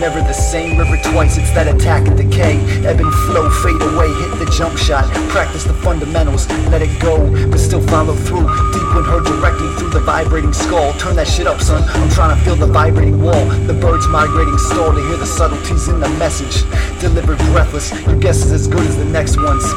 Never 0.00 0.22
the 0.22 0.32
same 0.32 0.78
river 0.78 0.96
twice, 1.12 1.36
it's 1.36 1.50
that 1.52 1.68
attack 1.68 2.08
and 2.08 2.16
decay. 2.16 2.56
Ebb 2.88 3.00
and 3.00 3.12
flow, 3.28 3.50
fade 3.60 3.82
away, 3.82 4.08
hit 4.16 4.32
the 4.40 4.48
jump 4.56 4.78
shot. 4.78 5.04
Practice 5.28 5.64
the 5.64 5.74
fundamentals, 5.74 6.48
let 6.72 6.80
it 6.80 6.88
go, 7.02 7.20
but 7.50 7.60
still 7.60 7.86
follow 7.86 8.14
through. 8.14 8.48
Deep 8.72 8.88
when 8.96 9.04
heard 9.04 9.24
directly 9.28 9.68
through 9.76 9.90
the 9.90 10.00
vibrating 10.00 10.54
skull. 10.54 10.94
Turn 10.94 11.16
that 11.16 11.28
shit 11.28 11.46
up, 11.46 11.60
son. 11.60 11.84
I'm 11.84 12.08
trying 12.08 12.34
to 12.34 12.42
feel 12.42 12.56
the 12.56 12.66
vibrating 12.66 13.20
wall. 13.20 13.44
The 13.68 13.74
birds 13.74 14.08
migrating 14.08 14.56
stall 14.56 14.94
to 14.94 15.02
hear 15.04 15.18
the 15.18 15.26
subtleties 15.26 15.88
in 15.88 16.00
the 16.00 16.08
message. 16.16 16.64
Delivered 16.98 17.36
breathless, 17.52 17.92
your 18.06 18.16
guess 18.16 18.42
is 18.42 18.52
as 18.52 18.68
good 18.68 18.86
as 18.86 18.96
the 18.96 19.04
next 19.04 19.36
one's. 19.36 19.68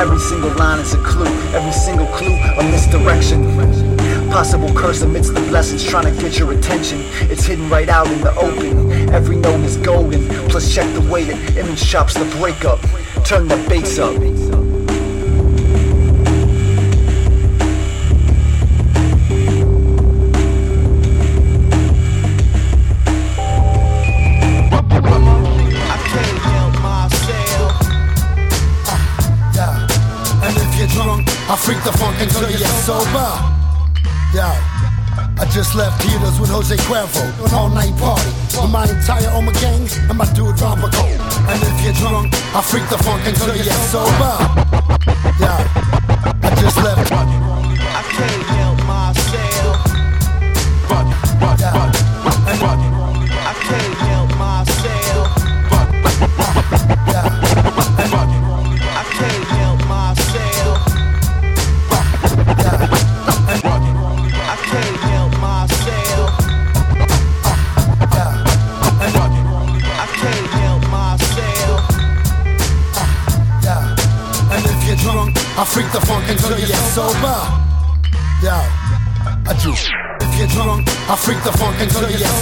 Every 0.00 0.18
single 0.18 0.56
line 0.56 0.80
is 0.80 0.94
a 0.94 1.02
clue, 1.04 1.28
every 1.52 1.72
single 1.72 2.06
clue 2.16 2.32
a 2.32 2.62
misdirection. 2.64 3.95
Possible 4.36 4.70
curse 4.74 5.00
amidst 5.00 5.32
the 5.32 5.40
blessings 5.40 5.82
trying 5.82 6.14
to 6.14 6.20
get 6.20 6.38
your 6.38 6.52
attention. 6.52 6.98
It's 7.30 7.46
hidden 7.46 7.70
right 7.70 7.88
out 7.88 8.06
in 8.06 8.20
the 8.20 8.36
open. 8.36 8.90
Every 9.08 9.36
note 9.36 9.60
is 9.60 9.78
golden. 9.78 10.28
Plus 10.50 10.74
check 10.74 10.92
the 10.92 11.00
way 11.10 11.24
that 11.24 11.56
image 11.56 11.78
shops 11.78 12.12
the 12.12 12.26
breakup. 12.36 12.78
Turn 13.24 13.48
the 13.48 13.56
bass 13.66 13.98
up. 13.98 14.14
I 31.48 31.56
freak 31.56 31.82
the 31.84 31.92
funk 31.96 32.20
until 32.20 32.50
you're 32.50 32.58
sober 32.58 33.55
just 35.56 35.74
left 35.74 36.02
theaters 36.02 36.38
with 36.38 36.50
Jose 36.50 36.76
Cuervo, 36.84 37.24
an 37.46 37.54
all 37.54 37.70
night 37.70 37.96
party. 37.96 38.28
With 38.60 38.70
my 38.70 38.84
entire 38.84 39.30
Oma 39.30 39.52
gang 39.54 39.88
and 40.10 40.18
my 40.18 40.30
dude 40.34 40.60
Ron 40.60 40.78
Bacot. 40.78 41.16
And 41.48 41.62
if 41.62 41.84
you're 41.84 41.94
drunk, 41.94 42.34
I 42.54 42.60
freak 42.60 42.86
the 42.90 42.98
funk 42.98 43.26
until 43.26 43.56
you're 43.56 43.72
sober. 43.88 44.36
Yeah, 45.40 45.56
I 46.42 46.54
just 46.60 46.76
left. 46.76 47.10
I 47.10 48.55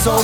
you're. 0.05 0.21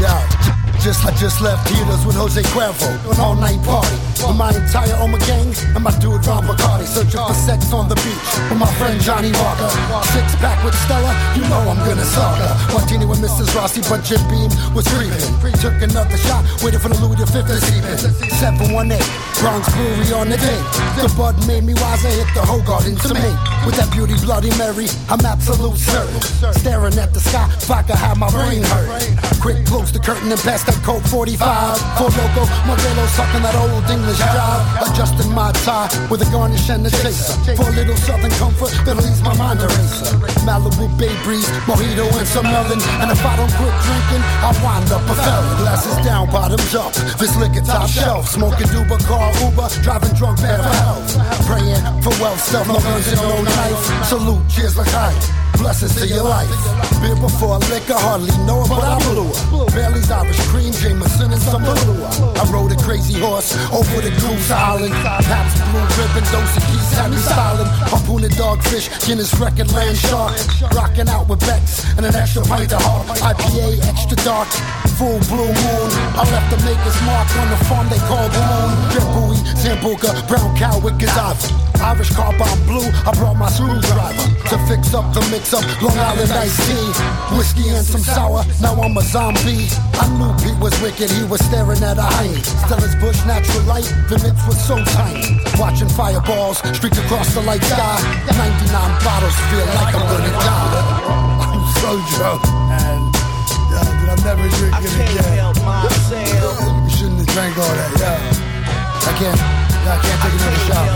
Yeah. 0.00 0.52
Just, 0.82 1.06
I 1.06 1.14
just 1.14 1.40
left 1.40 1.70
theaters 1.70 2.04
with 2.04 2.16
Jose 2.16 2.42
Cuervo, 2.50 2.90
an 3.06 3.20
all 3.20 3.36
night 3.36 3.62
party. 3.62 3.94
With 4.18 4.36
my 4.36 4.50
entire 4.50 4.92
Oma 4.98 5.16
gang 5.30 5.54
and 5.78 5.84
my 5.84 5.94
dude 6.02 6.26
Ron 6.26 6.42
Bacardi. 6.42 6.84
Searching 6.84 7.22
for 7.22 7.32
sex 7.32 7.72
on 7.72 7.88
the 7.88 7.94
beach 8.02 8.28
with 8.50 8.58
my 8.58 8.66
friend 8.76 9.00
Johnnie 9.00 9.30
Walker. 9.30 9.70
Six 10.10 10.34
pack 10.42 10.58
with 10.66 10.74
Stella, 10.74 11.14
you 11.38 11.46
know 11.46 11.70
I'm 11.70 11.78
gonna 11.86 12.04
suck 12.04 12.34
her. 12.34 12.74
Martini 12.74 13.06
with 13.06 13.22
Mrs. 13.22 13.54
Rossi, 13.54 13.80
but 13.86 14.02
Jim 14.02 14.20
Beam 14.26 14.50
was 14.74 14.84
creeping. 14.90 15.32
Free 15.38 15.54
took 15.62 15.78
another 15.80 16.18
shot, 16.18 16.42
waiting 16.66 16.80
for 16.80 16.90
the 16.90 16.98
Louis 16.98 17.14
V 17.14 17.46
to 17.46 17.56
seep 17.62 17.84
in. 17.86 17.98
718, 18.42 18.98
Bronx 19.38 19.70
Brewery 19.72 20.12
on 20.18 20.28
the 20.28 20.36
day. 20.36 20.60
The 20.98 21.06
bud 21.16 21.38
made 21.46 21.62
me 21.62 21.74
wiser, 21.78 22.10
hit 22.10 22.26
the 22.34 22.42
whole 22.42 22.62
garden 22.66 22.98
to 23.06 23.14
me. 23.14 23.51
With 23.64 23.76
that 23.76 23.92
beauty 23.92 24.14
Bloody 24.24 24.50
Mary, 24.58 24.86
I'm 25.08 25.24
absolute 25.24 25.78
certain. 25.78 26.20
Staring 26.52 26.98
at 26.98 27.14
the 27.14 27.20
sky, 27.20 27.48
if 27.52 27.70
I 27.70 27.82
could 27.82 27.96
have 27.96 28.18
my 28.18 28.30
brain 28.30 28.62
hurt. 28.62 29.31
Quick, 29.42 29.66
close 29.66 29.90
the 29.90 29.98
curtain 29.98 30.30
and 30.30 30.38
pass 30.38 30.62
that 30.62 30.78
Colt 30.86 31.02
45. 31.10 31.42
Four 31.98 32.14
Loko, 32.14 32.46
Modelo 32.62 33.02
sucking 33.10 33.42
that 33.42 33.58
old 33.58 33.82
English 33.90 34.22
job. 34.22 34.86
Adjusting 34.86 35.34
my 35.34 35.50
tie 35.66 35.90
with 36.06 36.22
a 36.22 36.28
garnish 36.30 36.70
and 36.70 36.86
a 36.86 36.90
chaser. 37.02 37.34
For 37.58 37.66
a 37.66 37.74
little 37.74 37.98
southern 38.06 38.30
comfort 38.38 38.70
that'll 38.86 39.02
ease 39.02 39.18
my 39.26 39.34
mind 39.34 39.58
eraser. 39.58 40.14
Malibu 40.46 40.86
Bay 40.94 41.10
Breeze, 41.26 41.50
mojito 41.66 42.06
and 42.14 42.28
some 42.30 42.46
melon. 42.46 42.78
And 43.02 43.10
if 43.10 43.18
I 43.18 43.34
don't 43.34 43.50
quit 43.58 43.74
drinking, 43.82 44.22
I'll 44.46 44.54
wind 44.62 44.86
up 44.94 45.02
a 45.10 45.14
felon. 45.18 45.58
Glasses 45.58 45.98
down, 46.06 46.30
bottoms 46.30 46.74
up. 46.78 46.94
This 47.18 47.34
liquor 47.34 47.66
top 47.66 47.90
shelf. 47.90 48.30
Smoking 48.30 48.70
Uber, 48.70 49.02
car 49.10 49.34
Uber. 49.42 49.66
Driving 49.82 50.14
drunk, 50.14 50.38
bad 50.38 50.62
for 50.62 50.70
health. 50.86 51.18
Praying 51.50 51.82
for 51.98 52.14
wealth, 52.22 52.38
stuff, 52.38 52.70
no 52.70 52.78
guns 52.78 53.10
and 53.10 53.18
no 53.18 53.42
knife. 53.42 54.06
Salute, 54.06 54.46
cheers 54.46 54.78
like 54.78 54.86
hype. 54.94 55.41
Blessings 55.62 55.94
to 55.94 56.08
your 56.08 56.24
life. 56.24 56.50
Beer 56.98 57.14
before 57.14 57.58
liquor, 57.70 57.94
hardly 57.94 58.34
know 58.50 58.66
it, 58.66 58.68
but 58.68 58.82
I 58.82 58.98
blew 59.06 59.30
her. 59.30 59.70
Bailey's 59.70 60.10
Irish 60.10 60.42
cream, 60.50 60.74
Jameson, 60.74 61.30
and 61.30 61.40
some 61.40 61.62
Kahlua. 61.62 62.10
I 62.34 62.50
rode 62.50 62.72
a 62.72 62.76
crazy 62.82 63.14
horse 63.20 63.54
over 63.70 64.02
the 64.02 64.10
Goose 64.10 64.50
Island. 64.50 64.90
Pabst 64.90 65.62
Blue 65.70 65.86
Ribbon, 66.02 66.26
dose 66.34 66.56
of 66.58 66.66
keys 66.66 66.90
had 66.98 67.14
silent. 67.14 67.70
Harpoon 67.94 68.24
a 68.24 68.28
dogfish, 68.34 68.90
Guinness 69.06 69.38
record 69.38 69.70
land 69.72 69.96
shark. 69.96 70.34
Rocking 70.74 71.08
out 71.08 71.28
with 71.28 71.38
Beck's 71.46 71.86
and 71.96 72.06
an 72.06 72.14
extra 72.16 72.42
pint 72.42 72.72
of 72.72 72.82
hard. 72.82 73.06
IPA, 73.22 73.86
extra 73.86 74.16
dark. 74.26 74.50
Full 75.02 75.18
blue 75.34 75.50
moon. 75.50 75.90
I 76.14 76.22
left 76.30 76.46
the 76.54 76.62
maker's 76.62 76.94
mark 77.02 77.26
on 77.42 77.50
the 77.50 77.58
farm 77.66 77.90
they 77.90 77.98
call 78.06 78.22
Boone. 78.30 78.70
Jet 78.94 79.02
Bowie, 79.10 79.42
Sambuca, 79.58 80.14
brown 80.30 80.54
cow 80.54 80.78
with 80.78 80.94
Gaddafi. 80.94 81.50
Irish 81.82 82.14
car 82.14 82.30
bomb 82.38 82.62
blue, 82.70 82.86
I 83.02 83.10
brought 83.18 83.34
my 83.34 83.50
screwdriver 83.50 84.22
to 84.46 84.56
fix 84.70 84.94
up 84.94 85.10
the 85.10 85.18
mix 85.34 85.50
up 85.50 85.66
Long 85.82 85.98
Island 85.98 86.30
iced 86.30 86.54
tea, 86.70 86.86
whiskey 87.34 87.66
and 87.74 87.82
some 87.84 88.06
sour. 88.06 88.46
Now 88.62 88.78
I'm 88.78 88.96
a 88.96 89.02
zombie. 89.02 89.66
I 89.98 90.06
knew 90.14 90.30
Pete 90.38 90.62
was 90.62 90.70
wicked, 90.78 91.10
he 91.10 91.24
was 91.26 91.42
staring 91.50 91.82
at 91.82 91.98
a 91.98 92.06
hind. 92.06 92.38
Stella's 92.62 92.94
Busch, 93.02 93.18
natural 93.26 93.66
light, 93.66 93.90
the 94.06 94.22
lips 94.22 94.46
were 94.46 94.54
so 94.54 94.78
tiny. 94.94 95.42
Watching 95.58 95.90
fireballs 95.98 96.62
streak 96.78 96.94
across 96.94 97.34
the 97.34 97.42
light 97.42 97.64
sky. 97.66 97.98
99 98.38 99.02
bottles 99.02 99.34
feel 99.50 99.66
like 99.82 99.98
I'm 99.98 100.06
gonna 100.06 100.30
die. 100.30 101.42
I'm 101.50 101.66
so 101.82 101.90
drunk, 102.14 103.11
never 104.24 104.48
drink 104.48 104.74
it 104.74 104.78
again. 104.78 105.08
I 105.08 105.14
can't 105.14 105.26
help 105.38 105.56
myself. 105.64 106.56
You 106.84 106.90
shouldn't 106.90 107.18
have 107.18 107.28
drank 107.28 107.58
all 107.58 107.74
that, 107.74 107.90
yeah. 107.98 108.20
I 109.02 109.12
can't, 109.18 109.40
I 109.82 109.98
can't 110.02 110.20
take 110.22 110.34
another 110.38 110.62
shot. 110.66 110.86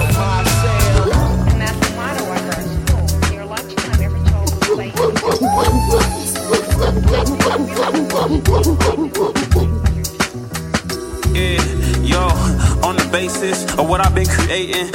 And 1.52 1.60
that's 1.60 1.78
the 1.82 1.90
motto 1.96 2.22
I 2.26 2.38
heard 2.38 2.66
school. 2.86 3.06
Lunchtime, 3.46 4.00
every 4.02 4.22
child. 4.30 4.48
Yeah, 11.34 11.60
yo, 12.02 12.22
on 12.86 12.94
the 12.96 13.08
basis 13.10 13.58
of 13.76 13.88
what 13.88 14.00
I've 14.00 14.14
been 14.14 14.26
creating. 14.26 14.90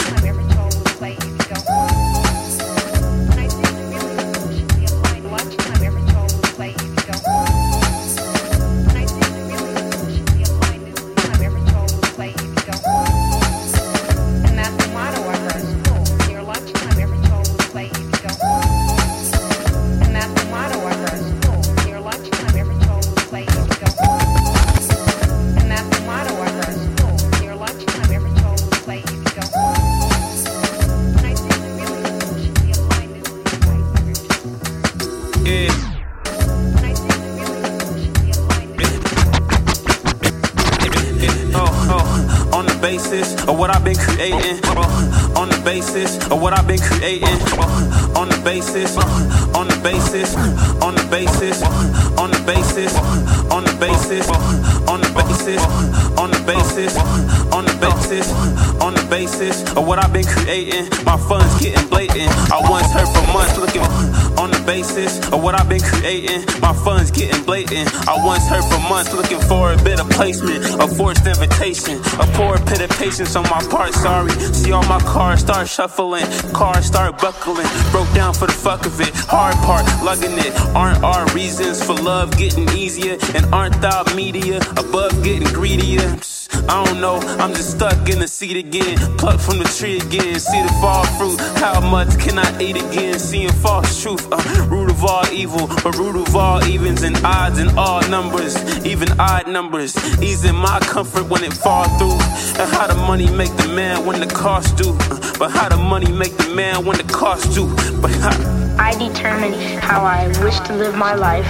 been 46.72 46.80
creating 46.80 47.28
uh, 47.60 48.16
on 48.16 48.30
the 48.30 48.42
basis, 48.46 48.96
uh, 48.96 49.58
on 49.60 49.68
the 49.68 49.76
basis, 49.84 50.36
uh, 50.36 50.86
on 50.86 50.96
the 50.96 51.04
basis, 51.12 51.62
on 52.18 52.32
the 52.32 52.40
basis, 52.48 52.96
on 53.52 53.64
the 53.64 53.76
basis, 53.76 54.28
on 54.88 55.02
the 55.02 55.12
basis, 55.20 55.60
on 56.18 56.32
the 56.32 56.40
basis, 56.48 56.96
on 57.52 57.66
the 57.66 57.76
basis, 57.82 58.32
on 58.80 58.94
the 58.96 59.08
basis 59.10 59.64
of 59.76 59.86
what 59.86 60.00
I've 60.00 60.14
been 60.14 60.24
creating. 60.26 60.88
My 61.04 61.18
funds 61.18 61.60
getting 61.60 61.88
blatant. 61.90 62.32
I 62.52 62.64
once 62.70 62.88
heard 62.94 63.10
for 63.12 63.26
months 63.34 63.58
looking 63.58 63.84
basis 64.66 65.18
of 65.32 65.44
what 65.44 65.56
I've 65.56 65.70
been 65.70 65.82
creating. 65.82 66.46
My 66.62 66.74
funds 66.74 67.12
getting 67.12 67.44
blatant. 67.44 67.90
I 68.08 68.16
once 68.26 68.48
heard 68.48 68.64
for 68.64 68.80
months 68.90 69.14
looking 69.14 69.40
for 69.42 69.74
a 69.74 69.78
bit 69.84 70.00
of 70.00 70.10
placement, 70.10 70.66
a 70.82 70.88
forced 70.88 71.26
invitation, 71.26 72.00
a 72.20 72.26
poor 72.38 72.58
bit 72.66 72.82
of 72.82 72.90
patience 72.98 73.36
on 73.36 73.44
my 73.44 73.62
part. 73.70 73.94
Sorry, 73.94 74.32
see 74.54 74.72
all 74.72 74.86
my 74.88 75.00
cars 75.00 75.42
start 75.42 75.68
shuffling, 75.68 76.26
cars 76.54 76.86
start 76.86 77.20
buckling. 77.20 77.68
Broke 77.92 78.12
down 78.14 78.34
for 78.34 78.48
the 78.48 78.54
fuck 78.54 78.86
of 78.86 79.00
it. 79.02 79.12
Hard 79.30 79.56
part, 79.58 79.86
lugging 80.04 80.38
it. 80.38 80.54
Aren't 80.76 81.04
our 81.04 81.26
reasons 81.34 81.84
for 81.84 81.94
love 81.94 82.38
getting 82.38 82.70
easier? 82.70 83.18
And 83.36 83.46
aren't 83.54 83.82
thou 83.82 84.04
media 84.16 84.60
above 84.78 85.24
getting 85.24 85.48
greedier? 85.54 86.18
I 86.72 86.86
don't 86.86 87.02
know, 87.02 87.18
I'm 87.38 87.54
just 87.54 87.72
stuck 87.72 88.08
in 88.08 88.20
the 88.20 88.30
seat 88.30 88.56
again. 88.56 88.98
Plucked 89.18 89.42
from 89.42 89.58
the 89.58 89.66
tree 89.66 89.98
again, 89.98 90.40
see 90.40 90.62
the 90.62 90.72
fall 90.80 91.04
fruit. 91.18 91.38
How 91.60 91.82
much 91.82 92.18
can 92.18 92.40
I 92.40 92.48
eat 92.62 92.78
again? 92.78 93.20
Seeing 93.20 93.52
false 93.52 94.02
truth, 94.02 94.26
uh, 94.32 94.68
root 94.70 94.90
of 94.90 95.04
all 95.04 95.28
evil, 95.34 95.68
but 95.84 95.98
root 95.98 96.16
of 96.16 96.34
all 96.34 96.64
evens 96.64 97.04
and 97.04 97.18
odds 97.26 97.60
and 97.60 97.78
all 97.78 98.02
numbers, 98.08 98.56
even 98.86 99.10
odd 99.20 99.50
numbers. 99.50 99.98
Easing 100.24 100.56
my 100.56 100.80
comfort 100.80 101.28
when 101.28 101.44
it 101.44 101.52
fall 101.52 101.90
through. 101.98 102.18
And 102.62 102.72
how 102.72 102.88
the 102.88 102.96
money 102.96 103.30
make 103.30 103.54
the 103.58 103.68
man 103.76 104.06
when 104.06 104.22
the 104.22 104.28
cost 104.34 104.78
due. 104.78 104.96
Uh, 105.12 105.34
but 105.38 105.52
how 105.52 105.68
the 105.68 105.76
money 105.76 106.10
make 106.10 106.38
the 106.38 106.56
man 106.56 106.86
when 106.86 106.96
the 106.96 107.04
cost 107.12 107.54
due. 107.54 107.68
But 108.00 108.12
how, 108.12 108.32
I 108.80 108.94
determine 108.94 109.52
how 109.82 110.06
I 110.06 110.28
wish 110.42 110.58
to 110.62 110.74
live 110.74 110.96
my 110.96 111.16
life, 111.16 111.46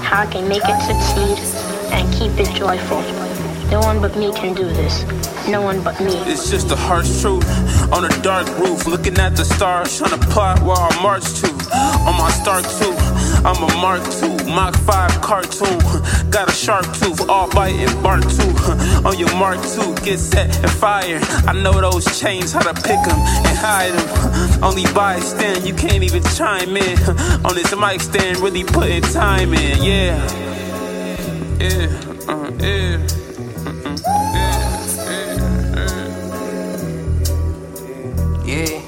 how 0.00 0.22
I 0.22 0.26
can 0.26 0.48
make 0.48 0.62
it 0.64 0.80
succeed, 0.80 1.36
and 1.92 2.10
keep 2.14 2.32
it 2.40 2.50
joyful. 2.56 3.33
No 3.70 3.80
one 3.80 4.00
but 4.00 4.16
me 4.16 4.32
can 4.32 4.54
do 4.54 4.64
this. 4.64 5.04
No 5.48 5.62
one 5.62 5.82
but 5.82 6.00
me. 6.00 6.12
It's 6.30 6.50
just 6.50 6.68
the 6.68 6.76
harsh 6.76 7.20
truth 7.20 7.44
on 7.92 8.04
a 8.04 8.22
dark 8.22 8.46
roof, 8.58 8.86
looking 8.86 9.18
at 9.18 9.36
the 9.36 9.44
stars, 9.44 9.98
trying 9.98 10.18
to 10.18 10.26
plot 10.28 10.62
where 10.62 10.76
I 10.76 11.02
march 11.02 11.24
to. 11.40 11.48
On 12.06 12.16
my 12.18 12.30
Stark 12.30 12.64
tooth, 12.64 13.44
I'm 13.44 13.62
a 13.62 13.74
Mark 13.76 14.02
II, 14.22 14.52
Mach 14.54 14.74
5 14.76 15.20
cartoon. 15.20 15.78
Got 16.30 16.48
a 16.48 16.52
sharp 16.52 16.84
tooth, 16.94 17.28
all 17.28 17.50
bite 17.50 17.74
and 17.74 18.02
bark 18.02 18.22
too. 18.22 18.54
On 19.06 19.18
your 19.18 19.34
Mark 19.36 19.58
II, 19.58 19.94
get 20.04 20.18
set 20.18 20.56
and 20.58 20.70
fire. 20.70 21.20
I 21.46 21.52
know 21.52 21.80
those 21.80 22.04
chains, 22.20 22.52
how 22.52 22.62
to 22.62 22.74
pick 22.74 23.00
them 23.04 23.18
and 23.48 23.58
hide 23.58 23.92
them. 23.92 24.64
Only 24.64 24.84
by 24.92 25.20
stand, 25.20 25.66
you 25.66 25.74
can't 25.74 26.02
even 26.02 26.22
chime 26.22 26.76
in. 26.76 26.98
On 27.44 27.54
this 27.54 27.74
mic 27.76 28.00
stand, 28.00 28.38
really 28.38 28.64
putting 28.64 29.02
time 29.02 29.54
in, 29.54 29.82
yeah. 29.82 30.18
Yeah, 31.58 31.88
uh, 32.28 32.50
yeah. 32.60 33.13
Yeah. 38.54 38.78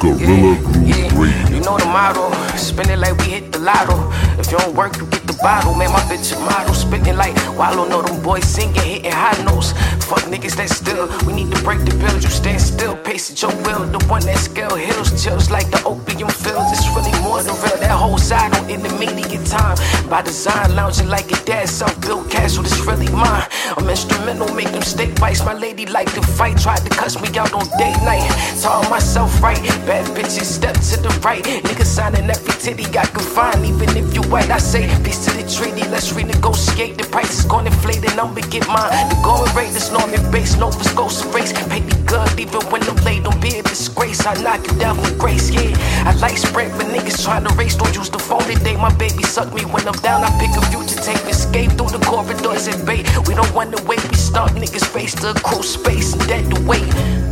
Gorilla 0.00 0.58
Groove 0.58 1.12
Radio. 1.16 1.54
You 1.54 1.60
know 1.62 1.78
the 1.78 1.86
motto, 1.86 2.34
spend 2.56 2.90
it 2.90 2.98
like 2.98 3.16
we 3.18 3.26
hit 3.26 3.52
the 3.52 3.60
lotto. 3.60 4.10
If 4.40 4.50
you 4.50 4.58
don't 4.58 4.74
work, 4.74 4.96
you 4.96 5.06
get 5.06 5.21
bottle. 5.42 5.74
Man, 5.74 5.90
my 5.92 6.00
bitch 6.08 6.34
a 6.34 6.38
model, 6.40 6.74
spitting 6.74 7.16
like 7.16 7.34
Wallow. 7.58 7.86
Know 7.86 8.02
them 8.02 8.22
boys 8.22 8.44
singing, 8.44 8.80
hitting 8.80 9.12
high 9.12 9.36
notes. 9.44 9.72
Fuck 10.06 10.24
niggas 10.30 10.56
that 10.56 10.70
still, 10.70 11.08
we 11.26 11.32
need 11.32 11.50
to 11.54 11.62
break 11.62 11.80
the 11.84 11.94
bills. 11.96 12.22
You 12.22 12.30
stand 12.30 12.60
still, 12.60 12.96
pace 12.96 13.30
at 13.30 13.42
your 13.42 13.54
will. 13.64 13.84
The 13.86 14.04
one 14.06 14.22
that 14.26 14.38
scale 14.38 14.74
hills, 14.74 15.10
chills 15.22 15.50
like 15.50 15.70
the 15.70 15.82
opium 15.84 16.30
fields. 16.30 16.70
It's 16.72 16.88
really 16.94 17.12
more 17.22 17.42
than 17.42 17.54
real. 17.64 17.78
That 17.80 17.96
whole 17.98 18.18
side 18.18 18.54
on 18.56 18.70
intermediate 18.70 19.46
time. 19.46 19.76
By 20.08 20.22
design, 20.22 20.74
lounging 20.74 21.08
like 21.08 21.30
a 21.32 21.44
dad, 21.44 21.68
self 21.68 21.98
built 22.00 22.30
castle. 22.30 22.62
This 22.62 22.78
really 22.86 23.10
mine. 23.10 23.46
I'm 23.76 23.88
instrumental, 23.88 24.52
make 24.54 24.70
them 24.70 24.82
steak 24.82 25.18
bites. 25.20 25.44
My 25.44 25.54
lady 25.54 25.86
like 25.86 26.12
to 26.14 26.22
fight, 26.22 26.58
tried 26.58 26.84
to 26.86 26.90
cuss 26.90 27.20
me 27.20 27.28
out 27.38 27.52
on 27.52 27.66
date 27.78 28.00
night. 28.04 28.28
Taught 28.60 28.90
myself 28.90 29.42
right, 29.42 29.60
bad 29.86 30.04
bitches 30.16 30.44
step 30.44 30.74
to 30.74 30.96
the 31.00 31.12
right. 31.24 31.42
Niggas 31.42 31.86
signing 31.86 32.28
every 32.28 32.54
titty 32.60 32.86
I 32.98 33.06
can 33.06 33.24
find, 33.24 33.64
even 33.64 33.96
if 33.96 34.14
you 34.14 34.22
white. 34.30 34.50
I 34.50 34.58
say 34.58 34.86
peace 35.02 35.24
to 35.24 35.31
the 35.34 35.44
treaty, 35.48 35.88
let's 35.88 36.12
renegotiate. 36.12 36.96
The 36.96 37.04
price 37.04 37.40
is 37.40 37.44
gonna 37.44 37.70
inflate, 37.70 38.02
the 38.02 38.14
number 38.14 38.40
get 38.40 38.66
mine. 38.68 39.08
The 39.08 39.18
going 39.22 39.52
rate 39.54 39.74
is 39.74 39.90
Norman 39.90 40.22
base, 40.30 40.56
Nova 40.56 40.82
Scotia 40.84 41.28
race. 41.28 41.52
Pay 41.52 41.80
me 41.80 41.92
good, 42.06 42.28
even 42.38 42.62
when 42.70 42.82
I'm 42.84 42.96
late. 43.04 43.24
Don't 43.24 43.40
be 43.40 43.58
a 43.58 43.62
disgrace. 43.62 44.26
I 44.26 44.34
knock 44.42 44.66
you 44.66 44.78
down 44.78 44.96
with 44.98 45.18
grace, 45.18 45.50
yeah. 45.50 45.72
I 46.08 46.12
like 46.20 46.38
spread, 46.38 46.72
but 46.78 46.86
niggas 46.86 47.22
trying 47.24 47.44
to 47.44 47.54
race. 47.54 47.76
Don't 47.76 47.94
use 47.94 48.10
the 48.10 48.18
phone 48.18 48.44
today. 48.44 48.76
My 48.76 48.92
baby 48.94 49.22
suck 49.22 49.52
me 49.54 49.62
when 49.62 49.86
I'm 49.86 49.98
down. 50.00 50.22
I 50.24 50.30
pick 50.38 50.50
a 50.56 50.62
future 50.70 51.00
take 51.02 51.24
escape 51.28 51.72
through 51.72 51.90
the 51.90 52.02
corridors 52.04 52.66
and 52.68 52.86
bait. 52.86 53.06
We 53.26 53.34
don't 53.34 53.52
want 53.54 53.76
to 53.76 53.82
wait, 53.84 54.02
we 54.08 54.16
stop 54.16 54.50
niggas 54.50 54.86
face 54.86 55.14
to 55.16 55.34
cruise 55.42 55.74
space 55.74 56.12
and 56.12 56.26
dead 56.26 56.54
to 56.54 56.60
wait. 56.66 57.31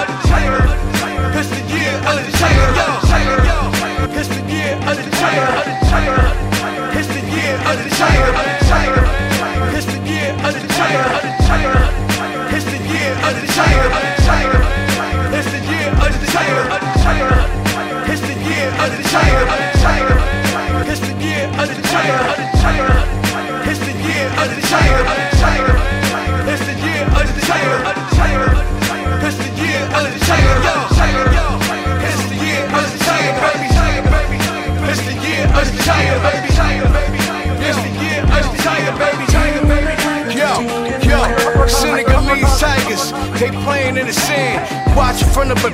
Christmas 43.11 43.30
they 43.41 43.49
playing 43.65 43.97
in 43.97 44.05
the 44.05 44.13
sand, 44.13 44.61
watching 44.95 45.27
from 45.29 45.49
the 45.49 45.55
ba- 45.55 45.73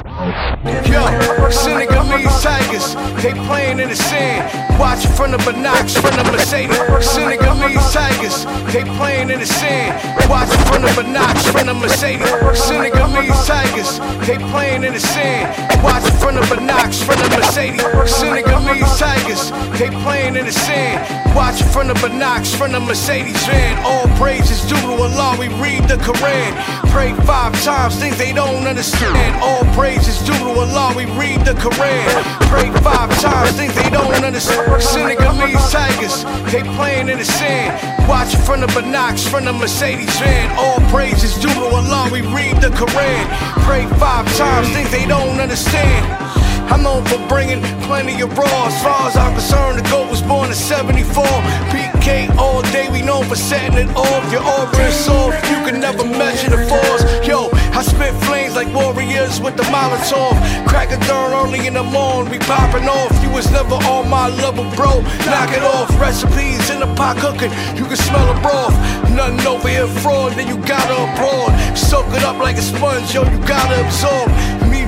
Yo, 0.87 1.03
Senegalese 1.51 2.41
tigers, 2.41 2.95
they 3.21 3.33
playing 3.45 3.79
in 3.79 3.89
the 3.89 3.95
sand, 3.95 4.79
watching 4.79 5.11
from 5.11 5.31
the 5.31 5.37
binocs, 5.39 5.99
from 5.99 6.15
the 6.15 6.23
Mercedes. 6.31 6.77
Senegalese 7.05 7.91
tigers, 7.91 8.45
they 8.71 8.83
playing 8.95 9.29
in 9.29 9.39
the 9.39 9.45
sand, 9.45 9.99
watching 10.29 10.63
from 10.65 10.81
the 10.81 10.87
binocs, 10.95 11.43
from 11.51 11.67
the 11.67 11.73
Mercedes. 11.73 12.27
Senegalese 12.57 13.45
tigers, 13.45 13.99
they 14.25 14.37
playing 14.49 14.83
in 14.85 14.93
the 14.93 14.99
sand, 14.99 15.83
watching 15.83 16.15
from 16.23 16.35
the 16.35 16.41
binocs, 16.47 17.03
from 17.03 17.19
the 17.19 17.29
Mercedes. 17.35 17.83
Senegalese 18.09 18.97
tigers, 18.97 19.51
they 19.77 19.89
playing 20.03 20.37
in 20.37 20.45
the 20.45 20.53
sand, 20.53 21.35
watching 21.35 21.67
from 21.67 21.87
the 21.89 21.95
binocs, 21.95 22.55
from 22.55 22.71
the 22.71 22.79
Mercedes 22.79 23.45
van. 23.45 23.77
All 23.85 24.07
praises 24.15 24.61
due 24.69 24.79
to 24.79 24.93
Allah, 25.03 25.35
we 25.37 25.49
read 25.61 25.83
the 25.83 25.97
Quran. 25.97 26.55
Pray 26.91 27.13
five 27.25 27.56
times, 27.63 27.95
things 27.95 28.17
they 28.17 28.33
don't 28.33 28.67
understand. 28.67 29.35
All 29.41 29.63
praises 29.73 30.19
due 30.25 30.37
to 30.37 30.49
Allah, 30.49 30.93
we 30.95 31.05
read 31.17 31.41
the 31.45 31.53
Quran. 31.53 32.07
Pray 32.49 32.69
five 32.81 33.09
times, 33.19 33.51
things 33.51 33.73
they 33.75 33.89
don't 33.89 34.23
understand. 34.23 34.81
Senegalese 34.81 35.71
tigers, 35.71 36.23
they 36.51 36.63
playing 36.75 37.09
in 37.09 37.17
the 37.17 37.25
sand. 37.25 37.71
Watching 38.07 38.41
from 38.41 38.61
the 38.61 38.67
binocs, 38.67 39.27
from 39.27 39.45
the 39.45 39.53
Mercedes 39.53 40.17
van. 40.19 40.49
All 40.57 40.79
praises 40.89 41.35
due 41.35 41.53
to 41.53 41.65
Allah, 41.65 42.09
we 42.11 42.21
read 42.21 42.57
the 42.57 42.69
Quran. 42.69 43.23
Pray 43.65 43.85
five 43.97 44.25
times, 44.37 44.69
things 44.69 44.91
they 44.91 45.05
don't 45.05 45.39
understand. 45.39 46.46
I'm 46.69 46.83
known 46.83 47.03
for 47.05 47.19
bringing 47.27 47.61
plenty 47.83 48.21
of 48.21 48.37
raw. 48.37 48.67
As 48.67 48.81
far 48.83 49.07
as 49.07 49.15
I'm 49.15 49.33
concerned, 49.33 49.79
the 49.79 49.89
GOAT 49.89 50.09
was 50.09 50.21
born 50.21 50.49
in 50.49 50.55
74. 50.55 51.23
PK 51.71 52.29
all 52.37 52.61
day, 52.73 52.89
we 52.89 53.01
known 53.01 53.25
for 53.25 53.35
setting 53.35 53.77
it 53.77 53.89
off. 53.95 54.31
Your 54.31 54.43
aura 54.43 54.87
is 54.87 54.95
soft, 54.95 55.43
you 55.49 55.57
can 55.65 55.79
never 55.79 56.03
measure 56.03 56.49
the 56.49 56.63
force. 56.67 57.03
Yo, 57.27 57.49
I 57.77 57.81
spit 57.83 58.13
flames 58.25 58.55
like 58.55 58.67
warriors 58.73 59.39
with 59.39 59.55
the 59.55 59.63
Molotov. 59.63 60.35
Crack 60.67 60.91
a 60.91 60.97
dawn 61.07 61.31
early 61.33 61.67
in 61.67 61.73
the 61.75 61.83
morning, 61.83 62.31
we 62.31 62.39
popping 62.39 62.87
off. 62.87 63.11
You 63.23 63.29
was 63.31 63.51
never 63.51 63.75
on 63.75 64.09
my 64.09 64.29
level, 64.29 64.65
bro. 64.75 65.01
Knock 65.25 65.51
it 65.51 65.63
off. 65.63 65.89
Recipes 65.99 66.69
in 66.69 66.79
the 66.79 66.89
pot 66.95 67.17
cooking, 67.17 67.51
you 67.77 67.85
can 67.85 67.97
smell 67.97 68.33
the 68.33 68.39
broth. 68.41 68.75
Nothing 69.11 69.45
over 69.47 69.67
here 69.67 69.87
fraud, 69.87 70.33
then 70.33 70.47
you 70.47 70.57
gotta 70.65 70.95
abroad. 71.11 71.51
Soak 71.77 72.07
it 72.13 72.23
up 72.23 72.37
like 72.37 72.57
a 72.57 72.61
sponge, 72.61 73.13
yo, 73.13 73.23
you 73.23 73.39
gotta 73.47 73.85
absorb. 73.85 74.29
Me 74.69 74.86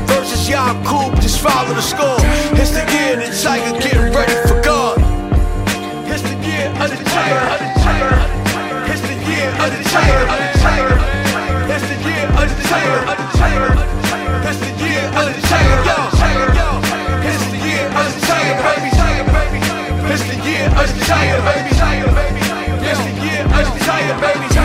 Yakub, 0.49 1.13
just 1.21 1.41
follow 1.41 1.75
the 1.75 1.81
score. 1.81 2.17
It's 2.57 2.71
the 2.71 2.81
year 2.89 3.15
the 3.21 3.29
tiger 3.29 3.77
getting 3.77 4.11
ready 4.11 4.33
for 4.49 4.59
God. 4.65 4.97
It's 6.09 6.23
the 6.23 6.33
year 6.41 6.73
of 6.73 6.89
the 6.89 6.97
tiger. 7.05 7.37
It's 8.89 9.01
the 9.05 9.13
year 9.29 9.49
of 9.61 9.69
the 9.69 9.83
tiger. 9.93 10.25
It's 11.69 11.85
the 11.85 11.97
year 12.01 12.25
of 12.33 12.49
the 12.49 12.65
tiger. 12.65 12.97
It's 14.49 14.57
the 14.57 14.73
year 14.81 15.05
of 15.05 15.25
the 15.29 15.45
tiger. 15.45 15.85
It's 17.29 17.45
the 17.45 17.57
year 17.61 17.85
of 17.85 18.09
the 18.09 18.21
tiger, 18.25 18.57
baby. 18.65 18.89
It's 20.09 20.23
the 20.25 20.37
year 20.49 20.65
of 20.65 20.89
the 20.89 21.05
tiger, 21.05 21.41
baby. 21.45 21.69
It's 22.89 23.01
the 23.05 23.13
year 23.21 23.45
of 23.45 23.65
the 23.69 23.79
tiger, 23.85 24.17
baby. 24.19 24.58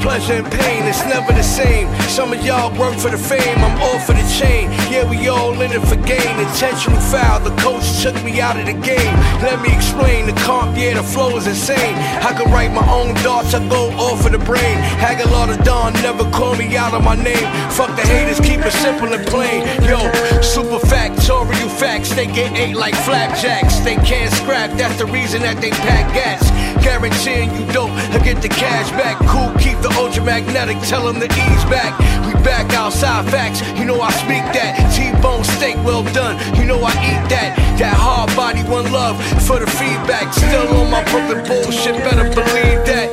Pleasure, 0.00 0.34
and 0.34 0.50
pain, 0.50 0.84
it's 0.84 1.04
never 1.04 1.32
the 1.32 1.42
same. 1.42 1.88
Some 2.08 2.32
of 2.32 2.44
y'all 2.44 2.70
work 2.78 2.96
for 2.98 3.10
the 3.10 3.18
fame, 3.18 3.58
I'm 3.58 3.80
all 3.80 3.98
for 4.00 4.12
the 4.12 4.26
chain. 4.38 4.70
Yeah, 4.90 5.08
we 5.08 5.28
all 5.28 5.52
in 5.60 5.72
it 5.72 5.82
for 5.86 5.96
gain, 5.96 6.34
intentional 6.40 7.00
foul. 7.00 7.40
The 7.40 7.54
coach 7.62 8.02
took 8.02 8.16
me 8.24 8.40
out 8.40 8.58
of 8.58 8.66
the 8.66 8.74
game. 8.74 9.14
Let 9.42 9.60
me 9.62 9.72
explain 9.74 10.26
the 10.26 10.36
comp, 10.42 10.76
yeah, 10.76 10.94
the 10.94 11.02
flow 11.02 11.36
is 11.36 11.46
insane. 11.46 11.94
I 12.22 12.32
can 12.32 12.50
write 12.50 12.72
my 12.72 12.86
own 12.90 13.14
thoughts, 13.16 13.54
I 13.54 13.66
go 13.68 13.90
off 13.98 14.26
of 14.26 14.32
the 14.32 14.38
brain. 14.38 14.78
Hagalard 14.98 15.56
of 15.56 15.64
Dawn, 15.64 15.92
never 16.02 16.24
call 16.30 16.56
me 16.56 16.76
out 16.76 16.94
of 16.94 17.04
my 17.04 17.16
name. 17.16 17.46
Fuck 17.70 17.94
the 17.96 18.02
haters, 18.02 18.40
keep 18.40 18.60
it 18.60 18.72
simple 18.72 19.12
and 19.12 19.26
plain. 19.26 19.62
Yo, 19.86 19.98
super 20.42 20.80
factorial 20.86 21.70
facts, 21.78 22.10
they 22.14 22.26
get 22.26 22.52
ate 22.56 22.76
like 22.76 22.94
flapjacks. 22.94 23.78
They 23.80 23.96
can't 23.96 24.32
scrap, 24.32 24.70
that's 24.76 24.98
the 24.98 25.06
reason 25.06 25.42
that 25.42 25.60
they 25.60 25.70
pack 25.70 26.12
gas. 26.14 26.50
Guaranteeing 26.82 27.54
you 27.54 27.72
dope, 27.72 27.90
I 27.90 28.18
get 28.18 28.40
the 28.42 28.48
cash 28.48 28.90
back. 28.92 29.16
Cool, 29.28 29.52
keep 29.58 29.69
the 29.82 29.90
ultra 29.98 30.24
magnetic, 30.24 30.78
tell 30.82 31.06
them 31.06 31.20
to 31.20 31.26
ease 31.26 31.64
back. 31.70 31.98
We 32.26 32.32
back 32.42 32.72
outside 32.74 33.30
facts, 33.30 33.62
you 33.78 33.84
know 33.84 34.00
I 34.00 34.10
speak 34.10 34.44
that. 34.54 34.76
T-bone 34.94 35.44
steak, 35.44 35.76
well 35.84 36.02
done, 36.12 36.38
you 36.56 36.64
know 36.64 36.80
I 36.82 36.92
eat 37.06 37.28
that. 37.30 37.56
That 37.78 37.94
hard 37.94 38.34
body, 38.36 38.62
one 38.64 38.90
love 38.92 39.16
for 39.46 39.58
the 39.58 39.66
feedback. 39.66 40.32
Still 40.34 40.68
on 40.80 40.90
my 40.90 41.02
Brooklyn 41.10 41.44
bullshit, 41.46 41.96
better 42.04 42.28
believe 42.28 42.84
that. 42.86 43.08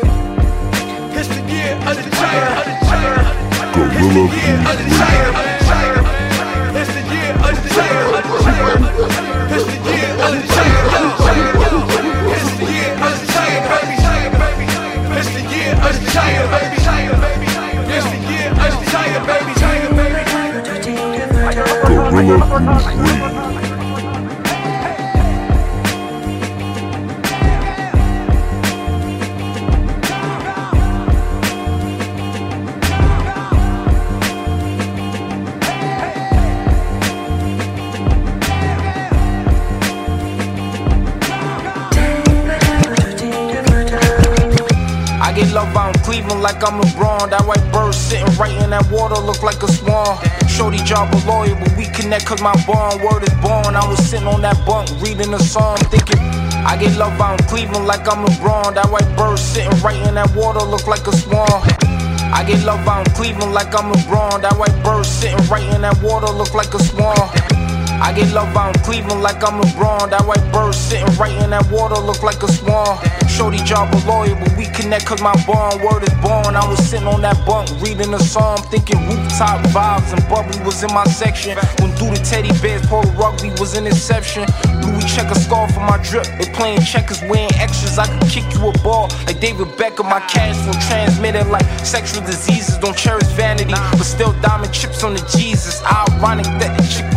It's 1.18 1.28
the 1.30 1.42
year 1.50 1.74
of 1.88 1.96
the 1.98 2.10
giant, 2.10 2.58
of 2.58 2.66
the 2.68 2.74
giant. 2.86 3.26
Gorilla 3.74 4.26
It's 4.28 4.34
the 4.34 4.38
year 4.38 4.58
of 4.58 4.76
the 4.78 4.86
giant, 4.98 5.34
of 5.38 5.44
the 5.46 5.56
giant. 5.68 6.06
It's 6.78 6.92
the 6.94 7.04
year 7.10 7.34
of 7.34 7.54
the 7.56 7.70
giant, 7.74 8.10
of 8.14 8.22
the 8.22 8.42
giant. 8.44 8.82
It's 9.50 9.66
the 9.66 9.78
year 9.88 10.12
of 10.14 10.30
the 10.34 10.42
giant, 10.46 10.88
of 10.88 11.02
the 11.02 11.18
giant. 11.18 11.27
Baby. 16.18 16.78
Giant, 16.84 17.22
baby. 17.22 17.48
Gorilla 21.88 22.46
Grooves 22.48 22.86
Radio. 22.86 23.27
Like 46.48 46.64
I'm 46.64 46.80
LeBron. 46.80 47.30
That 47.30 47.44
white 47.44 47.66
bird 47.74 47.94
sitting 47.94 48.32
right 48.40 48.56
in 48.64 48.70
that 48.70 48.90
water 48.90 49.20
look 49.20 49.44
like 49.44 49.62
a 49.64 49.68
swan. 49.68 50.16
Shorty 50.48 50.80
job 50.88 51.12
a 51.12 51.20
lawyer, 51.28 51.56
but 51.60 51.76
we 51.76 51.86
connect 51.92 52.26
cause 52.26 52.42
my 52.42 52.56
bond 52.64 53.04
word 53.04 53.28
is 53.28 53.36
born. 53.44 53.76
I 53.76 53.84
was 53.84 54.00
sitting 54.00 54.28
on 54.28 54.40
that 54.48 54.56
bunk 54.66 54.88
reading 55.04 55.34
a 55.34 55.40
song 55.40 55.76
thinking. 55.92 56.24
I 56.64 56.80
get 56.80 56.96
love 56.96 57.20
out 57.20 57.42
in 57.42 57.48
Cleveland 57.48 57.86
like 57.86 58.08
I'm 58.08 58.24
LeBron. 58.24 58.76
That 58.76 58.88
white 58.88 59.12
bird 59.18 59.38
sitting 59.38 59.76
right 59.84 60.00
in 60.08 60.16
that 60.16 60.32
water 60.36 60.64
look 60.64 60.88
like 60.88 61.06
a 61.06 61.16
swan. 61.16 61.52
I 62.32 62.46
get 62.48 62.64
love 62.64 62.88
out 62.88 63.06
in 63.08 63.14
Cleveland 63.14 63.54
like 63.54 63.76
I'm 63.76 63.92
LeBron. 63.92 64.42
That 64.42 64.56
white 64.56 64.78
bird 64.86 65.06
sitting 65.06 65.44
right 65.52 65.68
in 65.76 65.82
that 65.82 66.00
water 66.02 66.32
look 66.32 66.54
like 66.54 66.74
a 66.74 66.80
swan. 66.80 67.47
I 68.00 68.14
get 68.14 68.32
love 68.34 68.56
out 68.56 68.76
in 68.76 68.84
Cleveland 68.84 69.22
like 69.22 69.44
I'm 69.44 69.60
LeBron. 69.60 70.12
That 70.12 70.26
white 70.26 70.44
bird 70.54 70.76
sitting 70.76 71.10
right 71.18 71.34
in 71.44 71.50
that 71.50 71.70
water 71.72 72.00
look 72.00 72.22
like 72.22 72.42
a 72.44 72.52
swan. 72.52 72.98
Shorty 73.28 73.58
job 73.66 73.94
a 73.94 73.98
lawyer, 74.06 74.36
but 74.36 74.56
we 74.58 74.66
connect 74.66 75.06
cause 75.06 75.22
my 75.22 75.34
bond 75.46 75.82
word 75.82 76.04
is 76.04 76.14
born. 76.22 76.56
I 76.56 76.66
was 76.68 76.80
sitting 76.80 77.08
on 77.08 77.22
that 77.22 77.38
bunk 77.46 77.70
reading 77.82 78.14
a 78.14 78.20
song, 78.20 78.58
thinking 78.70 79.02
rooftop 79.08 79.66
vibes 79.74 80.14
and 80.14 80.22
bubbly 80.30 80.60
was 80.64 80.84
in 80.84 80.94
my 80.94 81.06
section. 81.06 81.58
When 81.82 81.90
do 81.98 82.06
the 82.14 82.22
teddy 82.24 82.54
bears, 82.62 82.86
polo 82.86 83.10
rugby 83.18 83.50
was 83.60 83.76
an 83.76 83.88
inception. 83.88 84.46
Louis 84.86 85.06
check 85.06 85.32
a 85.32 85.36
scarf 85.36 85.74
for 85.74 85.82
my 85.82 85.98
drip. 86.04 86.26
They 86.38 86.46
playing 86.54 86.82
checkers, 86.82 87.22
wearing 87.26 87.54
extras. 87.58 87.98
I 87.98 88.06
could 88.06 88.30
kick 88.30 88.46
you 88.54 88.70
a 88.70 88.72
ball 88.86 89.10
like 89.26 89.40
David 89.40 89.74
Beckham. 89.74 90.06
My 90.06 90.22
cash 90.30 90.56
flow 90.62 90.78
transmitted 90.86 91.48
like 91.48 91.66
sexual 91.82 92.22
diseases. 92.26 92.78
Don't 92.78 92.98
cherish 92.98 93.28
vanity, 93.34 93.74
but 93.74 94.06
still 94.06 94.34
diamond 94.42 94.74
chips 94.74 95.04
on 95.04 95.14
the 95.14 95.24
Jesus. 95.36 95.82
Ironic 95.84 96.46
that 96.62 96.78
the 96.78 96.84
chick 96.86 97.17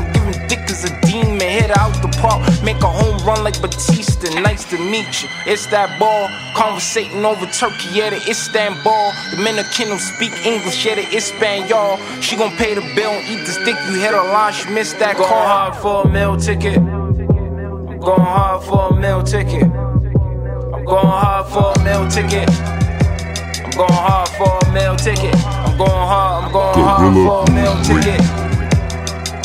demon. 1.71 1.77
Hit 1.77 1.79
out 1.79 2.03
the 2.03 2.09
park, 2.19 2.63
make 2.63 2.83
a 2.83 2.89
home 2.89 3.19
run 3.27 3.45
like 3.45 3.61
Bautista. 3.61 4.31
Nice 4.41 4.65
to 4.71 4.79
meet 4.79 5.23
you. 5.23 5.29
It's 5.47 5.67
that 5.67 5.99
ball, 5.99 6.29
conversating 6.55 7.25
over 7.25 7.47
Turkey, 7.47 7.89
yeah, 7.93 8.11
the 8.11 8.17
Istanbul. 8.29 9.13
The 9.31 9.37
Dominican 9.37 9.89
don't 9.89 9.99
speak 9.99 10.33
English, 10.45 10.85
yeah, 10.85 10.97
the 10.97 11.07
Espanol. 11.17 11.99
She 12.21 12.37
gon' 12.37 12.57
pay 12.57 12.75
the 12.75 12.81
bill 12.95 13.11
and 13.11 13.27
eat 13.29 13.47
the 13.47 13.53
stick. 13.53 13.77
You 13.89 14.01
hit 14.01 14.13
her 14.13 14.33
line, 14.33 14.53
she 14.53 14.69
missed 14.71 14.99
that 14.99 15.17
call. 15.17 15.29
Going 15.29 15.47
hard 15.47 15.77
for 15.77 16.03
a 16.03 16.09
meal 16.09 16.37
ticket. 16.37 16.79
I'm 16.79 17.99
going 18.01 18.21
hard 18.21 18.63
for 18.65 18.89
a 18.91 19.01
meal 19.01 19.23
ticket. 19.23 19.65
I'm 19.65 20.85
going 20.85 21.07
hard 21.07 21.47
for 21.47 21.73
a 21.73 21.85
meal 21.85 22.09
ticket. 22.09 22.51
I'm 22.51 23.71
going 23.77 23.93
hard 23.93 24.29
for 24.31 24.59
a 24.59 24.73
meal 24.73 24.97
ticket. 24.97 25.35
I'm 25.47 25.77
going 25.77 25.91
hard, 25.91 26.45
I'm 26.45 26.53
going 26.53 26.85
hard 26.85 27.15
for 27.15 27.45
a 27.45 27.55
meal 27.55 27.77
ticket. 27.85 28.21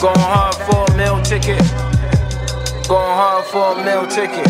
Going 0.02 0.20
hard 0.20 0.56
for 0.56 0.86
a 0.92 0.98
meal 0.98 1.22
ticket. 1.22 1.85
Going 2.88 3.02
hard 3.02 3.46
for 3.46 3.80
a 3.80 3.84
meal 3.84 4.06
ticket. 4.06 4.46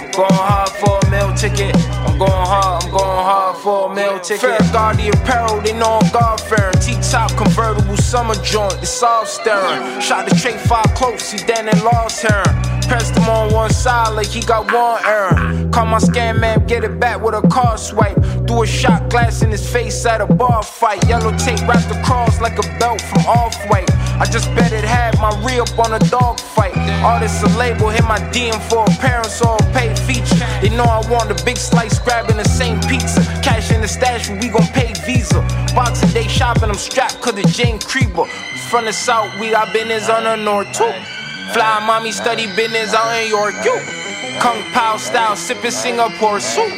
I'm 0.00 0.10
going 0.12 0.32
hard 0.32 0.70
for 0.70 0.98
a 0.98 1.10
meal 1.10 1.34
ticket. 1.34 1.76
I'm 1.76 2.16
going 2.18 2.30
hard, 2.32 2.84
I'm 2.84 2.90
going 2.90 3.02
hard 3.04 3.56
for 3.58 3.92
a 3.92 3.94
meal 3.94 4.18
ticket. 4.18 4.40
Fear 4.40 4.56
of 4.56 4.72
God 4.72 4.98
apparel, 4.98 5.60
they 5.60 5.74
know 5.74 5.98
I'm 6.00 6.10
God 6.10 6.40
fearing. 6.40 6.72
T-top 6.80 7.36
convertible 7.36 7.98
summer 7.98 8.34
joint, 8.36 8.78
it's 8.80 9.02
all 9.02 9.26
staring. 9.26 10.00
Shot 10.00 10.26
the 10.26 10.36
tray 10.36 10.56
five 10.56 10.86
close, 10.94 11.30
he 11.30 11.36
then 11.44 11.68
and 11.68 11.82
lost 11.82 12.22
her. 12.22 12.42
Pressed 12.88 13.14
him 13.14 13.28
on 13.28 13.52
one 13.52 13.70
side 13.74 14.14
like 14.14 14.28
he 14.28 14.40
got 14.40 14.72
one 14.72 15.04
error. 15.04 15.57
Call 15.78 15.86
my 15.86 15.98
scan 15.98 16.40
man, 16.40 16.66
get 16.66 16.82
it 16.82 16.98
back 16.98 17.22
with 17.22 17.36
a 17.36 17.48
car 17.50 17.78
swipe. 17.78 18.16
Threw 18.48 18.64
a 18.64 18.66
shot 18.66 19.10
glass 19.10 19.42
in 19.42 19.50
his 19.52 19.64
face 19.64 20.04
at 20.06 20.20
a 20.20 20.26
bar 20.26 20.60
fight. 20.60 21.06
Yellow 21.06 21.30
tape 21.38 21.60
wrapped 21.68 21.88
across 21.96 22.40
like 22.40 22.58
a 22.58 22.66
belt 22.80 23.00
from 23.00 23.24
Off 23.26 23.54
White. 23.70 23.88
I 24.18 24.24
just 24.24 24.52
bet 24.56 24.72
it 24.72 24.82
had 24.82 25.16
my 25.20 25.30
re 25.46 25.60
up 25.60 25.78
on 25.78 25.92
a 25.92 26.00
dog 26.10 26.40
fight. 26.40 26.76
Artists 27.04 27.44
a 27.44 27.56
label, 27.56 27.90
hit 27.90 28.02
my 28.02 28.18
DM 28.34 28.60
for 28.68 28.82
appearance 28.92 29.40
or 29.40 29.54
a 29.54 29.72
paid 29.72 29.96
feature. 29.96 30.44
They 30.60 30.70
know 30.70 30.82
I 30.82 31.08
want 31.08 31.28
the 31.28 31.40
big 31.44 31.56
slice, 31.56 32.00
grabbing 32.00 32.38
the 32.38 32.48
same 32.48 32.80
pizza. 32.80 33.22
Cash 33.40 33.70
in 33.70 33.80
the 33.80 33.86
stash, 33.86 34.28
we 34.28 34.48
gon' 34.48 34.66
pay 34.74 34.92
Visa. 35.06 35.46
Boxing 35.76 36.10
day 36.10 36.26
shopping, 36.26 36.70
I'm 36.70 36.74
strapped, 36.74 37.20
cause 37.20 37.34
the 37.34 37.44
Jane 37.54 37.78
Creeper. 37.78 38.24
From 38.68 38.86
the 38.86 38.92
south, 38.92 39.30
we 39.38 39.52
got 39.52 39.72
business 39.72 40.08
on 40.08 40.24
the 40.24 40.34
north 40.34 40.72
too. 40.72 40.92
Fly 41.54 41.84
mommy 41.86 42.10
study 42.10 42.46
business 42.56 42.92
out 42.94 43.14
in 43.14 43.28
York, 43.28 43.54
you. 43.64 43.97
Kung 44.40 44.62
Pao 44.72 44.96
style, 44.96 45.36
sipping 45.36 45.70
Singapore 45.70 46.38
soup. 46.40 46.70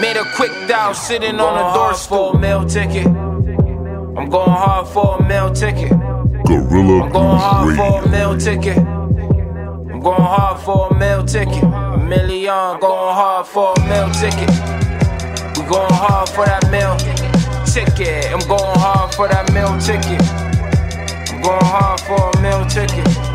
Made 0.00 0.16
a 0.16 0.24
quick 0.34 0.50
dial, 0.66 0.94
sitting 0.94 1.38
on 1.38 1.54
the 1.54 1.72
doorstep. 1.74 2.08
for 2.08 2.34
a 2.34 2.38
meal 2.38 2.64
ticket. 2.64 3.06
I'm 3.06 4.28
going 4.30 4.50
hard 4.50 4.88
for 4.88 5.18
a 5.18 5.22
mail 5.28 5.52
ticket. 5.52 5.90
Gorilla 6.46 7.04
I'm 7.04 7.12
going 7.12 7.38
hard 7.38 7.64
Grooves 7.64 7.78
for 7.78 8.02
a 8.02 8.08
mail 8.08 8.36
ticket. 8.38 8.78
I'm 8.78 10.00
going 10.00 10.22
hard 10.22 10.60
for 10.60 10.88
a 10.88 10.94
mail 10.98 11.24
ticket. 11.24 11.62
A 11.62 11.98
million, 11.98 12.80
going 12.80 13.14
hard 13.14 13.46
for 13.46 13.74
a 13.76 13.80
meal 13.88 14.10
ticket. 14.10 14.50
We 15.56 15.68
going 15.68 15.92
hard 15.92 16.28
for 16.30 16.46
that 16.46 16.70
meal 16.70 16.96
ticket. 17.66 18.32
I'm 18.32 18.40
going 18.48 18.78
hard 18.78 19.14
for 19.14 19.28
that 19.28 19.52
mail 19.52 19.78
ticket. 19.78 20.20
I'm 21.32 21.42
going 21.42 21.64
hard 21.64 22.00
for 22.00 22.30
a 22.30 22.42
mail 22.42 22.64
ticket. 22.66 23.31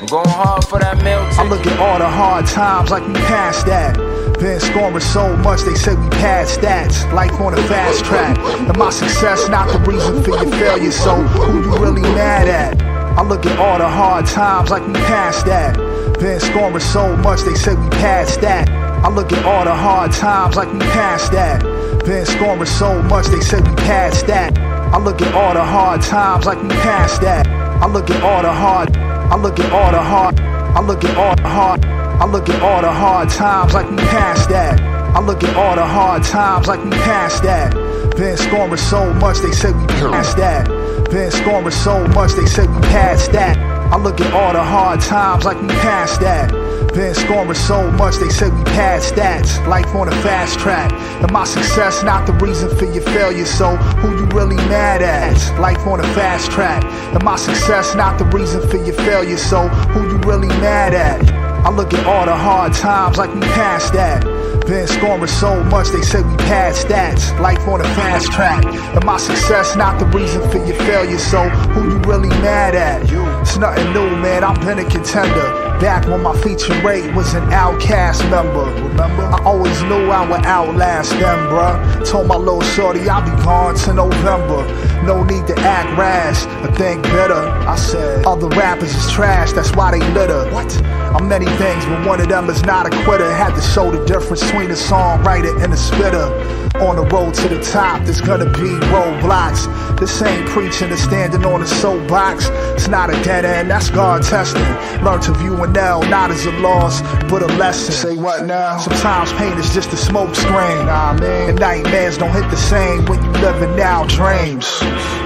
I'm 0.00 0.06
going 0.06 0.28
hard 0.30 0.64
for 0.64 0.78
that 0.78 0.96
meal. 1.04 1.20
I 1.36 1.46
look 1.46 1.66
at 1.66 1.78
all 1.78 1.98
the 1.98 2.08
hard 2.08 2.46
times 2.46 2.90
like 2.90 3.06
we 3.06 3.12
passed 3.28 3.66
that. 3.66 3.98
Been 4.40 4.58
scoring 4.58 4.98
so 4.98 5.36
much, 5.36 5.60
they 5.60 5.74
say 5.74 5.94
we 5.94 6.08
passed 6.08 6.60
stats. 6.60 7.04
Life 7.12 7.38
on 7.38 7.52
a 7.52 7.62
fast 7.68 8.06
track. 8.06 8.38
And 8.38 8.78
my 8.78 8.88
success 8.88 9.46
not 9.50 9.68
the 9.68 9.78
reason 9.80 10.22
for 10.22 10.30
your 10.30 10.50
failure, 10.56 10.90
so 10.90 11.16
who 11.16 11.60
you 11.60 11.76
really 11.76 12.00
mad 12.00 12.48
at? 12.48 12.80
I 13.18 13.22
look 13.22 13.44
at 13.44 13.58
all 13.58 13.76
the 13.76 13.88
hard 13.88 14.24
times 14.24 14.70
like 14.70 14.86
we 14.86 14.94
passed 15.04 15.44
that. 15.44 15.76
Been 16.18 16.40
scoring 16.40 16.80
so 16.80 17.14
much, 17.18 17.42
they 17.42 17.54
say 17.54 17.74
we 17.74 17.90
passed 17.90 18.40
that. 18.40 18.70
I 18.70 19.10
look 19.10 19.30
at 19.34 19.44
all 19.44 19.66
the 19.66 19.74
hard 19.74 20.12
times 20.12 20.56
like 20.56 20.72
we 20.72 20.78
passed 20.96 21.32
that. 21.32 21.60
Been 22.06 22.24
scoring 22.24 22.64
so 22.64 23.02
much, 23.02 23.26
they 23.26 23.40
say 23.40 23.60
we 23.60 23.74
passed 23.84 24.26
that. 24.28 24.56
I 24.58 24.98
look 24.98 25.20
at 25.20 25.34
all 25.34 25.52
the 25.52 25.62
hard 25.62 26.00
times 26.00 26.46
like 26.46 26.62
we 26.62 26.70
passed 26.70 27.20
that. 27.20 27.46
I 27.46 27.86
look 27.86 28.08
at 28.08 28.22
all 28.22 28.40
the 28.40 28.52
hard. 28.52 29.09
I 29.30 29.36
look 29.36 29.60
at 29.60 29.72
all 29.72 29.92
the 29.92 30.02
hard. 30.02 30.40
I 30.40 30.80
look 30.80 31.04
at 31.04 31.16
all 31.16 31.36
the 31.36 31.48
hard. 31.48 31.84
I 31.84 32.26
look 32.26 32.48
at 32.48 32.60
all 32.62 32.82
the 32.82 32.90
hard 32.90 33.28
times 33.30 33.72
like 33.72 33.88
we 33.88 33.96
passed 33.96 34.48
that. 34.48 34.80
I 34.80 35.20
look 35.20 35.44
at 35.44 35.56
all 35.56 35.76
the 35.76 35.86
hard 35.86 36.24
times 36.24 36.66
like 36.66 36.82
we 36.84 36.90
passed 36.90 37.44
that. 37.44 37.72
Been 38.16 38.36
scoring 38.36 38.76
so 38.76 39.14
much, 39.14 39.38
they 39.38 39.52
say 39.52 39.72
we 39.72 39.86
passed 39.86 40.36
that. 40.36 40.66
Been 41.10 41.30
scoring 41.30 41.70
so 41.70 42.06
much, 42.08 42.32
they 42.32 42.44
say 42.46 42.66
we 42.66 42.80
passed 42.90 43.30
that. 43.32 43.56
I 43.56 43.96
look 43.96 44.20
at 44.20 44.32
all 44.32 44.52
the 44.52 44.62
hard 44.62 45.00
times 45.00 45.44
like 45.44 45.60
we 45.62 45.68
passed 45.68 46.20
that. 46.20 46.52
Been 46.94 47.14
scoring 47.14 47.54
so 47.54 47.88
much, 47.92 48.16
they 48.16 48.28
say 48.28 48.48
we 48.50 48.64
passed 48.64 49.14
stats. 49.14 49.64
Life 49.68 49.94
on 49.94 50.08
a 50.08 50.22
fast 50.22 50.58
track. 50.58 50.92
And 51.22 51.30
my 51.30 51.44
success 51.44 52.02
not 52.02 52.26
the 52.26 52.32
reason 52.32 52.68
for 52.76 52.84
your 52.84 53.04
failure, 53.04 53.44
so 53.44 53.76
who 53.76 54.10
you 54.18 54.26
really 54.26 54.56
mad 54.56 55.00
at? 55.00 55.60
Life 55.60 55.86
on 55.86 56.00
a 56.00 56.14
fast 56.14 56.50
track. 56.50 56.84
And 57.14 57.22
my 57.22 57.36
success 57.36 57.94
not 57.94 58.18
the 58.18 58.24
reason 58.24 58.68
for 58.68 58.76
your 58.76 58.94
failure, 58.94 59.36
so 59.36 59.68
who 59.68 60.02
you 60.10 60.18
really 60.18 60.48
mad 60.48 60.92
at? 60.92 61.22
I 61.64 61.70
look 61.70 61.94
at 61.94 62.04
all 62.06 62.26
the 62.26 62.34
hard 62.34 62.72
times 62.72 63.18
like 63.18 63.32
we 63.34 63.40
passed 63.40 63.92
that. 63.92 64.24
Been 64.66 64.88
scoring 64.88 65.26
so 65.28 65.62
much, 65.64 65.90
they 65.90 66.02
say 66.02 66.22
we 66.22 66.36
passed 66.38 66.88
stats. 66.88 67.38
Life 67.38 67.68
on 67.68 67.82
a 67.82 67.84
fast 67.94 68.32
track. 68.32 68.64
And 68.64 69.04
my 69.04 69.16
success 69.16 69.76
not 69.76 70.00
the 70.00 70.06
reason 70.06 70.42
for 70.50 70.58
your 70.66 70.76
failure, 70.78 71.18
so 71.18 71.48
who 71.70 71.88
you 71.88 71.98
really 72.00 72.30
mad 72.40 72.74
at? 72.74 73.02
It's 73.42 73.56
nothing 73.58 73.92
new, 73.92 74.10
man. 74.16 74.42
I've 74.42 74.60
been 74.60 74.80
a 74.80 74.90
contender. 74.90 75.69
Back 75.80 76.06
when 76.08 76.22
my 76.22 76.38
feature 76.42 76.78
rate 76.82 77.10
was 77.14 77.32
an 77.32 77.50
outcast 77.54 78.22
member. 78.24 78.64
Remember? 78.64 79.22
I 79.22 79.42
always 79.44 79.82
knew 79.84 80.10
I 80.10 80.28
would 80.28 80.44
outlast 80.44 81.10
them, 81.12 81.48
bruh. 81.48 82.06
Told 82.06 82.26
my 82.26 82.36
little 82.36 82.60
shorty 82.60 83.08
I'll 83.08 83.24
be 83.24 83.30
gone 83.42 83.74
to 83.76 83.94
November. 83.94 84.62
No 85.06 85.24
need 85.24 85.46
to 85.46 85.58
act 85.60 85.98
rash 85.98 86.44
or 86.62 86.70
think 86.74 87.02
bitter. 87.04 87.32
I 87.32 87.76
said, 87.76 88.26
other 88.26 88.48
rappers 88.48 88.94
is 88.94 89.10
trash, 89.10 89.52
that's 89.52 89.74
why 89.74 89.92
they 89.92 90.06
litter. 90.12 90.50
What? 90.52 90.70
I'm 90.84 91.26
many 91.26 91.46
things, 91.56 91.86
but 91.86 92.06
one 92.06 92.20
of 92.20 92.28
them 92.28 92.50
is 92.50 92.62
not 92.64 92.86
a 92.86 92.90
quitter. 93.04 93.32
Had 93.32 93.54
to 93.54 93.62
show 93.62 93.90
the 93.90 94.04
difference 94.04 94.44
between 94.44 94.70
a 94.70 94.74
songwriter 94.74 95.64
and 95.64 95.72
a 95.72 95.78
spitter. 95.78 96.28
On 96.76 96.96
the 96.96 97.04
road 97.12 97.34
to 97.34 97.48
the 97.48 97.60
top, 97.62 98.04
there's 98.04 98.20
gonna 98.20 98.46
be 98.46 98.70
roadblocks. 98.88 99.66
This 99.98 100.22
ain't 100.22 100.48
preaching 100.48 100.90
or 100.90 100.96
standing 100.96 101.44
on 101.44 101.62
a 101.62 101.66
soapbox. 101.66 102.48
It's 102.74 102.88
not 102.88 103.10
a 103.10 103.22
dead 103.22 103.44
end, 103.44 103.70
that's 103.70 103.90
God 103.90 104.22
testing. 104.22 104.62
Learn 105.04 105.20
to 105.22 105.34
view 105.34 105.62
an 105.62 105.76
L 105.76 106.02
not 106.04 106.30
as 106.30 106.46
a 106.46 106.52
loss, 106.52 107.02
but 107.28 107.42
a 107.42 107.48
lesson. 107.58 107.92
Say 107.92 108.16
what 108.16 108.46
now? 108.46 108.78
Sometimes 108.78 109.32
pain 109.32 109.52
is 109.58 109.74
just 109.74 109.92
a 109.92 109.96
smoke 109.96 110.34
screen. 110.34 110.86
Nah, 110.86 111.14
man. 111.14 111.50
And 111.50 111.58
nightmares 111.58 112.16
don't 112.16 112.32
hit 112.32 112.48
the 112.50 112.56
same 112.56 113.04
when 113.06 113.22
you 113.22 113.30
living 113.32 113.76
now 113.76 114.04
dreams. 114.04 114.78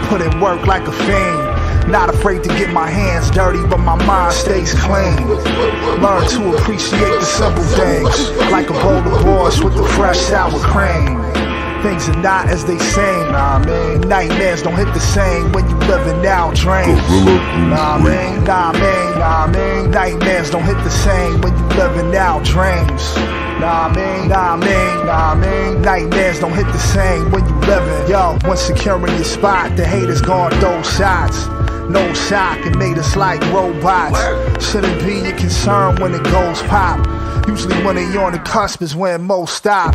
Put 0.08 0.22
in 0.22 0.40
work 0.40 0.66
like 0.66 0.88
a 0.88 0.92
fiend. 0.92 1.43
Not 1.88 2.08
afraid 2.08 2.42
to 2.44 2.48
get 2.50 2.72
my 2.72 2.88
hands 2.88 3.30
dirty, 3.30 3.60
but 3.68 3.78
my 3.78 3.96
mind 4.06 4.32
stays 4.32 4.72
clean. 4.74 5.16
Learn 6.00 6.26
to 6.28 6.56
appreciate 6.56 7.20
the 7.20 7.24
simple 7.24 7.62
things, 7.62 8.30
like 8.50 8.70
a 8.70 8.72
bowl 8.72 8.98
of 8.98 9.22
borscht 9.22 9.62
with 9.62 9.76
the 9.76 9.84
fresh 9.96 10.18
sour 10.18 10.58
cream. 10.60 11.22
Things 11.84 12.08
are 12.08 12.16
not 12.22 12.48
as 12.48 12.64
they 12.64 12.78
seem, 12.78 13.32
nah 13.32 13.58
man. 13.58 14.00
Nightmares 14.08 14.62
don't 14.62 14.74
hit 14.74 14.90
the 14.94 15.00
same 15.00 15.52
when 15.52 15.68
you 15.68 15.76
living 15.86 16.22
now 16.22 16.50
dreams. 16.52 16.98
Nah 17.68 17.98
man, 17.98 18.42
nah 18.44 18.72
man, 18.72 19.18
nah 19.18 19.46
man. 19.46 19.90
Nightmares 19.90 20.50
don't 20.50 20.64
hit 20.64 20.82
the 20.82 20.90
same 20.90 21.42
when 21.42 21.54
you 21.54 21.64
living 21.76 22.10
now 22.10 22.40
dreams. 22.40 23.14
Nah 23.60 23.90
man, 23.90 24.28
nah 24.28 24.56
man, 24.56 25.06
nah 25.06 25.34
man. 25.34 25.82
Nightmares 25.82 26.40
don't 26.40 26.54
hit 26.54 26.66
the 26.66 26.78
same 26.78 27.30
when 27.30 27.46
you 27.46 27.54
living. 27.68 28.10
Yo, 28.10 28.38
when 28.46 28.56
securing 28.56 29.14
your 29.16 29.24
spot, 29.24 29.76
the 29.76 29.84
haters 29.84 30.22
gon' 30.22 30.52
throw 30.52 30.80
shots. 30.82 31.46
No 31.88 32.12
shock, 32.14 32.64
it 32.64 32.76
made 32.76 32.98
us 32.98 33.14
like 33.14 33.40
robots. 33.52 34.18
Shouldn't 34.64 35.00
be 35.04 35.20
your 35.20 35.36
concern 35.36 35.96
when 35.96 36.14
it 36.14 36.24
goes 36.24 36.62
pop. 36.62 37.06
Usually 37.46 37.76
when 37.84 37.96
they 37.96 38.16
on 38.16 38.32
the 38.32 38.38
cusp 38.38 38.80
is 38.80 38.96
when 38.96 39.22
most 39.22 39.54
stop. 39.54 39.94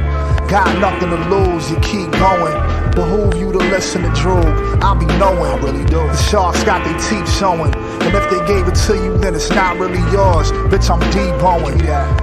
Got 0.50 0.80
nothing 0.80 1.12
to 1.12 1.30
lose, 1.30 1.70
you 1.70 1.78
keep 1.78 2.10
going. 2.14 2.58
Behoove 2.96 3.36
you 3.36 3.52
to 3.52 3.60
listen 3.60 4.02
to 4.02 4.10
Droog. 4.10 4.82
I'll 4.82 4.96
be 4.96 5.06
knowing. 5.06 5.46
I 5.46 5.56
really 5.58 5.86
do. 5.86 5.98
The 5.98 6.18
sharks 6.18 6.64
got 6.64 6.84
their 6.84 6.98
teeth 6.98 7.32
showing. 7.38 7.72
And 7.76 8.16
if 8.16 8.30
they 8.32 8.42
gave 8.48 8.68
it 8.68 8.74
to 8.88 8.96
you, 8.96 9.16
then 9.20 9.36
it's 9.36 9.52
not 9.52 9.78
really 9.78 10.02
yours. 10.12 10.52
Bitch, 10.74 10.90
I'm 10.90 11.00
deboning. 11.12 11.78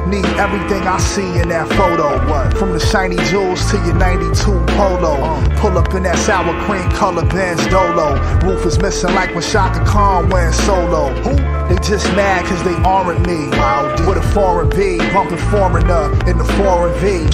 Need 0.09 0.27
everything 0.41 0.83
I 0.89 0.99
see 0.99 1.39
in 1.39 1.51
that 1.51 1.69
photo. 1.79 2.19
What? 2.29 2.59
From 2.59 2.73
the 2.73 2.81
shiny 2.81 3.15
jewels 3.31 3.71
to 3.71 3.77
your 3.87 3.95
92 3.95 4.35
polo. 4.75 5.23
Uh. 5.23 5.61
Pull 5.61 5.79
up 5.79 5.95
in 5.95 6.03
that 6.03 6.19
sour 6.19 6.53
cream 6.65 6.91
color 6.91 7.25
Benz 7.27 7.65
Dolo. 7.69 8.19
Roof 8.41 8.67
is 8.67 8.81
missing 8.81 9.15
like 9.15 9.37
when 9.37 9.45
Chaka 9.45 9.85
Khan 9.85 10.29
went 10.31 10.53
solo. 10.53 11.15
Who? 11.23 11.37
They 11.69 11.77
just 11.81 12.07
mad 12.17 12.45
cause 12.47 12.63
they 12.65 12.75
aren't 12.83 13.25
me. 13.27 13.47
With 14.07 14.19
a 14.19 14.31
foreign 14.35 14.69
B, 14.71 14.99
bumping 15.13 15.39
foreigner 15.39 16.11
in 16.29 16.39
the 16.39 16.45
foreign 16.59 16.93
V. 16.99 17.27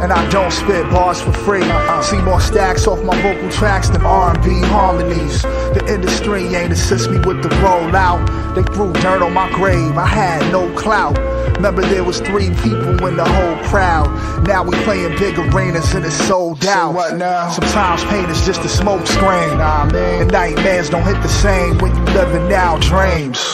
And 0.00 0.12
I 0.12 0.28
don't 0.30 0.52
spit 0.52 0.88
bars 0.90 1.20
for 1.20 1.32
free. 1.32 1.62
Uh-huh. 1.62 2.02
See 2.02 2.20
more 2.22 2.40
stacks 2.40 2.86
off 2.86 3.02
my 3.02 3.20
vocal 3.20 3.50
tracks 3.50 3.88
than 3.88 4.02
R&B 4.02 4.60
harmonies. 4.66 5.42
The 5.42 5.84
industry 5.92 6.44
ain't 6.54 6.72
assist 6.72 7.10
me 7.10 7.18
with 7.18 7.42
the 7.42 7.48
rollout. 7.60 8.24
They 8.54 8.62
threw 8.74 8.92
dirt 8.92 9.22
on 9.22 9.34
my 9.34 9.50
grave. 9.52 9.98
I 9.98 10.06
had 10.06 10.52
no 10.52 10.72
clout. 10.76 11.18
Remember 11.56 11.82
there 11.82 12.04
was 12.04 12.20
three 12.20 12.50
people 12.62 13.04
in 13.06 13.16
the 13.16 13.24
whole 13.24 13.56
crowd. 13.68 14.06
Now 14.46 14.62
we 14.62 14.76
playing 14.84 15.18
big 15.18 15.36
arenas 15.36 15.92
and 15.94 16.04
it's 16.04 16.14
sold 16.14 16.64
out. 16.64 16.94
what 16.94 17.16
now? 17.16 17.50
Sometimes 17.50 18.04
pain 18.04 18.30
is 18.30 18.46
just 18.46 18.60
a 18.60 18.68
smoke 18.68 19.04
screen. 19.06 19.58
Nah, 19.58 19.86
man. 19.86 20.22
And 20.22 20.30
nightmares 20.30 20.90
don't 20.90 21.02
hit 21.02 21.20
the 21.22 21.28
same 21.28 21.76
when 21.78 21.94
you 21.96 22.02
living 22.14 22.48
now 22.48 22.78
dreams. 22.78 23.44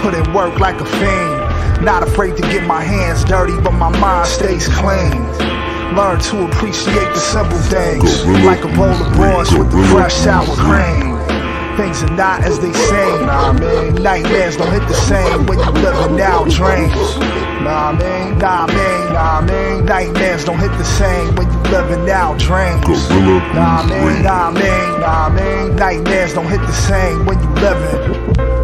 Put 0.00 0.14
in 0.14 0.32
work 0.32 0.58
like 0.58 0.80
a 0.80 0.86
fiend. 0.86 1.84
Not 1.84 2.02
afraid 2.02 2.36
to 2.36 2.42
get 2.42 2.64
my 2.64 2.80
hands 2.80 3.24
dirty, 3.24 3.60
but 3.60 3.72
my 3.72 3.90
mind 3.98 4.28
stays 4.28 4.68
clean. 4.68 5.71
Learn 5.96 6.18
to 6.20 6.46
appreciate 6.46 7.12
the 7.12 7.18
simple 7.18 7.58
things, 7.58 8.24
like 8.46 8.64
a 8.64 8.68
bowl 8.68 8.88
of 8.88 9.12
borscht 9.12 9.58
with 9.58 9.70
the 9.70 9.86
fresh 9.92 10.14
sour 10.14 10.46
cream. 10.56 11.18
Things 11.76 12.02
are 12.02 12.16
not 12.16 12.42
as 12.44 12.58
they 12.60 12.72
seem. 12.72 13.26
Nah, 13.26 13.52
man. 13.52 13.94
Nightmares 13.96 14.56
don't 14.56 14.72
hit 14.72 14.88
the 14.88 14.94
same 14.94 15.44
when 15.44 15.58
you 15.58 15.70
living 15.82 16.16
now 16.16 16.44
dreams. 16.44 17.18
Nah, 17.60 17.92
man. 17.92 18.38
Nah, 18.38 18.66
man. 18.68 19.12
Nah, 19.12 19.40
man. 19.42 19.84
Nightmares 19.84 20.46
don't 20.46 20.58
hit 20.58 20.72
the 20.78 20.84
same 20.84 21.34
when 21.34 21.52
you 21.52 21.58
living 21.70 22.06
now 22.06 22.34
dreams. 22.38 23.08
Nah, 23.54 23.84
man. 23.84 24.22
Nah, 24.22 24.50
man. 24.50 25.00
Nah, 25.00 25.28
man. 25.28 25.76
Nightmares 25.76 26.32
don't 26.32 26.48
hit 26.48 26.60
the 26.60 26.72
same 26.72 27.26
when 27.26 27.38
you 27.38 27.48
living. 27.60 28.61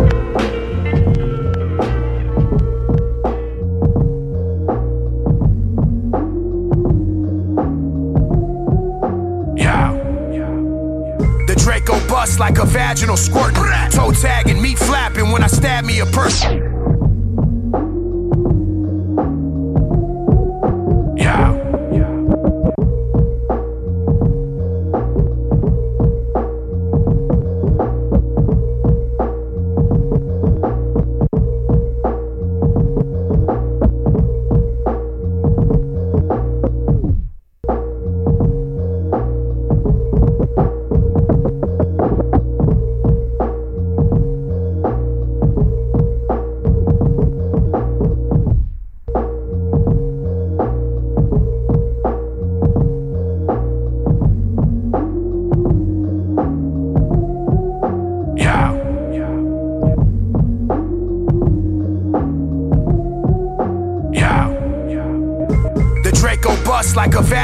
Bust 12.28 12.40
like 12.40 12.58
a 12.58 12.64
vaginal 12.64 13.16
squirt. 13.16 13.54
Toe 13.90 14.12
tagging, 14.12 14.60
meat 14.60 14.78
flapping 14.78 15.30
when 15.30 15.42
I 15.42 15.46
stab 15.46 15.84
me 15.84 16.00
a 16.00 16.06
person. 16.06 16.77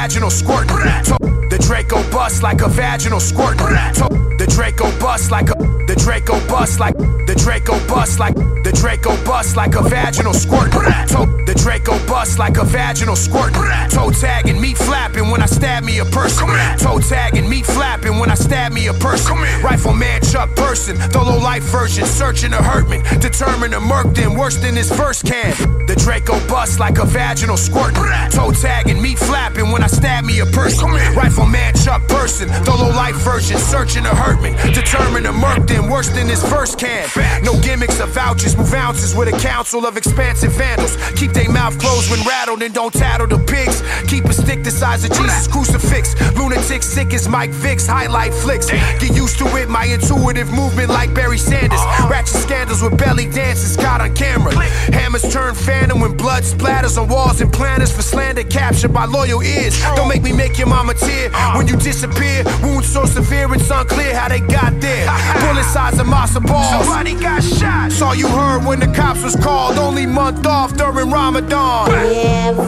Vaginal 0.05 0.29
squirt. 0.29 0.67
The 0.67 1.57
Draco 1.59 1.97
bust 2.11 2.43
like 2.43 2.61
a 2.61 2.69
vaginal 2.69 3.19
squirt. 3.19 3.57
The 3.57 4.45
Draco 4.47 4.91
bust 4.99 5.31
like 5.31 5.49
a 5.49 5.55
the 5.87 5.95
Draco 5.97 6.39
bust 6.47 6.79
like 6.79 6.95
the 7.27 7.35
Draco 7.35 7.73
bust 7.87 8.19
like 8.19 8.35
the 8.35 8.71
Draco 8.71 9.15
bust 9.23 9.55
like 9.55 9.75
a 9.75 9.81
vaginal 9.83 10.33
squirt. 10.33 10.71
To- 10.71 11.33
The 11.45 11.53
Draco 11.53 11.93
bust 12.07 12.39
like 12.39 12.57
a 12.57 12.65
vaginal 12.65 13.15
squirt. 13.15 13.53
Toe 13.91 14.09
tagging, 14.11 14.59
meat 14.59 14.77
flapping 14.77 15.29
when 15.29 15.41
I 15.41 15.45
stab 15.45 15.83
me 15.83 15.99
a 15.99 16.05
person. 16.05 16.47
Toe 16.79 16.99
tagging, 16.99 17.47
meat 17.47 17.65
flapping 17.67 18.17
when 18.19 18.31
I 18.31 18.35
stab 18.35 18.71
me 18.73 18.87
a 18.87 18.93
person. 18.93 19.37
Rifleman 19.61 20.21
Chuck 20.23 20.49
person, 20.55 20.97
the 21.11 21.21
low 21.21 21.37
life 21.37 21.63
version, 21.63 22.05
searching 22.05 22.49
to 22.51 22.57
hurt 22.57 22.89
me, 22.89 23.01
determined 23.19 23.73
to 23.73 23.79
murk 23.79 24.15
them 24.15 24.33
worse 24.35 24.57
than 24.57 24.75
his 24.75 24.91
first 24.91 25.25
can. 25.25 25.53
The 25.85 25.95
Draco 25.95 26.39
bust 26.47 26.79
like 26.79 26.97
a 26.97 27.05
vaginal 27.05 27.57
squirt. 27.57 27.93
Toe 28.31 28.51
tagging, 28.51 28.99
meat 28.99 29.19
flapping 29.19 29.69
when 29.71 29.83
I 29.83 29.87
stab 29.87 30.23
me 30.25 30.39
a 30.39 30.47
person. 30.47 30.89
Rifleman 31.15 31.75
Chuck 31.75 32.01
person, 32.07 32.47
the 32.65 32.71
low 32.71 32.89
life 32.89 33.17
version, 33.17 33.57
searching 33.59 34.03
to 34.03 34.09
hurt 34.15 34.41
me, 34.41 34.51
determined 34.73 35.25
to 35.25 35.31
murk 35.31 35.67
them 35.67 35.89
worse 35.89 36.09
than 36.09 36.27
his 36.27 36.41
first 36.49 36.79
can. 36.79 37.05
No 37.43 37.59
gimmicks 37.61 37.99
or 37.99 38.07
vouchers, 38.07 38.55
move 38.57 38.73
ounces 38.73 39.13
with 39.15 39.27
a 39.27 39.37
council 39.39 39.85
of 39.85 39.97
expansive 39.97 40.53
vandals. 40.53 40.95
Keep 41.15 41.33
they 41.33 41.47
mouth 41.47 41.77
closed 41.79 42.09
when 42.09 42.21
rattled 42.25 42.61
and 42.63 42.73
don't 42.73 42.93
tattle 42.93 43.27
the 43.27 43.37
pigs. 43.37 43.83
Keep 44.07 44.25
a 44.25 44.33
stick 44.33 44.63
the 44.63 44.71
size 44.71 45.03
of 45.03 45.11
Jesus 45.11 45.47
crucifix. 45.47 46.15
Lunatic 46.35 46.83
sick 46.83 47.13
as 47.13 47.27
Mike 47.27 47.51
Vicks, 47.51 47.87
highlight 47.87 48.33
flicks. 48.33 48.69
Get 48.69 49.15
used 49.15 49.37
to 49.39 49.45
it, 49.57 49.69
my 49.69 49.85
intuitive 49.85 50.51
movement 50.51 50.89
like 50.89 51.13
Barry 51.13 51.37
Sanders. 51.37 51.81
Ratchet 52.09 52.35
scandals 52.35 52.81
with 52.81 52.97
belly 52.97 53.27
dances 53.29 53.75
caught 53.75 54.01
on 54.01 54.13
camera. 54.15 54.53
Hammers 54.93 55.31
turn 55.31 55.53
phantom 55.55 55.99
when 55.99 56.15
blood 56.15 56.43
splatters 56.43 56.97
on 57.01 57.07
walls 57.09 57.41
and 57.41 57.51
planners 57.51 57.91
for 57.91 58.01
slander 58.01 58.43
captured 58.43 58.93
by 58.93 59.05
loyal 59.05 59.43
ears. 59.43 59.79
Don't 59.95 60.07
make 60.07 60.23
me 60.23 60.31
make 60.31 60.57
your 60.57 60.67
mama 60.67 60.93
tear 60.93 61.29
when 61.55 61.67
you 61.67 61.75
disappear. 61.75 62.43
Wounds 62.63 62.87
so 62.91 63.05
severe 63.05 63.53
it's 63.53 63.69
unclear 63.69 64.15
how 64.15 64.29
they 64.29 64.39
got 64.39 64.79
there. 64.79 65.05
Bullet 65.41 65.65
size 65.65 65.99
a 65.99 66.05
selling 66.05 66.11
matzo 66.11 66.45
balls. 66.45 67.04
Somebody 67.05 67.23
got 67.23 67.43
shot. 67.43 67.91
Saw 67.91 68.13
you 68.13 68.27
heard 68.27 68.65
when 68.65 68.79
the 68.79 68.87
cops 68.87 69.21
was 69.21 69.35
called. 69.35 69.77
Only 69.77 70.07
month 70.07 70.43
off 70.47 70.75
during 70.75 71.11
Ramadan. 71.11 71.91
Everything 71.91 72.65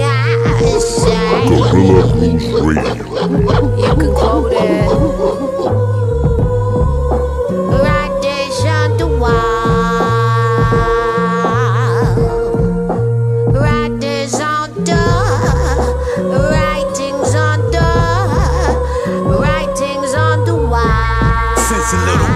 I 0.00 0.78
say, 0.80 1.48
Gorilla 1.48 2.12
Grooves 2.12 2.46
Radio. 2.46 3.04
you 3.76 3.94
can 3.94 4.12
quote 4.12 4.52
it. 4.52 5.99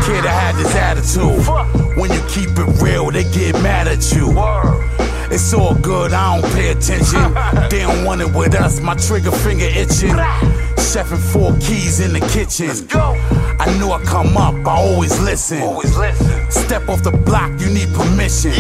Kid, 0.04 0.26
I 0.26 0.32
had 0.32 0.54
this 0.56 0.74
attitude. 0.74 1.96
When 1.96 2.12
you 2.12 2.20
keep 2.28 2.50
it 2.58 2.82
real, 2.82 3.10
they 3.10 3.24
get 3.24 3.54
mad 3.62 3.88
at 3.88 4.12
you. 4.12 4.34
It's 5.32 5.52
all 5.54 5.74
good, 5.74 6.12
I 6.12 6.40
don't 6.40 6.52
pay 6.52 6.70
attention. 6.70 7.22
they 7.70 7.80
don't 7.80 8.04
want 8.04 8.20
it 8.20 8.32
with 8.32 8.54
us, 8.54 8.80
my 8.80 8.94
trigger 8.94 9.30
finger 9.30 9.64
itching. 9.64 10.16
Chefing 10.76 11.18
four 11.32 11.52
keys 11.58 12.00
in 12.00 12.12
the 12.12 12.20
kitchen. 12.20 12.68
Let's 12.68 12.82
go. 12.82 13.14
I 13.58 13.66
knew 13.78 13.90
I 13.90 14.02
come 14.04 14.36
up, 14.36 14.54
I 14.66 14.76
always 14.76 15.18
listen. 15.20 15.62
Always 15.62 15.96
listen. 15.96 16.50
Step 16.50 16.88
off 16.88 17.02
the 17.02 17.10
block, 17.10 17.58
you 17.60 17.68
need 17.68 17.88
permission. 17.94 18.52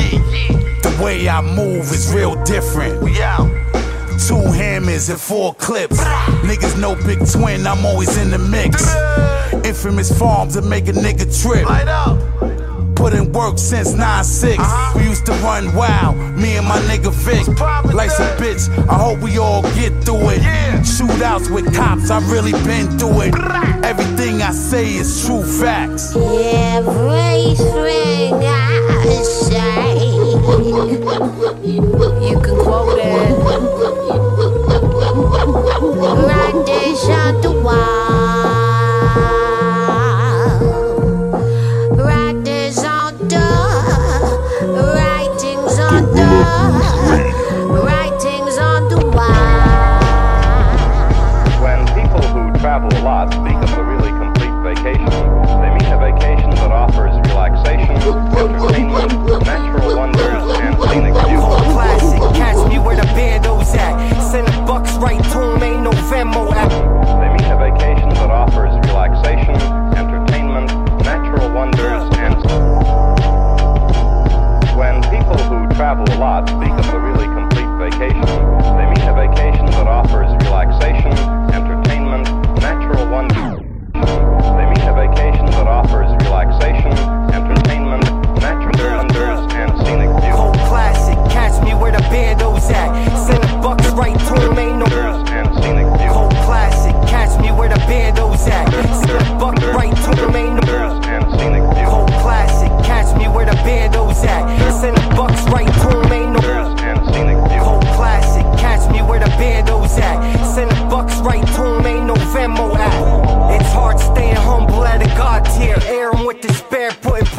The 0.82 1.00
way 1.02 1.28
I 1.28 1.42
move 1.42 1.92
is 1.92 2.12
real 2.14 2.42
different. 2.44 3.02
We 3.02 3.20
out. 3.22 3.50
Two 4.26 4.40
hammers 4.52 5.10
and 5.10 5.20
four 5.20 5.54
clips. 5.54 6.02
Niggas 6.42 6.80
no 6.80 6.94
big 7.04 7.18
twin, 7.30 7.66
I'm 7.66 7.84
always 7.84 8.16
in 8.16 8.30
the 8.30 8.38
mix. 8.38 8.82
Infamous 9.74 10.16
farms 10.16 10.54
that 10.54 10.64
make 10.64 10.86
a 10.86 10.92
nigga 10.92 11.26
trip. 11.42 11.66
Put 12.94 13.12
in 13.12 13.32
work 13.32 13.58
since 13.58 13.92
9-6. 13.92 14.94
We 14.94 15.02
used 15.02 15.26
to 15.26 15.32
run 15.42 15.74
wild, 15.74 16.16
me 16.38 16.56
and 16.56 16.64
my 16.66 16.78
nigga 16.82 17.10
Vic. 17.12 17.48
Life's 17.92 18.20
a 18.20 18.36
bitch, 18.36 18.68
I 18.88 18.94
hope 18.94 19.18
we 19.18 19.36
all 19.36 19.62
get 19.74 19.92
through 20.04 20.30
it. 20.30 20.42
Shootouts 20.86 21.50
with 21.52 21.74
cops, 21.74 22.08
I 22.08 22.20
really 22.30 22.52
been 22.62 22.88
through 22.98 23.22
it. 23.22 23.34
Everything 23.84 24.42
I 24.42 24.52
say 24.52 24.94
is 24.94 25.26
true 25.26 25.42
facts. 25.42 26.14
Everything 26.14 26.74
I 28.44 29.22
say, 29.24 30.06
you 32.30 32.40
can 32.40 32.56
quote 32.62 32.98
it. 33.00 33.12
Write 36.24 36.64
this 36.64 37.04
on 37.08 37.40
the 37.42 37.50
wall. 37.60 38.33
Travel 75.74 76.04
a 76.14 76.18
lot 76.18 76.48
speak 76.48 76.70
of 76.70 76.94
a 76.94 77.00
really 77.00 77.26
complete 77.26 77.66
vacation, 77.82 78.22
they 78.78 78.86
mean 78.86 79.02
a 79.08 79.14
vacation 79.14 79.66
that 79.74 79.88
offers 79.88 80.30
relaxation, 80.44 81.10
entertainment, 81.50 82.28
natural 82.62 83.10
wonders. 83.10 83.58
They 83.92 84.66
mean 84.70 84.86
a 84.86 84.94
vacation 84.94 85.46
that 85.46 85.66
offers 85.66 86.10
relaxation, 86.22 86.92
entertainment, 87.34 88.04
natural 88.38 88.78
wonders, 88.98 89.40
and 89.54 89.70
scenic 89.82 90.10
views. 90.22 90.68
Classic, 90.70 91.18
catch 91.32 91.60
me 91.64 91.74
where 91.74 91.90
the 91.90 91.98
bandos 92.06 92.70
at. 92.70 92.94
Send 93.26 93.42
the 93.42 93.58
bucks 93.60 93.88
right 93.90 94.16
to 94.16 94.34
'em, 94.52 94.63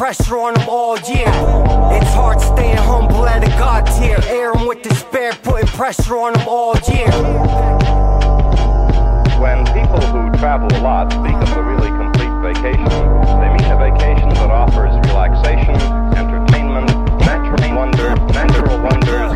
pressure 0.06 0.38
on 0.38 0.56
'em 0.56 0.68
all 0.68 0.96
year. 1.00 1.26
It's 1.90 2.14
hard 2.14 2.40
staying 2.40 2.76
humble 2.76 3.26
at 3.26 3.42
a 3.42 3.50
god 3.58 3.84
tier. 3.98 4.20
Air 4.30 4.52
'em 4.54 4.64
with 4.68 4.80
despair, 4.82 5.32
putting 5.42 5.66
pressure 5.66 6.16
on 6.16 6.32
'em 6.38 6.46
all 6.46 6.76
year. 6.86 7.10
When 9.42 9.58
people 9.74 10.00
who 10.12 10.30
travel 10.38 10.68
a 10.78 10.80
lot 10.80 11.12
speak 11.12 11.34
of 11.46 11.56
a 11.56 11.62
really 11.70 11.90
complete 12.02 12.34
vacation, 12.48 13.02
they 13.40 13.48
mean 13.54 13.68
a 13.76 13.78
vacation 13.88 14.28
that 14.38 14.50
offers 14.62 14.94
relaxation, 15.08 15.74
entertainment, 16.14 16.88
natural 17.26 17.74
wonder, 17.74 18.14
natural 18.40 18.78
wonders, 18.88 19.32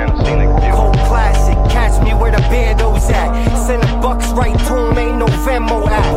and 0.00 0.10
scenic 0.26 0.50
views. 0.58 0.74
Cold 0.74 0.98
classic, 1.06 1.56
catch 1.70 1.96
me 2.02 2.12
where 2.20 2.32
the 2.32 2.42
bandos 2.50 3.08
at. 3.22 3.30
Send 3.66 3.82
the 3.84 3.96
bucks 4.02 4.28
right 4.40 4.58
to 4.66 4.74
'em, 4.78 4.98
ain't 4.98 5.18
no 5.18 5.28
Venmo 5.44 5.78
app. 5.86 6.12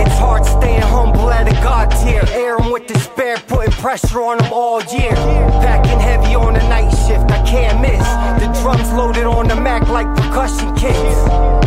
It's 0.00 0.18
hard 0.18 0.46
staying 0.46 0.86
humble 0.96 1.30
at 1.30 1.46
a 1.46 1.56
god 1.62 1.90
tier. 2.00 2.24
Air 2.32 2.56
'em 2.58 2.70
with 2.72 2.86
despair, 2.86 3.31
pressure 3.82 4.22
on 4.22 4.40
'em 4.40 4.52
all 4.52 4.80
year. 4.94 5.12
Packing 5.60 5.98
heavy 5.98 6.36
on 6.36 6.54
the 6.54 6.62
night 6.68 6.90
shift, 7.04 7.28
I 7.32 7.42
can't 7.42 7.80
miss. 7.80 8.06
The 8.38 8.46
drums 8.62 8.92
loaded 8.92 9.26
on 9.26 9.48
the 9.48 9.56
Mac 9.56 9.88
like 9.88 10.06
percussion 10.14 10.72
kits. 10.76 11.16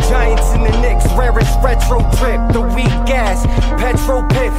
Giants 0.08 0.50
in 0.54 0.62
the 0.64 0.74
Knicks, 0.80 1.04
rarest 1.12 1.54
retro 1.62 2.00
trip. 2.16 2.40
The 2.52 2.62
weak 2.62 2.96
gas, 3.04 3.44
petro 3.76 4.22
piff. 4.30 4.54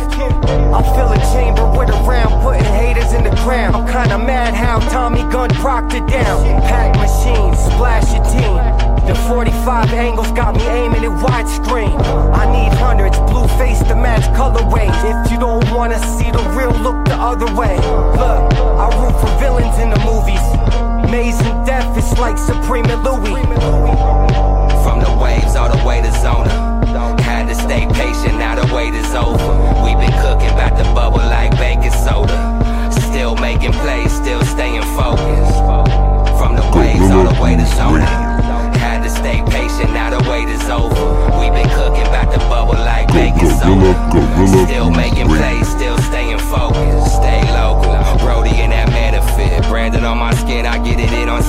I 0.77 0.81
fill 0.95 1.11
a 1.11 1.21
chamber 1.33 1.65
with 1.77 1.89
a 1.89 1.99
round, 2.05 2.31
putting 2.43 2.71
haters 2.81 3.11
in 3.13 3.23
the 3.23 3.35
ground. 3.43 3.75
I'm 3.75 3.87
kinda 3.87 4.19
mad 4.19 4.53
how 4.53 4.77
Tommy 4.93 5.23
Gun 5.23 5.49
it 5.49 6.05
down. 6.07 6.61
Pack 6.69 6.95
machines, 6.97 7.57
splash 7.57 8.13
your 8.13 8.23
team. 8.25 8.87
The 9.07 9.15
45 9.15 9.91
angles 9.93 10.31
got 10.33 10.55
me 10.55 10.67
aiming 10.67 11.03
it 11.03 11.15
widescreen. 11.25 11.97
I 12.33 12.45
need 12.51 12.71
hundreds, 12.73 13.17
other 17.27 17.53
way. 17.59 17.75
Look, 18.15 18.41
I 18.79 18.87
root 19.03 19.15
for 19.19 19.27
villains 19.37 19.77
in 19.79 19.89
the 19.89 19.99
movies. 20.07 20.39
Maze 21.11 21.39
and 21.41 21.65
death 21.65 21.97
is 21.97 22.17
like 22.17 22.37
Supreme 22.37 22.85
and 22.85 23.03
Louis. 23.03 23.43
From 24.83 25.03
the 25.03 25.11
waves 25.21 25.53
all 25.57 25.67
the 25.67 25.83
way 25.85 26.01
to 26.01 26.11
Zona. 26.23 26.47
Had 27.21 27.49
to 27.49 27.55
stay 27.55 27.85
patient, 27.91 28.39
now 28.39 28.55
the 28.55 28.73
wait 28.73 28.93
is 28.93 29.13
over. 29.13 29.51
We've 29.83 29.99
been 29.99 30.15
cooking, 30.23 30.55
back 30.55 30.77
the 30.77 30.85
bubble 30.95 31.19
like 31.19 31.51
baking 31.57 31.91
soda. 31.91 32.37
Still 32.91 33.35
making 33.35 33.73
plays, 33.73 34.13
still 34.13 34.43
staying 34.43 34.87
focused. 34.95 35.59
From 36.39 36.55
the 36.55 36.63
waves 36.79 37.11
all 37.11 37.27
the 37.27 37.35
way 37.43 37.57
to 37.57 37.65
Zona. 37.75 38.07
Had 38.79 39.03
to 39.03 39.09
stay 39.09 39.43
patient, 39.51 39.91
now 39.91 40.09
the 40.15 40.23
wait 40.29 40.47
is 40.47 40.63
over. 40.69 40.95
We've 41.37 41.51
been 41.51 41.69
cooking, 41.75 42.07
back 42.15 42.31
the 42.31 42.39
bubble 42.47 42.79
like 42.87 43.07
baking 43.09 43.51
soda. 43.59 43.91
Still 44.63 44.91
making 44.91 45.27
plays, 45.27 45.56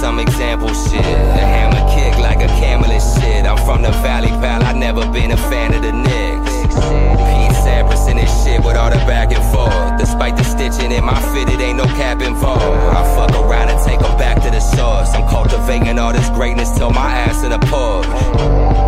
some 0.01 0.21
example 0.21 0.69
shit. 0.69 1.03
The 1.03 1.45
hammer 1.55 1.83
kick 1.93 2.19
like 2.19 2.39
a 2.39 2.47
camel 2.61 2.91
and 2.91 3.03
shit. 3.03 3.45
I'm 3.45 3.59
from 3.67 3.83
the 3.83 3.91
Valley, 4.03 4.29
pal. 4.29 4.63
I 4.63 4.73
never 4.73 5.05
been 5.11 5.33
a 5.33 5.37
fan 5.37 5.75
of 5.75 5.83
the 5.83 5.93
Knicks. 5.93 7.38
Sampras 7.69 8.09
in 8.11 8.17
this 8.17 8.33
shit 8.43 8.65
with 8.65 8.77
all 8.77 8.89
the 8.89 8.97
back 9.05 9.31
and 9.31 9.45
forth. 9.53 9.99
Despite 9.99 10.37
the 10.37 10.45
stitching 10.45 10.91
in 10.91 11.05
my 11.05 11.21
fit, 11.33 11.49
it 11.53 11.61
ain't 11.61 11.77
no 11.77 11.85
cap 12.01 12.23
involved. 12.23 12.65
I 12.97 13.03
fuck 13.15 13.33
around 13.43 13.69
and 13.69 13.81
take 13.85 14.01
'em 14.01 14.17
back 14.17 14.37
to 14.45 14.51
the 14.51 14.61
source. 14.61 15.11
I'm 15.15 15.27
cultivating 15.29 15.99
all 15.99 16.13
this 16.13 16.31
greatness 16.31 16.71
till 16.79 16.91
my 16.91 17.11
ass 17.25 17.45
in 17.45 17.53
a 17.53 17.59
pub. 17.59 18.07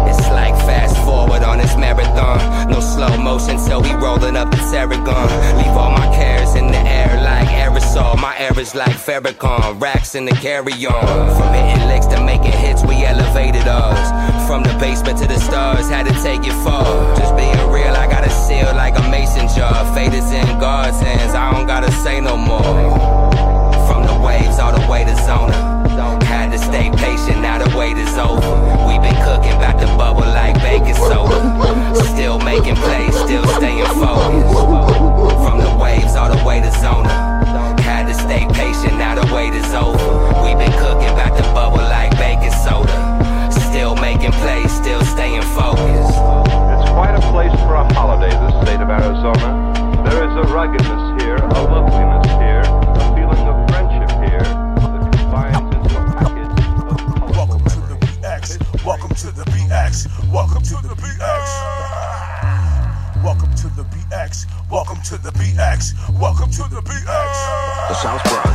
It's 0.09 0.27
like 0.31 0.57
fast 0.69 0.97
forward 1.07 1.43
on 1.51 1.59
this 1.59 1.77
marathon. 1.77 2.39
No 2.71 2.81
slow 2.81 3.15
motion 3.19 3.57
till 3.67 3.83
we 3.83 3.93
rolling 4.07 4.37
up 4.41 4.51
the 4.51 4.61
Tarragon. 4.71 5.29
Leave 5.59 5.77
all 5.83 5.93
my 6.03 6.09
cares 6.17 6.55
in 6.55 6.67
the 6.77 6.83
air 7.01 7.13
like 7.23 7.49
aerosol. 7.63 8.17
My 8.17 8.35
air 8.39 8.59
is 8.59 8.75
like 8.75 8.97
Farrakhan. 9.07 9.79
Racks 9.79 10.15
in 10.15 10.25
the 10.25 10.37
carry 10.47 10.75
on. 10.87 11.17
From 11.37 11.53
hitting 11.53 11.87
licks 11.93 12.07
to 12.13 12.19
making 12.33 12.57
hits, 12.65 12.83
we 12.83 13.05
elevated 13.05 13.69
us. 13.69 14.03
From 14.49 14.63
the 14.63 14.75
basement 14.85 15.19
to 15.19 15.27
the 15.29 15.39
stars, 15.39 15.87
had 15.95 16.07
to 16.07 16.15
take 16.23 16.43
it 16.51 16.57
far. 16.65 16.85
Just 17.21 17.37
being 17.37 17.61
real, 17.77 17.95
I 17.95 18.07
got 18.15 18.20
heart 18.31 18.49
sealed 18.49 18.77
like 18.77 18.99
a 18.99 19.03
mason 19.11 19.49
jar. 19.49 19.85
Fate 19.95 20.15
is 20.15 20.33
in 20.33 20.47
God's 20.59 21.01
hands, 21.01 21.35
I 21.35 21.53
don't 21.53 21.67
gotta 21.67 21.91
say 21.93 22.21
no 22.21 22.37
more. 22.37 22.63
From 23.87 24.07
the 24.07 24.19
waves 24.25 24.59
all 24.59 24.73
the 24.73 24.87
way 24.91 25.05
to 25.05 25.15
Zona. 25.25 25.81
Had 26.25 26.53
to 26.53 26.59
stay 26.59 26.91
patient, 26.91 27.41
now 27.43 27.59
the 27.59 27.77
wait 27.77 27.97
is 27.97 28.17
over. 28.17 28.55
we 28.87 28.99
been 28.99 29.17
cooking, 29.25 29.57
bout 29.59 29.79
to 29.81 29.87
bubble 29.99 30.21
like 30.21 30.55
baking 30.63 30.95
soda. 30.95 31.39
Still 31.95 32.39
making 32.39 32.77
plays, 32.77 33.15
still 33.19 33.45
staying 33.59 33.87
focused. 33.99 34.55
From 35.45 35.59
the 35.59 35.77
waves 35.81 36.15
all 36.15 36.31
the 36.35 36.43
way 36.45 36.61
to 36.61 36.71
Zona. 36.81 37.11
Had 37.83 38.07
to 38.07 38.15
stay 38.15 38.47
patient, 38.55 38.97
now 38.99 39.15
the 39.21 39.35
wait 39.35 39.55
is 39.55 39.75
over. 39.75 39.99
we 40.43 40.55
been 40.55 40.73
cooking, 40.79 41.13
bout 41.19 41.37
to 41.37 41.43
bubble 41.53 41.83
like 41.83 42.13
baking 42.17 42.55
soda. 42.65 42.97
Still 43.51 43.95
making 43.97 44.33
plays, 44.33 44.73
still 44.73 45.03
staying 45.05 45.43
focused. 45.43 46.70
It's 46.91 46.97
quite 46.97 47.15
a 47.15 47.23
place 47.31 47.55
for 47.63 47.77
a 47.77 47.87
holiday, 47.95 48.31
the 48.31 48.51
state 48.65 48.81
of 48.81 48.91
Arizona. 48.91 50.03
There 50.03 50.27
is 50.27 50.35
a 50.35 50.43
ruggedness 50.53 51.23
here, 51.23 51.37
a 51.37 51.63
loveliness 51.71 52.27
here, 52.43 52.67
a 52.67 53.15
feeling 53.15 53.47
of 53.47 53.71
friendship 53.71 54.11
here 54.19 54.43
that 54.43 54.99
combines 55.15 55.71
into 55.71 55.95
a 55.95 56.03
package 56.19 56.51
of 56.51 57.31
Welcome 57.31 57.63
to 57.63 57.79
the 57.87 57.95
BX. 57.95 58.59
Welcome 58.85 59.15
to 59.15 59.31
the 59.31 59.45
BX. 59.55 60.11
Welcome 60.33 60.63
to 60.65 60.75
the 60.83 60.97
BX. 60.99 61.47
Welcome 63.23 63.55
to 63.55 63.69
the 63.69 63.85
BX. 63.85 64.47
Welcome 64.69 65.01
to 65.05 65.17
the 65.19 65.31
BX. 65.31 65.95
Welcome 66.19 66.51
to 66.51 66.63
the 66.75 66.83
BX. 66.83 67.87
The 67.87 67.95
South 67.95 68.25
Bronx. 68.25 68.50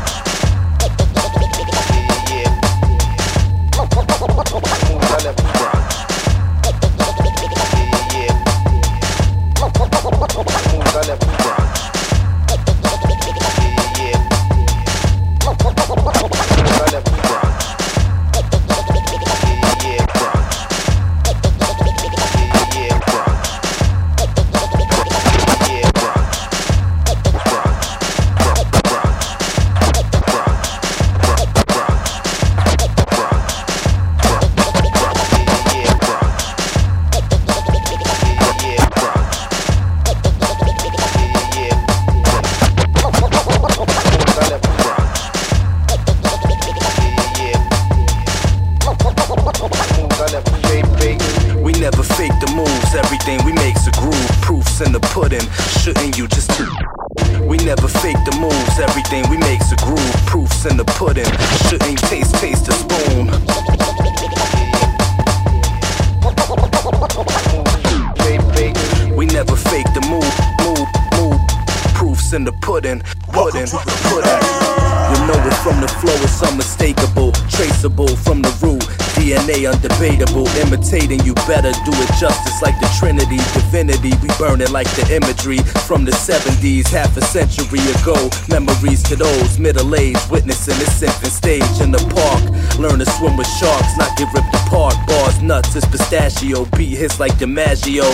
Imitating 80.75 81.23
you 81.25 81.33
better 81.47 81.71
do 81.85 81.91
it 81.93 82.11
justice 82.19 82.61
like 82.61 82.77
the 82.79 82.89
Trinity, 82.99 83.37
divinity. 83.53 84.11
We 84.21 84.29
burn 84.37 84.59
it 84.61 84.71
like 84.71 84.89
the 84.91 85.07
imagery 85.15 85.59
from 85.87 86.03
the 86.03 86.11
70s, 86.11 86.87
half 86.87 87.15
a 87.15 87.21
century 87.21 87.79
ago. 87.95 88.29
Memories 88.49 89.01
to 89.03 89.15
those 89.15 89.57
middle 89.57 89.95
aged 89.95 90.29
witnessing 90.29 90.77
this 90.79 91.01
infant 91.01 91.31
stage 91.31 91.79
in 91.79 91.91
the 91.91 92.03
park. 92.11 92.43
Learn 92.77 92.99
to 92.99 93.05
swim 93.05 93.37
with 93.37 93.47
sharks, 93.47 93.97
not 93.97 94.17
get 94.17 94.31
ripped 94.33 94.53
apart. 94.67 94.95
Bars 95.07 95.41
nuts, 95.41 95.75
it's 95.75 95.87
pistachio, 95.87 96.65
beat 96.77 96.97
hits 96.97 97.19
like 97.19 97.33
DiMaggio. 97.35 98.05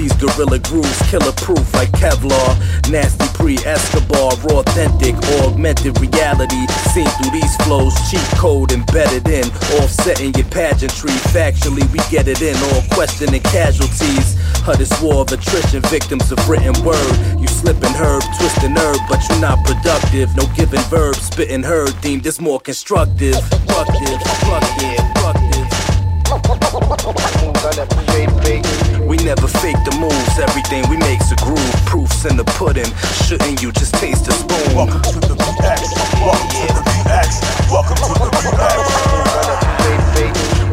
These 0.00 0.14
gorilla 0.14 0.58
grooves, 0.60 0.98
killer 1.10 1.32
proof 1.32 1.74
like 1.74 1.92
Kevlar. 1.92 2.56
Nasty 2.90 3.26
pre 3.36 3.58
Escobar, 3.68 4.32
authentic, 4.56 5.14
augmented 5.44 6.00
reality. 6.00 6.66
Seen 6.96 7.04
through 7.20 7.32
these 7.32 7.54
flows, 7.56 7.92
cheat 8.10 8.24
code 8.40 8.72
embedded 8.72 9.28
in, 9.28 9.44
offsetting 9.76 10.32
your 10.32 10.46
pageantry. 10.46 11.10
Factually, 11.36 11.84
we 11.92 11.98
get 12.08 12.28
it 12.28 12.40
in, 12.40 12.56
all 12.72 12.80
questioning 12.96 13.42
casualties. 13.42 14.40
Of 14.66 14.78
this 14.78 15.02
war 15.02 15.20
of 15.20 15.32
attrition, 15.32 15.82
victims 15.82 16.32
of 16.32 16.48
written 16.48 16.72
word. 16.82 17.16
You 17.38 17.46
slipping 17.48 17.92
herb, 17.92 18.22
twisting 18.38 18.76
herb, 18.78 19.00
but 19.06 19.20
you're 19.28 19.40
not 19.40 19.62
productive. 19.66 20.34
No 20.34 20.46
giving 20.56 20.80
verb, 20.88 21.16
spitting 21.16 21.62
herb, 21.62 22.00
deemed 22.00 22.26
as 22.26 22.40
more 22.40 22.58
constructive. 22.58 23.34
Constructive, 23.34 24.18
constructive, 24.18 24.96
constructive. 24.96 25.70
We 29.10 29.18
never 29.26 29.48
fake 29.48 29.74
the 29.82 29.90
moves, 29.98 30.38
everything 30.38 30.88
we 30.88 30.96
make's 30.96 31.32
a 31.32 31.36
groove. 31.42 31.58
Proofs 31.82 32.24
in 32.30 32.36
the 32.36 32.44
pudding, 32.54 32.86
shouldn't 33.26 33.60
you 33.60 33.72
just 33.72 33.92
taste 33.98 34.26
the 34.26 34.30
spoon? 34.30 34.76
Welcome 34.78 35.02
to 35.02 35.18
the 35.18 35.34
BX. 35.34 35.82
Welcome 36.22 36.46
to 36.46 36.70
the 36.78 36.84
BX. 36.86 37.42
Welcome 37.74 37.98
to 38.06 38.06
the 38.06 38.30
BX. 38.30 38.86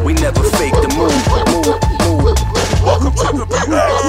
We 0.06 0.14
never 0.14 0.38
fake 0.54 0.70
the 0.70 0.86
move, 0.94 1.18
move, 1.50 1.82
move. 1.98 2.38
Welcome 2.86 3.10
to 3.10 3.42
the 3.42 3.46
BX. 3.50 4.06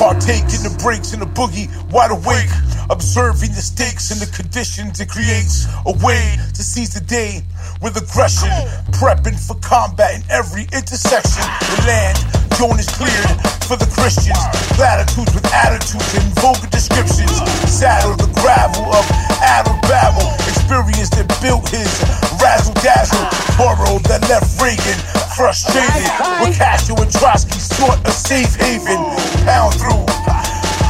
Partake 0.00 0.48
in 0.56 0.64
the 0.64 0.72
breaks 0.82 1.12
in 1.12 1.20
the 1.20 1.26
boogie, 1.26 1.68
wide 1.92 2.12
awake. 2.16 2.48
Observing 2.88 3.52
the 3.52 3.60
stakes 3.60 4.10
and 4.10 4.22
the 4.24 4.30
conditions 4.34 5.00
it 5.00 5.10
creates. 5.10 5.66
A 5.84 5.92
way 6.00 6.38
to 6.56 6.62
seize 6.64 6.94
the 6.94 7.04
day 7.04 7.42
with 7.82 7.94
aggression. 8.00 8.48
Prepping 8.96 9.36
for 9.36 9.56
combat 9.60 10.14
in 10.16 10.22
every 10.30 10.62
intersection. 10.72 11.44
The 11.44 11.84
land, 11.86 12.16
zone 12.60 12.78
is 12.78 12.88
cleared 12.92 13.40
for 13.64 13.76
the 13.80 13.88
Christians. 13.96 14.36
Latitudes 14.76 15.32
with 15.32 15.48
attitudes 15.48 16.12
and 16.12 16.24
vulgar 16.44 16.68
descriptions. 16.68 17.32
Saddle 17.64 18.12
the 18.20 18.28
gravel 18.36 18.84
of 18.92 19.04
Adam 19.40 19.80
Babel. 19.88 20.28
Experience 20.44 21.08
that 21.16 21.24
built 21.40 21.64
his 21.72 21.88
razzle 22.36 22.76
dazzle. 22.84 23.24
Borrow 23.56 23.96
that 24.12 24.20
left 24.28 24.60
Reagan 24.60 25.00
frustrated. 25.32 26.04
With 26.44 26.58
Castro 26.58 27.00
and 27.00 27.10
Trotsky 27.10 27.58
sought 27.58 27.96
a 28.06 28.12
safe 28.12 28.54
haven. 28.56 29.00
Pound 29.48 29.74
through. 29.80 30.09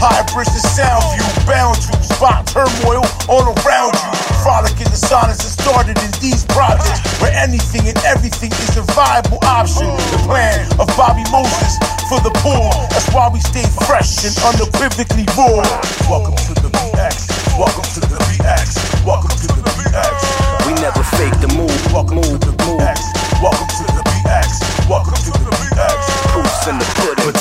High 0.00 0.24
bridge 0.32 0.48
sound 0.48 1.04
view, 1.12 1.28
bound 1.44 1.76
to 1.76 1.92
spot 2.00 2.48
turmoil 2.48 3.04
all 3.28 3.52
around 3.52 3.92
you. 3.92 4.10
Frolic 4.40 4.72
in 4.80 4.88
the 4.88 4.96
silence 4.96 5.44
that 5.44 5.52
started 5.60 6.00
in 6.00 6.08
these 6.24 6.48
projects, 6.48 7.04
where 7.20 7.28
anything 7.36 7.84
and 7.84 8.00
everything 8.08 8.48
is 8.64 8.80
a 8.80 8.84
viable 8.96 9.36
option. 9.44 9.92
The 10.08 10.24
plan 10.24 10.64
of 10.80 10.88
Bobby 10.96 11.20
Moses 11.28 11.76
for 12.08 12.16
the 12.24 12.32
poor. 12.40 12.72
That's 12.88 13.12
why 13.12 13.28
we 13.28 13.44
stay 13.44 13.68
fresh 13.84 14.24
and 14.24 14.32
unequivocally 14.40 15.28
raw. 15.36 15.60
Welcome 16.08 16.36
to 16.48 16.56
the 16.56 16.72
BX. 16.72 17.60
Welcome 17.60 17.84
to 17.92 18.00
the 18.00 18.16
BX. 18.24 19.04
Welcome 19.04 19.36
to 19.36 19.46
the 19.52 19.60
BX. 19.68 20.16
We 20.64 20.72
never 20.80 21.04
fake 21.20 21.36
the 21.44 21.52
move, 21.52 21.76
Welcome 21.92 22.24
move, 22.24 22.40
to 22.40 22.48
the. 22.48 22.56
BX. 22.56 23.00
Welcome 23.44 23.68
to 23.68 23.84
the 23.92 24.02
BX. 24.08 24.88
Welcome 24.88 25.20
to 25.28 25.30
the 25.44 25.52
BX. 25.60 26.00
Proofs 26.32 26.66
in 26.68 26.78
the 26.80 26.88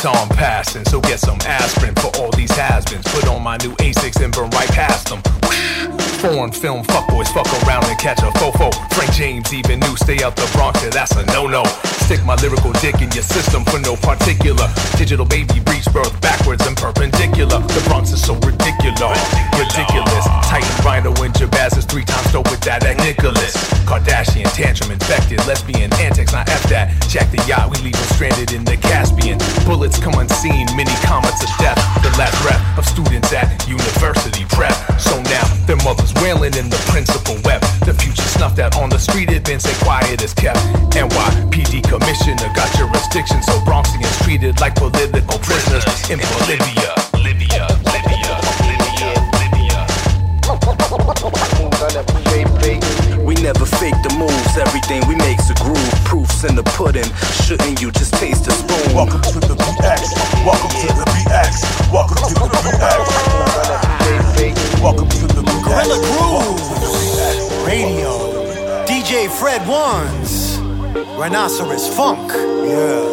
Baton 0.01 0.29
passing, 0.29 0.85
so 0.85 1.01
get 1.01 1.19
some 1.19 1.37
aspirin 1.41 1.93
for 1.95 2.07
all 2.19 2.31
these 2.31 2.51
has-beens. 2.51 3.03
Put 3.03 3.27
on 3.27 3.43
my 3.43 3.57
new 3.57 3.73
Asics 3.75 4.23
and 4.23 4.33
burn 4.33 4.49
right 4.51 4.69
past 4.69 5.09
them. 5.09 5.98
Foreign 6.19 6.51
film 6.51 6.83
fuckboys 6.83 7.31
fuck 7.31 7.47
around 7.63 7.85
and 7.85 7.97
catch 7.97 8.19
a 8.19 8.31
fofo. 8.35 8.67
Frank 8.91 9.13
James 9.13 9.53
even 9.53 9.79
knew 9.79 9.95
stay 9.95 10.21
out 10.21 10.35
the 10.35 10.49
Bronx, 10.51 10.83
yeah, 10.83 10.89
that's 10.89 11.15
a 11.15 11.25
no-no. 11.27 11.63
Stick 12.03 12.25
my 12.25 12.35
lyrical 12.35 12.73
dick 12.83 12.99
in 13.01 13.09
your 13.11 13.23
system 13.23 13.63
for 13.63 13.79
no 13.79 13.95
particular. 13.95 14.67
Digital 14.97 15.25
baby 15.25 15.61
breeds 15.63 15.87
birth 15.87 16.11
backwards 16.19 16.65
and 16.67 16.75
perpendicular. 16.75 17.59
The 17.71 17.83
Bronx 17.87 18.11
is 18.11 18.19
so 18.19 18.33
ridiculous, 18.43 19.15
ridiculous. 19.55 20.25
Titan 20.43 20.75
Rhino 20.83 21.15
and 21.23 21.33
Jabaz 21.33 21.77
is 21.77 21.85
three 21.85 22.03
times 22.03 22.33
dope 22.33 22.51
with 22.51 22.59
that 22.67 22.83
at 22.83 22.97
Nicholas. 22.97 23.55
Kardashian 23.87 24.51
tantrum 24.51 24.91
infected, 24.91 25.39
lesbian 25.47 25.93
antics, 26.03 26.33
not 26.33 26.49
F 26.49 26.63
that. 26.67 26.91
Jack 27.07 27.31
the 27.31 27.39
yacht, 27.47 27.71
we 27.71 27.77
leave 27.79 27.95
him 27.95 28.09
stranded 28.11 28.51
in 28.51 28.65
the 28.65 28.75
Caspian. 28.75 29.39
Bullets 29.63 29.99
come 29.99 30.19
unseen, 30.19 30.67
mini 30.75 30.91
comets 31.07 31.39
of 31.39 31.49
death. 31.63 31.79
The 32.03 32.11
last 32.19 32.35
breath 32.43 32.59
of 32.77 32.85
students 32.85 33.31
at 33.31 33.47
university 33.69 34.43
prep. 34.49 34.75
So 34.99 35.15
now 35.23 35.45
their 35.65 35.79
mothers 35.85 36.08
was 36.13 36.23
wailing 36.23 36.53
in 36.55 36.69
the 36.69 36.77
principal 36.87 37.35
web. 37.43 37.61
The 37.85 37.93
future 37.93 38.21
snuffed 38.21 38.59
out 38.59 38.77
on 38.77 38.89
the 38.89 38.99
street, 38.99 39.31
events 39.31 39.65
and 39.65 39.75
quiet 39.77 40.21
is 40.21 40.33
kept. 40.33 40.59
NYPD 40.95 41.83
commissioner 41.83 42.49
got 42.55 42.69
jurisdiction, 42.77 43.41
so 43.43 43.53
Bronxians 43.67 44.23
treated 44.23 44.59
like 44.61 44.75
political 44.75 45.39
prisoners 45.39 45.85
in 46.09 46.19
Bolivia. 46.19 46.93
Libya, 47.19 47.67
Libya, 47.93 48.33
Libya, 48.69 49.11
Libya. 49.39 49.79
We 53.25 53.35
never 53.35 53.65
fake 53.65 53.99
the 54.03 54.13
moves, 54.17 54.57
everything 54.57 55.07
we 55.07 55.15
make's 55.15 55.49
a 55.49 55.53
groove. 55.55 55.93
Proofs 56.05 56.43
in 56.43 56.55
the 56.55 56.63
pudding, 56.63 57.09
shouldn't 57.45 57.81
you 57.81 57.91
just 57.91 58.13
taste 58.15 58.45
the 58.45 58.51
spoon? 58.51 58.95
Welcome 58.95 59.21
to 59.21 59.39
the 59.39 59.55
BX, 59.55 60.45
welcome 60.45 60.71
to 60.81 60.87
the 60.87 61.05
BX, 61.05 61.93
welcome 61.93 62.17
to 62.17 62.33
the 62.33 62.49
BX. 62.49 63.49
Welcome 64.81 65.09
to 65.09 65.27
the 65.27 65.38
Gorilla 65.69 65.99
Grooves 66.01 67.63
Radio. 67.63 68.11
DJ 68.87 69.29
Fred 69.29 69.67
Wands. 69.67 70.57
Rhinoceros 71.15 71.87
Funk. 71.95 72.31
Yeah. 72.67 73.05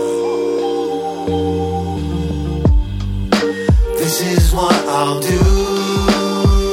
This 4.00 4.22
is 4.22 4.54
what 4.54 4.74
I'll 4.88 5.20
do. 5.20 5.38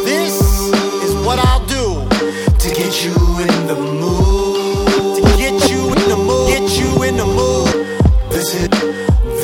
This 0.05 0.39
is 1.03 1.13
what 1.25 1.39
I'll 1.39 1.65
do 1.65 2.07
to 2.59 2.69
get 2.73 3.03
you 3.03 3.15
in 3.43 3.67
the 3.67 3.75
mood. 3.75 5.17
To 5.17 5.37
get 5.37 5.69
you 5.69 5.81
in 5.99 6.07
the 6.07 6.15
mood. 6.15 6.47
Get 6.47 6.79
you 6.79 7.03
in 7.03 7.17
the 7.17 7.25
mood. 7.25 7.73
This 8.31 8.55
is 8.55 8.69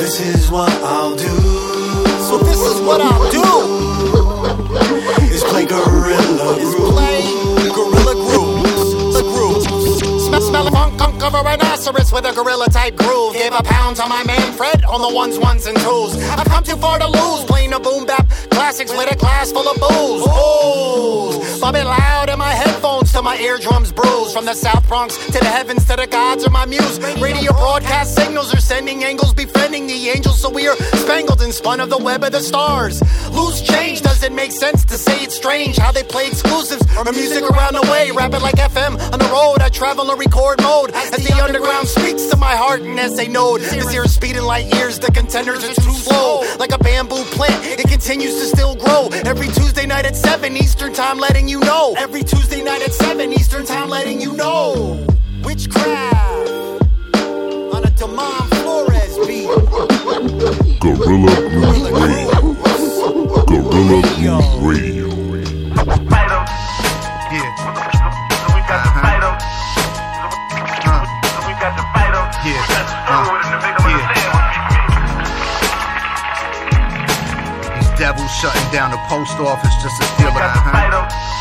this 0.00 0.20
is 0.20 0.50
what 0.50 0.72
I'll 0.82 1.14
do. 1.14 1.36
So 2.28 2.38
this 2.38 2.60
is 2.62 2.80
what 2.80 3.02
I'll 3.02 3.30
do. 3.30 5.16
Play 5.60 5.68
gorilla 5.68 6.54
play 6.90 7.68
gorilla 7.68 8.14
grooves. 8.14 8.94
The 9.12 9.22
grooves. 9.22 10.24
Smell, 10.24 10.40
smell 10.40 10.79
a 10.90 10.98
funk, 10.98 11.14
unk 11.14 11.22
of 11.22 11.34
a 11.34 11.42
rhinoceros 11.42 12.12
with 12.12 12.24
a 12.24 12.32
gorilla 12.32 12.68
type 12.68 12.96
groove. 12.96 13.34
Gave 13.34 13.52
a 13.52 13.62
pound 13.62 13.96
to 13.96 14.06
my 14.06 14.22
man 14.24 14.52
Fred 14.52 14.84
on 14.84 15.00
the 15.00 15.14
ones, 15.14 15.38
ones, 15.38 15.66
and 15.66 15.76
twos. 15.78 16.16
I've 16.30 16.46
come 16.46 16.64
too 16.64 16.76
far 16.76 16.98
to 16.98 17.06
lose. 17.06 17.44
Playing 17.44 17.72
a 17.72 17.80
boom 17.80 18.06
bap 18.06 18.28
classics 18.50 18.92
with 18.92 19.10
a 19.10 19.16
glass 19.16 19.52
full 19.52 19.68
of 19.68 19.76
booze. 19.76 20.24
Booze. 20.26 21.60
Bumping 21.60 21.84
loud 21.84 22.30
in 22.30 22.38
my 22.38 22.52
headphones 22.52 23.12
till 23.12 23.22
my 23.22 23.36
eardrums 23.38 23.92
bruise. 23.92 24.32
From 24.32 24.44
the 24.44 24.54
South 24.54 24.86
Bronx 24.88 25.16
to 25.26 25.38
the 25.38 25.44
heavens 25.44 25.84
to 25.86 25.96
the 25.96 26.06
gods 26.06 26.46
are 26.46 26.50
my 26.50 26.66
muse. 26.66 26.98
Radio 27.20 27.52
broadcast 27.52 28.14
signals 28.14 28.54
are 28.54 28.60
sending 28.60 29.04
angles 29.04 29.34
befriending 29.34 29.86
the 29.86 30.08
angels. 30.08 30.40
So 30.40 30.48
we 30.48 30.68
are 30.68 30.76
spangled 31.04 31.42
and 31.42 31.52
spun 31.52 31.80
of 31.80 31.90
the 31.90 31.98
web 31.98 32.24
of 32.24 32.32
the 32.32 32.40
stars. 32.40 33.02
Loose 33.30 33.60
change 33.60 34.02
doesn't 34.02 34.34
make 34.34 34.52
sense 34.52 34.84
to 34.86 34.94
say 34.94 35.22
it's 35.22 35.36
strange 35.36 35.76
how 35.76 35.92
they 35.92 36.02
play 36.02 36.28
exclusives 36.28 36.82
or 36.96 37.04
music 37.12 37.44
around 37.44 37.74
the 37.74 37.86
way. 37.90 38.10
Rapping 38.10 38.40
like 38.40 38.56
FM 38.56 38.92
on 39.12 39.18
the 39.18 39.28
road. 39.30 39.58
I 39.60 39.68
travel 39.68 40.10
in 40.10 40.18
record 40.18 40.62
mode 40.62 40.79
as 40.88 41.10
the 41.10 41.34
underground 41.44 41.86
speaks 41.86 42.26
to 42.26 42.36
my 42.36 42.56
heart 42.56 42.80
and 42.80 42.98
as 42.98 43.14
they 43.16 43.28
node. 43.28 43.60
This 43.60 43.90
here 43.90 44.04
is 44.04 44.14
speeding 44.14 44.42
light 44.42 44.72
years. 44.74 44.98
The 44.98 45.12
contenders 45.12 45.62
are 45.62 45.74
too 45.74 45.92
slow. 45.92 46.42
Like 46.58 46.72
a 46.72 46.78
bamboo 46.78 47.24
plant, 47.36 47.62
it 47.64 47.88
continues 47.88 48.40
to 48.40 48.46
still 48.46 48.74
grow. 48.76 49.08
Every 49.24 49.48
Tuesday 49.48 49.86
night 49.86 50.06
at 50.06 50.16
7 50.16 50.56
Eastern 50.56 50.92
Time, 50.92 51.18
letting 51.18 51.48
you 51.48 51.60
know. 51.60 51.94
Every 51.98 52.22
Tuesday 52.22 52.62
night 52.62 52.82
at 52.82 52.94
7 52.94 53.32
Eastern 53.32 53.66
Time, 53.66 53.90
letting 53.90 54.20
you 54.20 54.32
know. 54.32 55.06
Witchcraft 55.42 56.50
on 57.74 57.84
a 57.84 57.90
Damon 57.90 58.48
Flores 58.60 59.18
beat. 59.26 59.48
Gorilla 60.80 61.34
Grooves 61.50 61.90
Radio. 61.90 62.40
Gorilla. 64.60 64.99
The 78.90 78.98
post 79.06 79.38
office 79.38 79.74
just 79.82 79.96
to 80.00 80.06
steal 80.14 80.28
a 80.28 80.40
uh-huh. 80.42 81.39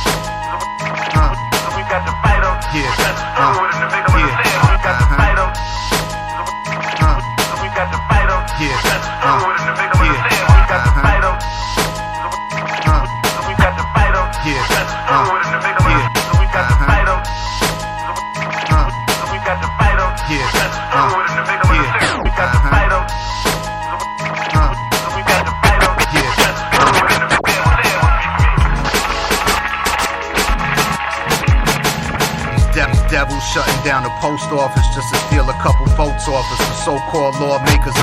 The 34.10 34.22
post 34.22 34.50
office 34.52 34.88
just 34.96 35.14
to 35.14 35.18
steal 35.30 35.46
a 35.46 35.58
couple 35.62 35.86
votes 35.94 36.26
off 36.28 36.46
us. 36.54 36.58
The 36.58 36.78
so-called 36.90 37.36
lawmakers. 37.38 37.94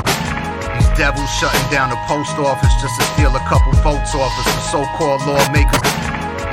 These 0.79 0.91
devils 0.95 1.29
shutting 1.35 1.67
down 1.67 1.89
the 1.89 1.99
post 2.07 2.37
office 2.39 2.71
just 2.79 2.95
to 2.99 3.03
steal 3.13 3.35
a 3.35 3.43
couple 3.49 3.73
votes 3.83 4.15
off 4.15 4.31
us. 4.39 4.47
The 4.47 4.63
so-called 4.71 5.21
lawmakers. 5.27 5.83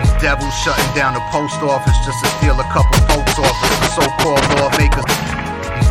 These 0.02 0.14
devils 0.18 0.55
shutting 0.62 0.90
down 0.94 1.14
the 1.14 1.22
post 1.31 1.62
office 1.62 1.98
just 2.05 2.18
to 2.24 2.28
steal 2.39 2.59
a 2.59 2.66
couple 2.74 2.98
votes 3.06 3.39
off 3.39 3.56
us. 3.62 3.74
The 3.78 3.90
so-called 4.02 4.44
lawmakers. 4.59 5.34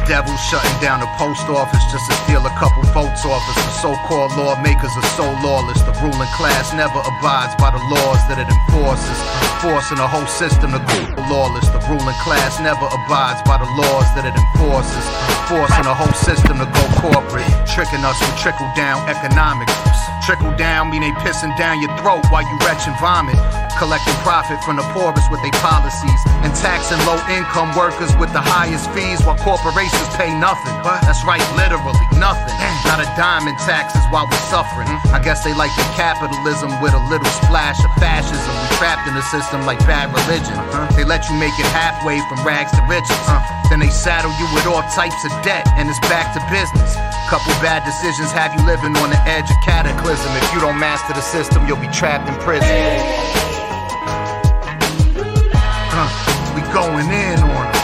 Devils 0.04 0.40
shutting 0.52 0.76
down 0.84 1.00
the 1.00 1.08
post 1.16 1.48
office 1.48 1.80
just 1.88 2.04
to 2.12 2.16
steal 2.28 2.44
a 2.44 2.54
couple 2.60 2.84
votes 2.92 3.24
off 3.24 3.40
us. 3.48 3.56
The 3.56 3.74
so-called 3.80 4.36
lawmakers 4.36 4.92
are 5.00 5.10
so 5.16 5.24
lawless. 5.40 5.80
The 5.88 5.96
ruling 6.04 6.34
class 6.36 6.76
never 6.76 7.00
abides 7.00 7.56
by 7.56 7.72
the 7.72 7.80
laws 7.88 8.20
that 8.28 8.36
it 8.36 8.48
enforces. 8.52 9.18
Forcing 9.64 10.04
the 10.04 10.08
whole 10.08 10.28
system 10.28 10.76
to 10.76 10.82
go 10.84 11.00
lawless. 11.32 11.72
The 11.72 11.80
ruling 11.88 12.20
class 12.28 12.60
never 12.60 12.84
abides 12.84 13.40
by 13.48 13.56
the 13.64 13.70
laws 13.80 14.08
that 14.20 14.28
it 14.28 14.36
enforces. 14.36 15.06
Forcing 15.48 15.88
the 15.88 15.96
whole 15.96 16.16
system 16.20 16.60
to 16.60 16.68
go 16.68 16.84
corporate. 17.00 17.48
Tricking 17.72 18.04
us 18.04 18.20
with 18.20 18.36
trickle 18.44 18.68
down 18.76 19.08
economics. 19.08 19.93
Trickle 20.24 20.56
down 20.56 20.88
mean 20.88 21.04
they 21.04 21.12
pissing 21.20 21.52
down 21.60 21.84
your 21.84 21.92
throat 22.00 22.24
while 22.32 22.48
you 22.48 22.56
retch 22.64 22.88
and 22.88 22.96
vomit. 23.04 23.36
Collecting 23.76 24.16
profit 24.24 24.56
from 24.64 24.80
the 24.80 24.88
poorest 24.96 25.28
with 25.28 25.44
their 25.44 25.52
policies. 25.60 26.22
And 26.48 26.56
taxing 26.56 26.96
low 27.04 27.20
income 27.28 27.76
workers 27.76 28.16
with 28.16 28.32
the 28.32 28.40
highest 28.40 28.88
fees 28.96 29.20
while 29.28 29.36
corporations 29.44 30.08
pay 30.16 30.32
nothing. 30.32 30.72
That's 31.04 31.20
right, 31.28 31.44
literally 31.60 32.08
nothing. 32.16 32.56
Not 32.88 33.04
a 33.04 33.10
dime 33.20 33.52
in 33.52 33.56
taxes 33.68 34.00
while 34.16 34.24
we're 34.24 34.48
suffering. 34.48 34.88
Mm-hmm. 34.88 35.12
I 35.12 35.20
guess 35.20 35.44
they 35.44 35.52
like 35.52 35.76
the 35.76 35.88
capitalism 36.00 36.72
with 36.80 36.96
a 36.96 37.04
little 37.12 37.28
splash 37.44 37.84
of 37.84 37.92
fascism. 38.00 38.48
We 38.48 38.68
trapped 38.80 39.04
in 39.12 39.20
the 39.20 39.26
system 39.28 39.68
like 39.68 39.84
bad 39.84 40.08
religion. 40.08 40.56
Uh-huh. 40.56 40.88
They 40.96 41.04
let 41.04 41.28
you 41.28 41.36
make 41.36 41.56
it 41.60 41.68
halfway 41.76 42.24
from 42.32 42.40
rags 42.48 42.72
to 42.80 42.84
riches. 42.88 43.12
Uh. 43.28 43.44
Then 43.68 43.84
they 43.84 43.92
saddle 43.92 44.32
you 44.40 44.48
with 44.56 44.72
all 44.72 44.88
types 44.96 45.20
of 45.28 45.36
debt, 45.44 45.68
and 45.76 45.90
it's 45.90 46.00
back 46.08 46.32
to 46.32 46.40
business. 46.48 46.96
Couple 47.30 47.54
bad 47.64 47.84
decisions 47.84 48.32
have 48.32 48.54
you 48.54 48.62
living 48.68 48.96
on 48.98 49.10
the 49.10 49.18
edge 49.26 49.50
of 49.50 49.58
cataclysm. 49.66 50.32
If 50.36 50.54
you 50.54 50.60
don't 50.60 50.78
master 50.78 51.14
the 51.14 51.22
system, 51.22 51.66
you'll 51.66 51.82
be 51.82 51.88
trapped 51.88 52.30
in 52.30 52.36
prison. 52.46 52.70
Uh, 55.90 56.10
we 56.54 56.62
going 56.74 57.10
in 57.10 57.40
on 57.42 57.66
them. 57.74 57.84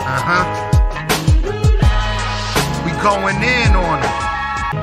Uh 0.00 0.22
huh. 0.24 0.44
We 2.86 2.92
going 3.02 3.42
in. 3.42 3.65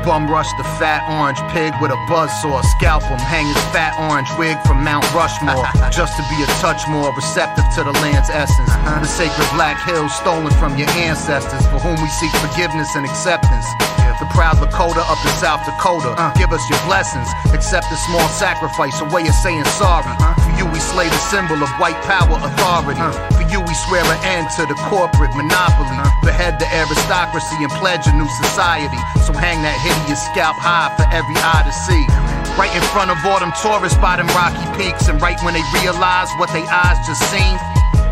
Bum 0.04 0.28
rush 0.28 0.52
the 0.60 0.68
fat 0.76 1.08
orange 1.08 1.40
pig 1.56 1.72
with 1.80 1.92
a 1.92 2.00
buzzsaw. 2.12 2.60
Scalp 2.76 3.04
him, 3.08 3.16
hang 3.18 3.48
his 3.48 3.64
fat 3.72 3.96
orange 3.96 4.28
wig 4.36 4.60
from 4.68 4.84
Mount 4.84 5.08
Rushmore. 5.16 5.64
just 5.96 6.20
to 6.20 6.24
be 6.28 6.38
a 6.44 6.48
touch 6.60 6.84
more 6.92 7.16
receptive 7.16 7.64
to 7.80 7.88
the 7.88 7.96
land's 8.04 8.28
essence. 8.28 8.68
Uh-huh. 8.68 9.00
The 9.00 9.08
sacred 9.08 9.48
black 9.56 9.80
hills 9.88 10.12
stolen 10.12 10.52
from 10.60 10.76
your 10.76 10.92
ancestors, 11.00 11.64
for 11.72 11.80
whom 11.80 11.96
we 12.04 12.10
seek 12.20 12.36
forgiveness 12.44 12.92
and 13.00 13.08
acceptance. 13.08 13.64
The 14.20 14.28
proud 14.30 14.56
Lakota 14.60 15.04
up 15.04 15.20
in 15.24 15.34
South 15.40 15.66
Dakota, 15.66 16.16
uh. 16.16 16.32
give 16.36 16.52
us 16.52 16.64
your 16.70 16.80
blessings. 16.88 17.28
Accept 17.52 17.88
a 17.92 17.98
small 18.08 18.28
sacrifice, 18.28 18.96
a 19.02 19.08
way 19.12 19.28
of 19.28 19.36
saying 19.40 19.66
sorry. 19.80 20.04
For 20.16 20.33
you, 20.58 20.66
we 20.70 20.80
slay 20.80 21.10
the 21.10 21.24
symbol 21.30 21.58
of 21.62 21.70
white 21.82 21.98
power 22.04 22.38
authority. 22.42 23.02
For 23.38 23.46
you, 23.50 23.62
we 23.62 23.74
swear 23.88 24.04
an 24.04 24.20
end 24.26 24.48
to 24.58 24.66
the 24.66 24.78
corporate 24.90 25.34
monopoly. 25.36 25.98
Behead 26.24 26.60
the 26.60 26.68
aristocracy 26.74 27.58
and 27.62 27.72
pledge 27.78 28.06
a 28.08 28.14
new 28.14 28.30
society. 28.42 28.98
So 29.26 29.34
hang 29.34 29.62
that 29.62 29.78
hideous 29.82 30.22
scalp 30.32 30.58
high 30.60 30.94
for 30.98 31.08
every 31.14 31.38
eye 31.38 31.64
to 31.66 31.74
see. 31.74 32.04
Right 32.60 32.74
in 32.74 32.86
front 32.94 33.10
of 33.10 33.18
all 33.26 33.40
them 33.42 33.54
tourists 33.62 33.98
by 33.98 34.18
them 34.18 34.30
rocky 34.38 34.62
peaks, 34.78 35.10
and 35.10 35.22
right 35.22 35.38
when 35.42 35.58
they 35.58 35.66
realize 35.82 36.30
what 36.38 36.54
they 36.54 36.66
eyes 36.70 37.02
just 37.08 37.24
seen. 37.34 37.58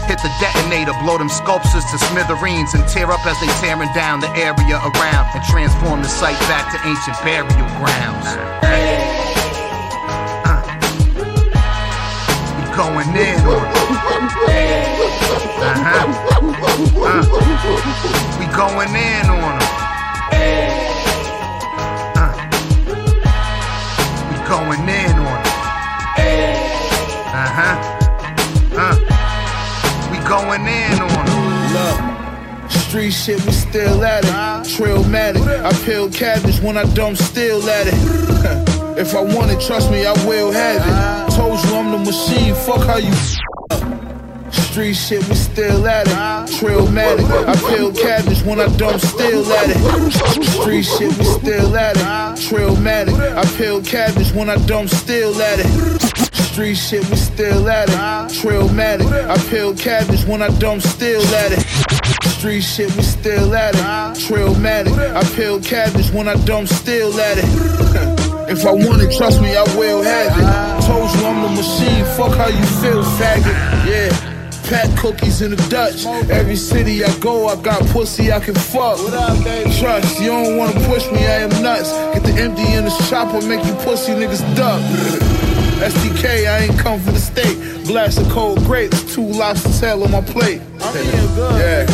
Hit 0.10 0.18
the 0.26 0.34
detonator, 0.42 0.98
blow 1.06 1.18
them 1.18 1.30
sculptures 1.30 1.86
to 1.94 1.98
smithereens, 2.10 2.74
and 2.74 2.88
tear 2.90 3.12
up 3.12 3.24
as 3.26 3.38
they 3.40 3.52
tearing 3.62 3.92
down 3.94 4.20
the 4.20 4.32
area 4.34 4.82
around, 4.82 5.30
and 5.36 5.44
transform 5.46 6.02
the 6.02 6.10
site 6.10 6.40
back 6.50 6.74
to 6.74 6.78
ancient 6.90 7.18
burial 7.22 7.70
grounds. 7.78 9.21
Going 12.76 13.16
in. 13.16 13.40
Uh-huh. 15.62 16.08
Uh, 17.04 17.24
we 18.40 18.46
going 18.56 18.96
in 18.96 19.26
on 19.30 19.60
them. 19.60 19.72
Uh, 22.18 22.34
we 24.30 24.36
going 24.48 24.88
in. 24.90 25.16
Uh-huh. 27.34 27.76
Uh, 28.78 28.96
we 30.12 30.18
going 30.28 30.66
in 30.68 31.02
street 32.92 33.12
shit, 33.12 33.46
we 33.46 33.54
still 33.54 34.04
at 34.04 34.26
it. 34.26 34.30
Trailmatic, 34.68 35.48
I 35.64 35.72
peel 35.86 36.10
cabbage 36.10 36.60
when 36.60 36.76
I 36.76 36.84
don't 36.94 37.16
at 37.70 37.88
it. 37.88 38.68
if 38.98 39.16
I 39.16 39.22
want 39.22 39.52
it, 39.52 39.62
trust 39.62 39.92
me, 39.92 40.06
I 40.06 40.14
will 40.26 40.52
have 40.52 40.82
it. 40.82 41.36
Told 41.36 41.64
you 41.66 41.76
I'm 41.76 41.92
the 41.92 41.98
machine, 42.00 42.56
fuck 42.56 42.86
how 42.86 42.98
you. 42.98 43.14
Street 44.52 44.94
shit, 44.94 45.28
we 45.28 45.36
still 45.36 45.88
at 45.88 46.08
it. 46.08 46.14
Trailmatic, 46.56 47.30
I 47.48 47.56
peel 47.70 47.94
cabinets 47.94 48.42
when 48.44 48.60
I 48.60 48.68
don't 48.78 49.00
still 49.00 49.46
at 49.52 49.70
it. 49.70 50.12
Street 50.62 50.84
shit, 50.84 51.18
we 51.18 51.26
still 51.26 51.76
at 51.76 51.98
it. 51.98 52.04
Trailmatic, 52.40 53.18
I 53.36 53.46
peel 53.58 53.82
cabinets 53.82 54.32
when 54.32 54.50
I 54.50 54.56
don't 54.66 54.90
still 54.90 55.42
at 55.42 55.60
it. 55.60 56.32
Street 56.52 56.76
shit, 56.76 57.10
we 57.10 57.16
still 57.16 57.70
at 57.70 57.90
it. 57.90 57.96
Trailmatic, 58.40 59.10
I 59.30 59.38
peel 59.50 59.76
cabinets 59.76 60.26
when 60.26 60.42
I 60.42 60.50
don't 60.60 60.82
still 60.82 61.22
at 61.36 61.52
it. 61.54 61.62
Street 62.30 62.62
shit, 62.62 62.96
we 62.96 63.04
still 63.04 63.56
at 63.56 63.76
it. 63.76 63.82
Trailmatic, 64.20 64.98
I 65.16 65.24
peel 65.36 65.62
cabinets 65.62 66.12
when 66.12 66.28
I 66.28 66.36
don't 66.46 66.68
still 66.68 67.20
at 67.20 67.38
it. 67.38 68.21
If 68.52 68.66
I 68.66 68.74
want 68.74 69.02
it, 69.02 69.16
trust 69.16 69.42
me, 69.42 69.56
I 69.56 69.64
will 69.78 70.04
have 70.04 70.38
it. 70.38 70.86
Told 70.86 71.10
you 71.16 71.26
I'm 71.26 71.42
the 71.42 71.50
machine, 71.56 72.04
fuck 72.18 72.36
how 72.36 72.50
you 72.50 72.66
feel, 72.84 73.02
faggot. 73.16 73.56
Yeah. 73.88 74.12
Pack 74.68 74.98
cookies 74.98 75.42
in 75.42 75.52
the 75.52 75.70
Dutch. 75.70 76.06
Every 76.30 76.58
city 76.58 77.02
I 77.02 77.18
go, 77.20 77.48
I 77.48 77.56
got 77.62 77.80
pussy 77.88 78.30
I 78.30 78.42
can 78.42 78.54
fuck. 78.54 78.98
Trust, 79.80 80.20
you 80.20 80.28
don't 80.28 80.58
wanna 80.58 80.78
push 80.88 81.10
me, 81.12 81.26
I 81.26 81.48
am 81.48 81.64
nuts. 81.64 81.94
Get 82.14 82.24
the 82.24 82.42
empty 82.42 82.68
in 82.74 82.84
the 82.84 82.92
chopper, 83.10 83.40
make 83.48 83.64
you 83.66 83.74
pussy 83.86 84.12
niggas 84.12 84.44
duck. 84.58 84.82
SDK, 85.80 86.48
I 86.48 86.66
ain't 86.66 86.78
come 86.78 87.00
for 87.00 87.12
the 87.12 87.20
steak. 87.20 87.58
Glass 87.88 88.18
of 88.18 88.28
cold 88.30 88.60
grapes, 88.66 89.16
two 89.16 89.26
lobster 89.26 89.72
tail 89.80 90.04
on 90.04 90.12
my 90.12 90.22
plate. 90.22 90.62
Yeah. 90.94 91.88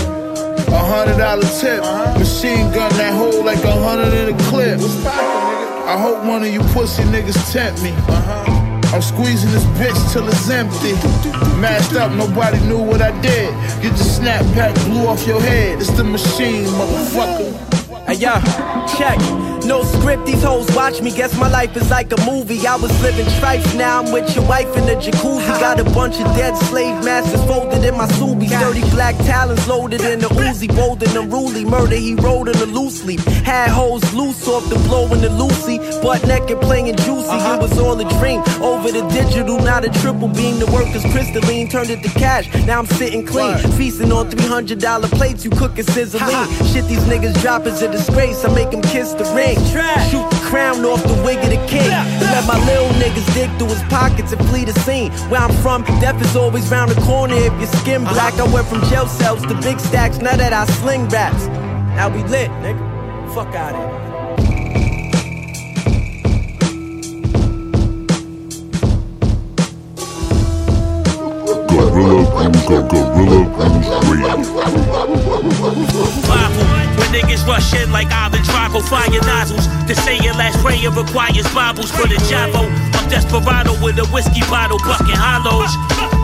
A 0.69 0.79
hundred 0.79 1.17
dollar 1.17 1.47
tip. 1.61 1.81
Machine 2.17 2.71
gun 2.73 2.91
that 2.97 3.13
hold 3.13 3.45
like 3.45 3.63
a 3.63 3.71
hundred 3.71 4.11
in 4.13 4.33
a 4.33 4.37
clip. 4.49 5.76
I 5.87 5.97
hope 5.97 6.25
one 6.25 6.43
of 6.43 6.49
you 6.49 6.59
pussy 6.75 7.03
niggas 7.03 7.53
tempt 7.53 7.81
me. 7.81 7.91
Uh-huh. 7.91 8.93
I'm 8.93 9.01
squeezing 9.01 9.51
this 9.51 9.63
bitch 9.79 10.11
till 10.11 10.27
it's 10.27 10.49
empty. 10.49 10.91
Mashed 11.61 11.93
up, 11.93 12.11
nobody 12.11 12.59
knew 12.67 12.79
what 12.79 13.01
I 13.01 13.11
did. 13.21 13.53
Get 13.81 13.93
the 13.93 14.03
snap 14.03 14.43
pack, 14.53 14.75
blew 14.83 15.07
off 15.07 15.25
your 15.25 15.39
head. 15.39 15.79
It's 15.79 15.89
the 15.91 16.03
machine, 16.03 16.65
motherfucker. 16.65 17.55
Hey, 18.05 18.15
yo, 18.15 18.35
check. 18.97 19.17
No 19.67 19.83
script, 19.83 20.25
these 20.25 20.41
hoes 20.43 20.65
watch 20.73 21.01
me. 21.01 21.11
Guess 21.11 21.37
my 21.37 21.49
life 21.49 21.75
is 21.75 21.89
like 21.89 22.09
a 22.13 22.21
movie. 22.25 22.65
I 22.65 22.77
was 22.77 22.89
living 23.03 23.27
stripes, 23.31 23.73
now 23.75 24.01
I'm 24.01 24.13
with 24.13 24.33
your 24.33 24.47
wife 24.47 24.73
in 24.77 24.85
the 24.85 24.95
jacuzzi. 24.95 25.59
Got 25.59 25.81
a 25.81 25.83
bunch 25.83 26.21
of 26.21 26.27
dead 26.37 26.55
slave 26.55 27.03
masters 27.03 27.43
folded 27.43 27.83
in 27.83 27.97
my 27.97 28.07
Subi. 28.07 28.47
30 28.47 28.79
black 28.91 29.15
talons 29.25 29.67
loaded 29.67 29.99
in 29.99 30.19
the 30.19 30.29
Uzi. 30.29 30.73
Bold 30.73 31.03
in 31.03 31.13
the 31.13 31.21
Ruly. 31.21 31.65
Murder, 31.65 31.97
he 31.97 32.15
rode 32.15 32.47
in 32.47 32.57
the 32.57 32.65
loose 32.65 33.01
sleep. 33.01 33.19
Had 33.43 33.69
hoes 33.69 34.01
loose 34.13 34.47
off 34.47 34.69
the 34.69 34.75
blow 34.87 35.11
in 35.13 35.19
the 35.19 35.29
Lucy. 35.29 35.79
Butt 36.01 36.25
naked 36.25 36.61
playing 36.61 36.95
juicy. 36.95 37.27
It 37.27 37.29
uh-huh. 37.29 37.57
was 37.59 37.77
all 37.77 37.99
a 37.99 38.07
dream. 38.19 38.39
Over 38.63 38.89
the 38.89 39.05
digital, 39.09 39.59
not 39.59 39.83
a 39.83 39.89
triple 39.99 40.29
beam. 40.29 40.59
The 40.59 40.67
workers 40.67 41.03
crystalline 41.11 41.67
turned 41.67 41.89
it 41.89 42.01
to 42.03 42.09
cash. 42.09 42.47
Now 42.65 42.79
I'm 42.79 42.85
sitting 42.85 43.25
clean. 43.25 43.57
Feasting 43.75 44.13
on 44.13 44.31
$300 44.31 45.11
plates. 45.11 45.43
You 45.43 45.51
cooking 45.51 45.83
sizzling. 45.83 46.23
Shit, 46.71 46.85
these 46.87 47.03
niggas 47.11 47.41
drop 47.41 47.65
is 47.65 47.81
a 47.81 47.91
disgrace. 47.91 48.45
I 48.45 48.53
make 48.53 48.71
them 48.71 48.81
kiss 48.81 49.11
the 49.11 49.25
ring. 49.35 49.56
Shoot 50.09 50.29
the 50.29 50.39
crown 50.43 50.85
off 50.85 51.03
the 51.03 51.21
wig 51.23 51.39
of 51.39 51.49
the 51.49 51.61
king. 51.67 51.89
Let 51.89 52.45
my 52.47 52.57
little 52.65 52.89
niggas 53.01 53.27
dig 53.33 53.49
through 53.57 53.69
his 53.69 53.83
pockets 53.83 54.31
and 54.31 54.41
flee 54.49 54.65
the 54.65 54.73
scene. 54.81 55.11
Where 55.29 55.41
I'm 55.41 55.53
from, 55.61 55.83
death 55.99 56.21
is 56.21 56.35
always 56.35 56.69
round 56.69 56.91
the 56.91 57.01
corner 57.01 57.35
if 57.35 57.53
your 57.53 57.67
skin 57.81 58.03
uh-huh. 58.03 58.13
black. 58.13 58.33
I 58.35 58.51
went 58.53 58.67
from 58.67 58.81
jail 58.89 59.07
cells 59.07 59.41
to 59.43 59.55
big 59.61 59.79
stacks. 59.79 60.17
Now 60.19 60.35
that 60.35 60.53
I 60.53 60.65
sling 60.79 61.07
raps. 61.09 61.47
Now 61.97 62.09
we 62.09 62.23
lit, 62.23 62.49
nigga. 62.61 63.33
Fuck 63.33 63.55
out 63.55 63.75
of 63.75 63.81
here. 63.89 64.07
Gorilla 71.67 72.23
Grooves, 72.25 72.65
Gorilla 72.67 73.45
Grooves 73.53 73.87
Radio. 76.29 76.76
Niggas 77.17 77.47
rush 77.47 77.73
in 77.73 77.91
like 77.91 78.11
Ivan 78.11 78.43
Drago, 78.43 78.79
fire 78.87 79.09
nozzles. 79.25 79.65
To 79.87 79.95
say 79.95 80.19
your 80.19 80.35
last 80.35 80.59
prayer 80.63 80.91
requires 80.91 81.51
Bibles 81.51 81.89
for 81.89 82.07
the 82.07 82.13
Javo. 82.29 82.69
I'm 82.93 83.09
desperado 83.09 83.73
with 83.83 83.97
a 83.97 84.05
whiskey 84.13 84.41
bottle, 84.41 84.77
bucking 84.77 85.17
hollows. 85.17 85.73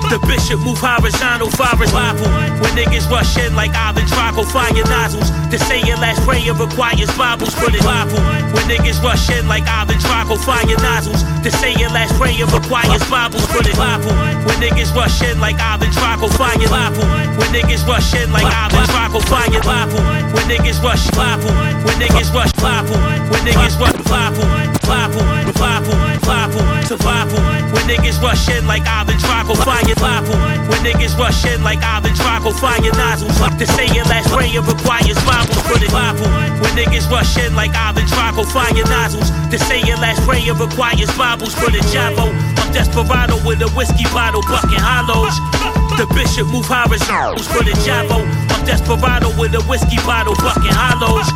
The 0.09 0.19
bishop 0.27 0.59
move 0.59 0.77
horizontal, 0.77 1.49
fire 1.49 1.73
Bible. 1.89 2.27
When 2.61 2.73
niggas 2.75 3.09
rush 3.09 3.38
in 3.38 3.55
like 3.55 3.71
Ivan 3.73 4.05
Drago, 4.05 4.45
fire 4.45 4.71
nozzles. 4.85 5.31
To 5.49 5.57
say 5.57 5.81
your 5.81 5.97
last 5.97 6.21
prayer 6.21 6.53
requires 6.53 7.09
Bibles 7.17 7.55
for 7.55 7.71
the 7.71 7.80
Bible. 7.81 8.19
When 8.53 8.67
niggas 8.69 9.01
rush 9.01 9.30
in 9.30 9.47
like 9.47 9.63
Ivan 9.65 9.97
Drago, 9.97 10.38
fire 10.38 10.65
nozzles. 10.85 11.23
To 11.43 11.49
say 11.49 11.73
your 11.73 11.89
last 11.89 12.13
prayer 12.19 12.45
requires 12.45 13.01
Bibles 13.09 13.45
for 13.47 13.63
the 13.63 13.73
Bible. 13.73 14.13
When 14.45 14.59
niggas 14.61 14.93
rush 14.93 15.21
in 15.23 15.39
like 15.39 15.57
Ivan 15.57 15.89
Drago, 15.89 16.30
fire 16.38 16.57
Bible. 16.69 17.07
When 17.39 17.49
niggas 17.49 17.88
rush 17.88 18.13
in 18.13 18.31
like 18.31 18.45
Ivan 18.45 18.85
Drago, 18.91 19.19
fire 19.25 19.61
Bible. 19.65 20.03
When 20.35 20.45
niggas 20.45 20.84
rush 20.84 21.09
Bible. 21.17 21.49
When 21.88 21.97
niggas 21.97 22.30
rush 22.34 22.53
Bible. 22.61 22.97
When 23.31 23.41
niggas 23.47 23.80
rush 23.80 23.97
Bible. 24.05 24.45
Bible. 24.85 25.23
Bible. 25.57 25.95
Bible. 26.21 26.63
Survival. 26.85 27.39
When 27.73 27.84
niggas 27.89 28.21
rush 28.21 28.49
in 28.49 28.67
like 28.67 28.84
Ivan 28.85 29.17
Drago, 29.17 29.55
fire 29.57 29.92
Bible. 29.95 30.35
When 30.69 30.79
niggas 30.83 31.17
rush 31.17 31.45
in 31.45 31.63
like 31.63 31.79
Ivan 31.83 32.13
Drago, 32.13 32.53
fire 32.53 32.79
nozzles. 32.93 33.37
To 33.59 33.65
say 33.67 33.87
your 33.93 34.05
last 34.05 34.31
prayer 34.31 34.61
requires 34.61 35.17
Bibles 35.25 35.61
for 35.67 35.77
the 35.77 35.89
Bible. 35.91 36.27
When 36.61 36.73
niggas 36.77 37.09
rush 37.09 37.37
in 37.37 37.55
like 37.55 37.71
Ivan 37.75 38.05
Drago, 38.05 38.45
fire 38.45 38.85
nozzles. 38.87 39.29
To 39.51 39.57
say 39.59 39.81
your 39.81 39.97
last 39.97 40.21
prayer 40.27 40.53
requires 40.53 41.11
Bibles 41.17 41.53
for 41.55 41.69
the 41.69 41.81
Javo. 41.91 42.31
I'm 42.59 42.71
desperado 42.73 43.35
with 43.45 43.61
a 43.61 43.69
whiskey 43.75 44.05
bottle, 44.13 44.41
bucking 44.41 44.79
hollows. 44.79 45.82
The 45.97 46.07
bishop 46.13 46.47
move 46.47 46.65
horizontals 46.65 47.47
for 47.47 47.63
the 47.63 47.71
Javo. 47.85 48.25
I'm 48.25 48.65
desperado 48.65 49.29
with 49.39 49.53
a 49.53 49.61
whiskey 49.69 49.97
bottle, 50.03 50.35
bucking 50.35 50.73
hollows. 50.73 51.29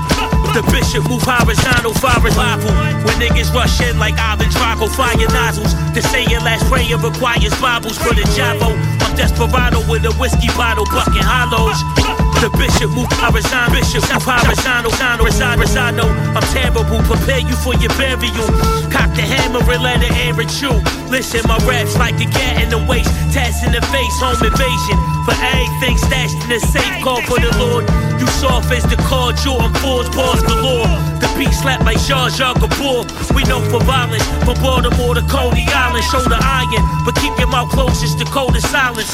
The 0.54 0.64
bishop 0.74 1.08
move 1.08 1.22
horizontal, 1.22 1.94
fire 1.94 2.20
Bible. 2.34 2.74
When 3.06 3.16
niggas 3.22 3.54
rush 3.54 3.80
in 3.82 4.00
like 4.00 4.16
Ivan 4.18 4.50
Drago, 4.50 4.90
fire 4.90 5.16
nozzles. 5.30 5.74
To 5.94 6.02
say 6.02 6.26
your 6.26 6.42
last 6.42 6.66
prayer 6.66 6.98
requires 6.98 7.54
Bibles 7.62 7.98
for 7.98 8.14
the 8.14 8.26
Javo. 8.34 8.74
I'm 8.74 9.16
desperado 9.16 9.80
with 9.90 10.06
a 10.06 10.14
whiskey 10.18 10.50
bottle, 10.58 10.86
bucking 10.86 11.22
hollows. 11.22 12.27
The 12.38 12.54
bishop 12.54 12.94
move 12.94 13.10
horizontal, 13.18 13.74
bishop 13.74 14.06
horizontal, 14.22 14.94
horizontal, 14.94 15.26
horizontal. 15.26 16.10
I'm 16.38 16.46
terrible, 16.54 17.02
prepare 17.10 17.42
you 17.42 17.58
for 17.66 17.74
your 17.82 17.90
burial. 17.98 18.48
Cock 18.94 19.10
the 19.18 19.26
hammer 19.26 19.66
and 19.66 19.82
let 19.82 20.06
it 20.06 20.14
air 20.22 20.38
at 20.38 20.54
you. 20.62 20.70
Listen, 21.10 21.42
my 21.50 21.58
raps 21.66 21.98
like 21.98 22.16
a 22.22 22.30
gat 22.30 22.62
in 22.62 22.70
the 22.70 22.78
waist, 22.86 23.10
tats 23.34 23.66
in 23.66 23.74
the 23.74 23.82
face, 23.90 24.16
home 24.22 24.38
invasion. 24.38 24.98
For 25.26 25.34
everything 25.34 25.98
stashed 25.98 26.38
in 26.46 26.50
the 26.54 26.62
safe, 26.62 27.02
call 27.02 27.26
for 27.26 27.42
the 27.42 27.50
Lord. 27.58 27.90
You 28.22 28.28
soft 28.38 28.70
as 28.72 28.86
the 28.86 29.02
car, 29.10 29.34
Jordan 29.34 29.74
Ford's 29.82 30.10
balls 30.14 30.42
galore. 30.46 30.88
The 31.18 31.28
beat 31.38 31.52
slap 31.52 31.82
like 31.82 32.00
Jar 32.06 32.30
Jar 32.30 32.54
Kapoor. 32.54 33.02
We 33.34 33.44
know 33.50 33.66
for 33.74 33.82
violence, 33.82 34.26
from 34.46 34.62
Baltimore 34.62 35.16
to 35.18 35.26
Coney 35.26 35.66
Island, 35.74 36.06
shoulder 36.06 36.38
iron. 36.38 36.86
But 37.02 37.18
keep 37.18 37.34
your 37.42 37.50
mouth 37.50 37.74
closed, 37.74 38.04
it's 38.06 38.14
the 38.14 38.26
coldest 38.30 38.70
silence. 38.70 39.10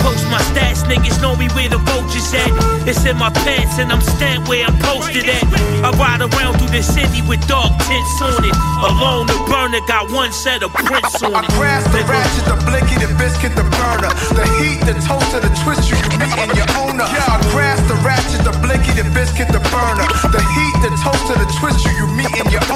Post 0.00 0.24
my 0.32 0.40
stats, 0.52 0.84
niggas 0.88 1.20
know 1.20 1.36
me 1.36 1.48
where 1.52 1.68
the 1.68 1.78
vultures 1.78 2.32
at. 2.34 2.53
It's 2.84 3.00
in 3.08 3.16
my 3.16 3.30
pants 3.32 3.78
and 3.80 3.90
I'm 3.90 4.00
stamped 4.00 4.48
where 4.48 4.66
I'm 4.66 4.76
posted 4.78 5.24
at. 5.24 5.44
I 5.80 5.88
ride 5.96 6.20
around 6.20 6.60
through 6.60 6.68
the 6.68 6.82
city 6.84 7.24
with 7.24 7.40
dark 7.48 7.72
tints 7.88 8.20
on 8.20 8.44
it. 8.44 8.56
Alone, 8.84 9.24
the 9.26 9.40
burner 9.48 9.80
got 9.88 10.12
one 10.12 10.32
set 10.32 10.62
of 10.62 10.72
prints 10.72 11.22
on 11.22 11.32
it. 11.32 11.48
I 11.48 11.56
grasp 11.56 11.88
the 11.96 12.04
ratchet, 12.04 12.44
the 12.44 12.56
blicky, 12.68 13.00
the 13.00 13.08
biscuit, 13.16 13.56
the 13.56 13.64
burner. 13.64 14.12
The 14.36 14.44
heat, 14.60 14.84
the 14.84 14.92
toaster, 15.00 15.40
the 15.40 15.52
twist 15.64 15.88
you, 15.88 15.96
you 15.96 16.12
meet 16.20 16.36
in 16.36 16.52
your 16.52 16.68
owner. 16.76 17.08
Yeah, 17.08 17.24
I 17.24 17.40
grasp 17.56 17.88
the 17.88 17.96
ratchet, 18.04 18.44
the 18.44 18.52
blicky, 18.60 18.92
the 18.92 19.08
biscuit, 19.16 19.48
the 19.48 19.64
burner. 19.72 20.04
The 20.28 20.44
heat, 20.52 20.76
the 20.84 20.92
toaster, 21.00 21.40
the 21.40 21.48
twist 21.56 21.80
you, 21.88 21.92
you 22.04 22.06
meet 22.12 22.32
in 22.36 22.52
your 22.52 22.64
owner. 22.68 22.73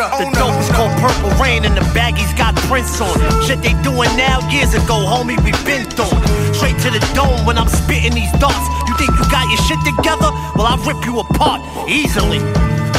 Owner. 0.00 0.30
The 0.30 0.38
dope 0.38 0.58
is 0.60 0.70
called 0.70 0.92
Purple 1.00 1.30
Rain 1.42 1.64
and 1.64 1.76
the 1.76 1.84
baggies 1.96 2.30
got 2.36 2.54
prints 2.70 3.00
on 3.00 3.14
it. 3.20 3.32
Shit 3.46 3.62
they 3.62 3.74
doing 3.82 4.10
now, 4.16 4.38
years 4.50 4.74
ago, 4.74 5.02
homie, 5.02 5.38
we 5.42 5.52
been 5.66 5.86
on 5.98 6.22
it. 6.22 6.54
Straight 6.54 6.78
to 6.86 6.90
the 6.90 7.02
dome 7.14 7.44
when 7.44 7.58
I'm 7.58 7.68
spitting 7.68 8.14
these 8.14 8.32
darts. 8.38 8.66
You 8.86 8.94
think 8.96 9.10
you 9.18 9.24
got 9.30 9.46
your 9.50 9.60
shit 9.66 9.80
together? 9.84 10.30
Well, 10.54 10.66
I'll 10.66 10.82
rip 10.86 11.04
you 11.04 11.18
apart 11.18 11.60
easily. 11.88 12.38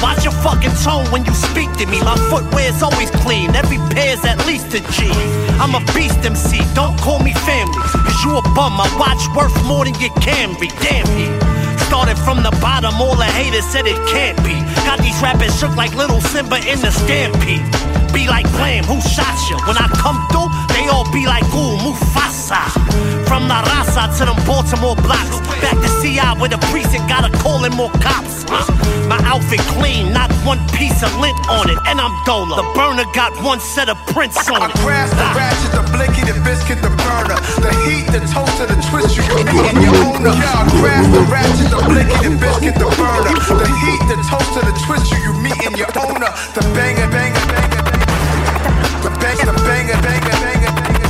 Watch 0.02 0.24
your 0.24 0.34
fucking 0.44 0.72
tone 0.84 1.06
when 1.12 1.26
you 1.26 1.34
speak 1.34 1.72
to 1.78 1.86
me. 1.86 2.00
My 2.00 2.16
footwear's 2.32 2.82
always 2.82 3.12
clean, 3.24 3.56
every 3.56 3.78
pair's 3.92 4.24
at 4.24 4.46
least 4.48 4.74
a 4.74 4.80
G. 4.96 5.12
I'm 5.60 5.76
a 5.76 5.84
beast 5.94 6.24
MC, 6.24 6.60
don't 6.74 6.98
call 7.00 7.20
me 7.20 7.34
family. 7.34 7.84
Cause 8.08 8.24
you 8.24 8.38
a 8.38 8.42
bum, 8.56 8.74
my 8.74 8.88
watch 8.98 9.20
worth 9.36 9.56
more 9.66 9.84
than 9.84 9.96
you 10.00 10.10
can 10.22 10.58
be. 10.60 10.68
Damn 10.80 11.08
he. 11.18 11.39
Started 11.90 12.20
from 12.20 12.44
the 12.44 12.52
bottom, 12.62 13.02
all 13.02 13.16
the 13.16 13.26
haters 13.26 13.66
said 13.66 13.88
it 13.88 13.98
can't 14.08 14.38
be. 14.44 14.54
Got 14.86 15.00
these 15.00 15.20
rappers 15.24 15.60
shook 15.60 15.76
like 15.76 15.96
little 15.96 16.22
Simba 16.22 16.58
in 16.58 16.80
the 16.82 16.92
stampede. 16.92 17.99
Be 18.14 18.28
like 18.28 18.50
Blam, 18.58 18.84
who 18.86 19.00
shot 19.02 19.38
you? 19.50 19.58
When 19.68 19.78
I 19.78 19.88
come 20.02 20.18
through, 20.30 20.50
they 20.74 20.88
all 20.90 21.06
be 21.12 21.26
like, 21.26 21.44
ooh, 21.54 21.78
Mufasa. 21.78 22.62
From 23.28 23.48
La 23.48 23.62
Raza 23.64 24.10
to 24.18 24.26
them 24.26 24.40
Baltimore 24.46 24.96
blocks. 24.96 25.40
Back 25.62 25.78
to 25.78 25.90
CI 26.02 26.34
where 26.40 26.50
the 26.50 26.58
precinct 26.74 27.08
got 27.08 27.28
a 27.28 27.32
call 27.38 27.66
in 27.66 27.74
more 27.74 27.92
cops. 28.02 28.46
My 29.06 29.22
outfit 29.26 29.62
clean, 29.78 30.14
not 30.14 30.32
one 30.46 30.60
piece 30.74 31.02
of 31.04 31.14
lint 31.22 31.38
on 31.50 31.70
it. 31.70 31.78
And 31.86 32.02
I'm 32.02 32.14
Dola. 32.26 32.58
The 32.58 32.68
burner 32.74 33.06
got 33.14 33.34
one 33.44 33.60
set 33.60 33.90
of 33.90 33.98
prints 34.14 34.50
on 34.50 34.70
it. 34.70 34.74
Grass, 34.82 35.10
the 35.14 35.28
ratchet, 35.38 35.72
the 35.78 35.84
blicky, 35.94 36.26
the 36.26 36.38
biscuit, 36.42 36.82
the 36.82 36.90
burner. 37.06 37.38
The 37.62 37.72
heat, 37.86 38.06
the 38.10 38.22
toaster, 38.34 38.66
the 38.66 38.78
twist, 38.90 39.18
you 39.18 39.24
can 39.30 39.46
in 39.50 39.82
your 39.86 39.94
owner. 40.10 40.34
Yeah, 40.34 40.66
grass, 40.82 41.06
the 41.14 41.22
ratchet, 41.30 41.70
the 41.70 41.82
blicky, 41.86 42.18
the 42.26 42.34
biscuit, 42.38 42.76
the 42.82 42.90
burner. 42.98 43.34
The 43.38 43.70
heat, 43.86 44.02
the 44.10 44.18
toaster, 44.26 44.66
the 44.66 44.74
twist, 44.86 45.10
you, 45.14 45.20
you 45.22 45.34
meet 45.42 45.60
in 45.62 45.78
your 45.78 45.92
owner. 46.02 46.30
The 46.58 46.62
banger, 46.74 47.10
banger, 47.14 47.46
banger, 47.50 47.69
banger. 49.30 49.52
The 49.52 49.62
banger, 49.62 50.00
banger, 50.02 50.38
banger, 50.42 50.74
banger. 50.74 51.10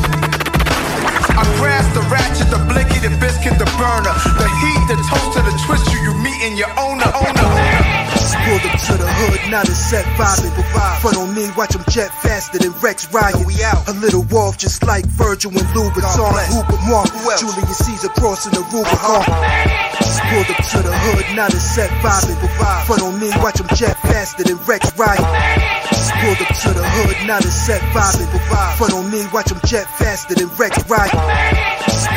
I 1.39 1.43
grass, 1.55 1.87
the 1.95 2.03
ratchet, 2.11 2.51
the 2.51 2.59
blicky, 2.67 2.99
the 2.99 3.15
biscuit, 3.19 3.55
the 3.55 3.69
burner. 3.79 4.11
The 4.35 4.47
heat, 4.59 4.81
the 4.91 4.97
toaster, 5.07 5.43
the 5.43 5.55
twist, 5.63 5.87
you, 5.93 5.99
you 6.03 6.13
meet 6.19 6.39
in 6.43 6.57
your 6.57 6.71
owner, 6.75 7.07
owner. 7.15 7.47
Pulled 8.45 8.65
up 8.65 8.79
to 8.89 8.93
the 8.97 9.05
hood, 9.05 9.51
now 9.51 9.61
it's 9.61 9.77
set 9.77 10.05
vibing. 10.17 10.53
Front 11.01 11.17
on 11.17 11.35
me, 11.35 11.49
watch 11.55 11.73
them 11.73 11.83
jet 11.89 12.09
faster 12.09 12.57
than 12.57 12.71
Rex 12.81 13.11
Ryan. 13.13 13.45
We 13.45 13.61
out. 13.63 13.87
A 13.87 13.93
little 13.93 14.23
wolf 14.31 14.57
just 14.57 14.83
like 14.85 15.05
Virgil 15.05 15.51
and 15.51 15.67
Louboutin. 15.75 16.17
Hooper 16.49 16.79
Mark, 16.89 17.09
Julius 17.37 17.77
Caesar 17.77 18.09
crossing 18.09 18.53
the 18.53 18.61
Rubicon. 18.73 19.21
Uh-huh. 19.21 19.89
Pulled 20.29 20.49
up 20.49 20.65
to 20.65 20.77
the 20.81 20.93
hood, 20.93 21.35
now 21.35 21.47
it's 21.47 21.61
set 21.61 21.89
vibing. 22.01 22.37
Front 22.85 23.01
on 23.01 23.19
me, 23.19 23.29
watch 23.37 23.57
them 23.57 23.67
jet 23.75 23.97
faster 24.01 24.43
than 24.43 24.57
Rex 24.65 24.97
Ryan. 24.97 25.78
Pulled 26.19 26.41
up 26.41 26.51
to 26.51 26.69
the 26.75 26.83
hood, 26.83 27.27
now 27.27 27.37
it's 27.37 27.55
set 27.55 27.81
vibing. 27.95 28.27
Front 28.77 28.93
on 28.93 29.09
me, 29.09 29.23
watch 29.31 29.47
them 29.47 29.59
jet 29.65 29.87
faster 29.95 30.35
than 30.35 30.49
Rex 30.59 30.75
Ryan. 30.89 31.15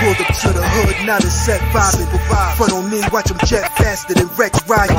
Pulled 0.02 0.18
up 0.18 0.34
to 0.42 0.50
the 0.50 0.64
hood, 0.74 1.06
now 1.06 1.16
it's 1.22 1.30
set 1.30 1.60
vibing. 1.70 2.10
Front 2.56 2.72
on 2.72 2.90
me, 2.90 3.00
watch 3.12 3.30
them 3.30 3.38
jet 3.46 3.70
faster 3.78 4.14
than 4.14 4.26
Rex 4.34 4.58
Ryan. 4.68 4.98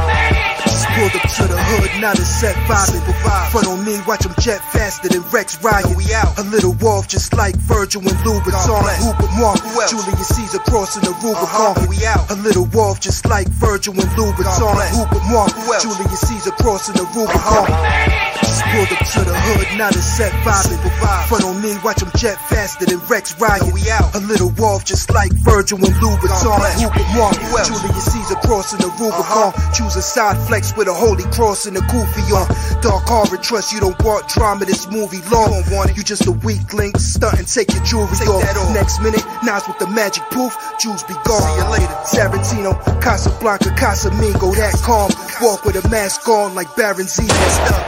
Pulled 0.95 1.15
up 1.15 1.25
to 1.25 1.43
the 1.49 1.57
hood, 1.57 1.89
now 1.99 2.11
it's 2.11 2.29
set 2.29 2.55
vibing. 2.69 3.03
Front 3.51 3.67
on 3.67 3.83
me, 3.83 3.99
watch 4.07 4.21
them 4.21 4.33
jet 4.39 4.61
faster 4.71 5.09
than 5.09 5.23
Rex 5.31 5.61
Ryan. 5.63 5.97
We 5.97 6.13
out. 6.13 6.39
A 6.39 6.43
little 6.43 6.73
wolf 6.79 7.07
just 7.07 7.33
like 7.33 7.55
Virgil 7.55 8.01
and 8.01 8.15
Louboutin. 8.23 8.55
Hooper 9.03 9.27
Mark, 9.35 9.59
Julius 9.89 10.29
Caesar 10.29 10.59
crossing 10.59 11.03
the 11.03 11.11
Rubicon. 11.19 11.75
Uh-huh, 11.75 11.87
we 11.89 12.05
out. 12.05 12.29
A 12.31 12.35
little 12.35 12.65
wolf 12.71 13.01
just 13.01 13.25
like 13.25 13.49
Virgil 13.49 13.93
and 13.99 14.09
Louboutin. 14.15 14.47
Hooper 14.95 15.19
Mark, 15.33 15.51
Julius 15.81 16.21
Caesar 16.21 16.51
crossing 16.51 16.95
the 16.95 17.03
Rubicon. 17.11 17.67
Uh-huh. 17.67 18.52
Pulled 18.53 18.91
up 18.93 19.05
to 19.17 19.21
the 19.25 19.33
hood, 19.33 19.77
now 19.77 19.89
it's 19.89 20.05
set 20.05 20.31
vibing. 20.45 20.77
Front 21.27 21.43
on 21.43 21.61
me, 21.61 21.73
watch 21.83 21.97
them 22.01 22.11
jet 22.17 22.37
faster 22.49 22.85
than 22.85 22.99
Rex 23.09 23.33
Ryan. 23.39 23.73
We 23.73 23.89
out. 23.89 24.13
A 24.15 24.19
little 24.19 24.49
wolf 24.57 24.85
just 24.85 25.09
like 25.09 25.33
Virgil 25.41 25.77
and 25.77 25.93
Louboutin. 25.97 26.53
Hooper 26.77 27.05
Mark, 27.17 27.37
Julius 27.65 28.05
Caesar 28.13 28.35
crossing 28.45 28.79
the 28.79 28.89
Rubicon. 28.97 29.53
Uh-huh. 29.53 29.73
Choose 29.73 29.95
a 29.95 30.01
side 30.01 30.37
flex 30.47 30.75
with 30.77 30.87
a 30.87 30.93
holy 30.93 31.23
cross 31.33 31.65
and 31.65 31.77
a 31.77 31.81
goofy 31.81 32.25
on. 32.33 32.45
Dark 32.81 33.05
Harbor 33.09 33.37
trust 33.37 33.73
you 33.73 33.79
don't 33.79 33.97
want 34.03 34.27
drama. 34.29 34.65
This 34.65 34.89
movie 34.89 35.21
long. 35.29 35.63
Want 35.69 35.91
it? 35.91 35.97
You 35.97 36.03
just 36.03 36.27
a 36.27 36.31
weak 36.31 36.73
link. 36.73 36.97
Stunt 36.97 37.39
and 37.39 37.47
take 37.47 37.73
your 37.73 37.83
jewelry 37.83 38.25
off. 38.29 38.45
Next 38.73 39.01
minute, 39.01 39.25
Nas 39.43 39.67
with 39.67 39.79
the 39.79 39.87
magic 39.87 40.23
poof. 40.29 40.53
Jews 40.79 41.03
be 41.03 41.13
gone. 41.25 41.41
See 41.41 41.57
you 41.57 41.67
later. 41.69 41.93
Sarantino, 42.05 43.01
Casablanca, 43.01 43.69
Casamingo, 43.77 44.53
that 44.55 44.73
calm. 44.81 45.09
Walk 45.41 45.65
with 45.65 45.77
a 45.83 45.87
mask 45.89 46.27
on 46.29 46.55
like 46.55 46.73
Baron 46.75 47.07
Zemo. 47.07 47.33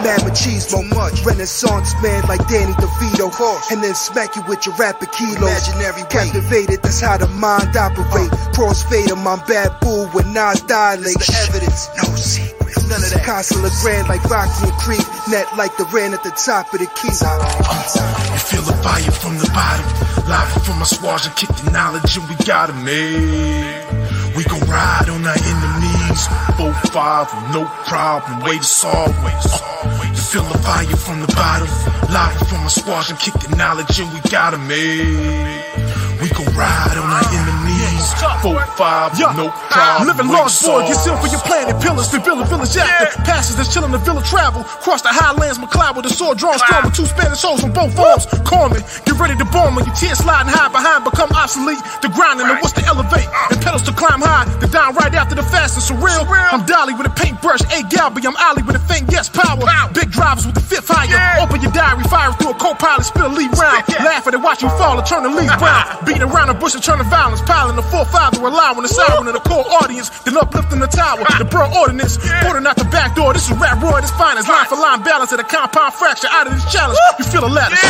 Mad 0.03 0.21
machismo. 0.56 0.95
Much. 0.95 1.26
Renaissance 1.26 1.94
man 2.02 2.23
like 2.27 2.45
Danny 2.48 2.73
DeVito. 2.73 3.32
And 3.72 3.84
then 3.84 3.95
smack 3.95 4.36
you 4.36 4.44
with 4.48 4.65
your 4.65 4.76
rapid 4.76 5.11
kilos. 5.11 5.38
Imaginary 5.38 6.03
Captivated, 6.10 6.82
that's 6.84 7.02
how 7.02 7.18
the 7.18 7.27
mind 7.27 7.76
operate. 7.76 8.32
Uh-huh. 8.32 8.52
Crossfader, 8.52 9.22
my 9.22 9.36
bad 9.45 9.80
bull 9.82 10.07
when 10.10 10.34
Nas 10.34 10.61
dilate. 10.61 11.18
the 11.18 11.48
evidence. 11.49 11.90
No 11.98 12.15
secrets. 12.15 12.88
None 12.88 13.03
of 13.03 13.10
that. 13.11 13.26
Casa 13.26 13.56
LeGrand 13.60 14.07
like 14.07 14.23
Rocky 14.26 14.69
and 14.69 14.73
Creek. 14.80 15.06
Net 15.30 15.48
like 15.57 15.76
the 15.77 15.86
ran 15.94 16.14
at 16.14 16.23
the 16.23 16.32
top 16.32 16.73
of 16.73 16.80
the 16.80 16.88
key. 16.95 17.11
You 17.11 18.40
feel 18.40 18.61
the 18.64 18.77
fire 18.84 19.11
from 19.11 19.38
the 19.38 19.49
bottom. 19.53 19.86
Live 20.30 20.64
from 20.64 20.80
my 20.80 20.86
squash 20.86 21.27
and 21.27 21.36
kick 21.36 21.49
the 21.49 21.72
knowledge, 21.72 22.18
and 22.18 22.27
we 22.30 22.36
got 22.45 22.69
it 22.69 22.77
made. 22.82 24.36
We 24.36 24.44
gon' 24.44 24.60
ride 24.68 25.07
on 25.10 25.26
our 25.26 25.38
enemies. 25.38 26.27
Four, 26.57 26.73
five, 26.91 27.27
no 27.53 27.65
problem. 27.86 28.41
Way 28.41 28.57
to 28.57 28.64
solve. 28.64 29.15
Way 29.23 29.32
to 29.32 29.49
solve. 29.49 29.94
Feel 30.31 30.43
the 30.43 30.57
fire 30.57 30.97
from 30.97 31.22
the 31.22 31.27
bottom. 31.27 31.68
Live 32.11 32.47
from 32.49 32.68
squash 32.68 33.10
and 33.10 33.19
kick 33.19 33.34
the 33.35 33.56
knowledge, 33.56 33.99
and 33.99 34.11
we 34.14 34.19
got 34.30 34.53
'em 34.53 34.68
made. 34.68 36.05
We 36.21 36.29
gon' 36.31 36.47
ride 36.55 36.95
on 36.95 37.09
our 37.11 37.25
enemies. 37.27 38.07
Four, 38.41 38.61
five, 38.79 39.17
no 39.35 39.49
problem. 39.49 40.07
Living 40.07 40.27
lost 40.31 40.63
boy, 40.63 40.85
get 40.87 40.95
solve. 40.95 41.19
for 41.19 41.27
your 41.27 41.41
planet. 41.43 41.75
Pillars, 41.81 42.09
the 42.11 42.19
villa, 42.19 42.45
village 42.45 42.77
after. 42.77 43.19
Passes 43.23 43.55
that's 43.57 43.67
chillin' 43.73 43.91
the 43.91 43.97
villa 43.99 44.23
travel. 44.23 44.63
Cross 44.63 45.01
the 45.01 45.09
highlands, 45.11 45.57
McLeod 45.57 45.95
with 45.97 46.05
a 46.05 46.13
sword 46.13 46.37
drawn 46.37 46.57
strong 46.59 46.85
with 46.85 46.95
two 46.95 47.05
Spanish 47.05 47.41
hoes 47.41 47.63
on 47.63 47.73
both 47.73 47.97
arms. 47.99 48.25
Call 48.47 48.69
me, 48.69 48.79
get 49.05 49.17
ready 49.19 49.35
to 49.35 49.45
bomb 49.49 49.75
when 49.75 49.83
your 49.85 49.95
tears 49.95 50.19
sliding 50.23 50.53
high 50.53 50.69
behind, 50.69 51.03
become 51.03 51.31
obsolete. 51.35 51.81
The 52.01 52.07
grinding, 52.13 52.47
the 52.47 52.55
what's 52.61 52.73
to 52.79 52.83
elevate, 52.85 53.27
and 53.51 53.59
pedals 53.59 53.81
to 53.89 53.93
climb 53.93 54.21
high. 54.21 54.45
The 54.61 54.67
down 54.67 54.95
right 54.95 55.13
after 55.13 55.35
the 55.35 55.43
fast 55.43 55.75
and 55.75 55.83
surreal. 55.83 56.23
I'm 56.29 56.63
Dali 56.69 56.95
with 56.97 57.07
a 57.09 57.15
paintbrush, 57.17 57.61
A 57.75 57.81
Galby, 57.89 58.23
I'm 58.23 58.37
Ollie 58.37 58.63
with 58.63 58.75
a 58.77 58.83
faint 58.87 59.11
yes 59.11 59.27
power. 59.27 59.59
Big 59.91 60.11
drivers 60.11 60.45
with 60.45 60.55
the 60.55 60.61
fifth 60.63 60.87
higher. 60.87 61.17
Open 61.43 61.59
your 61.61 61.71
diary, 61.73 62.03
fire 62.07 62.31
through 62.39 62.51
a 62.53 62.57
co-pilot, 62.61 63.03
spill 63.03 63.27
a 63.27 63.33
lead 63.33 63.51
round. 63.57 63.83
Laugh 64.05 64.27
at 64.27 64.33
it, 64.33 64.41
watch 64.41 64.61
you 64.61 64.69
fall, 64.77 64.95
and 64.97 65.05
turn 65.07 65.23
the 65.23 65.29
lead 65.33 65.49
round. 65.59 66.05
Beating 66.06 66.23
around 66.23 66.48
the 66.48 66.53
bush 66.53 66.76
and 66.76 66.84
turn 66.84 66.99
the 66.99 67.03
violence, 67.10 67.41
piling 67.41 67.76
the 67.76 67.82
full 67.82 68.06
father, 68.06 68.40
allowing 68.45 68.84
the 68.84 68.88
siren 68.88 69.26
of 69.27 69.34
the 69.34 69.41
core 69.41 69.65
audience, 69.82 70.10
then 70.22 70.38
uplifting 70.38 70.80
the 70.80 70.88
tower. 70.88 71.26
The 71.38 71.45
bro 71.45 71.65
ordinance, 71.73 72.22
ordering 72.45 72.65
out 72.68 72.77
the 72.77 72.86
back 72.94 73.15
door. 73.15 73.34
This 73.34 73.49
is 73.49 73.57
rap 73.57 73.82
roy, 73.82 74.02
this 74.02 74.11
finest 74.11 74.48
line 74.48 74.65
for 74.69 74.77
line 74.77 75.02
balance 75.02 75.34
at 75.34 75.40
a 75.40 75.44
compound 75.44 75.94
fracture 75.94 76.30
out 76.30 76.45
of 76.48 76.53
this 76.53 76.65
challenge. 76.72 76.99
You 77.18 77.26
feel 77.26 77.45
a 77.45 77.49
lattice. 77.49 77.82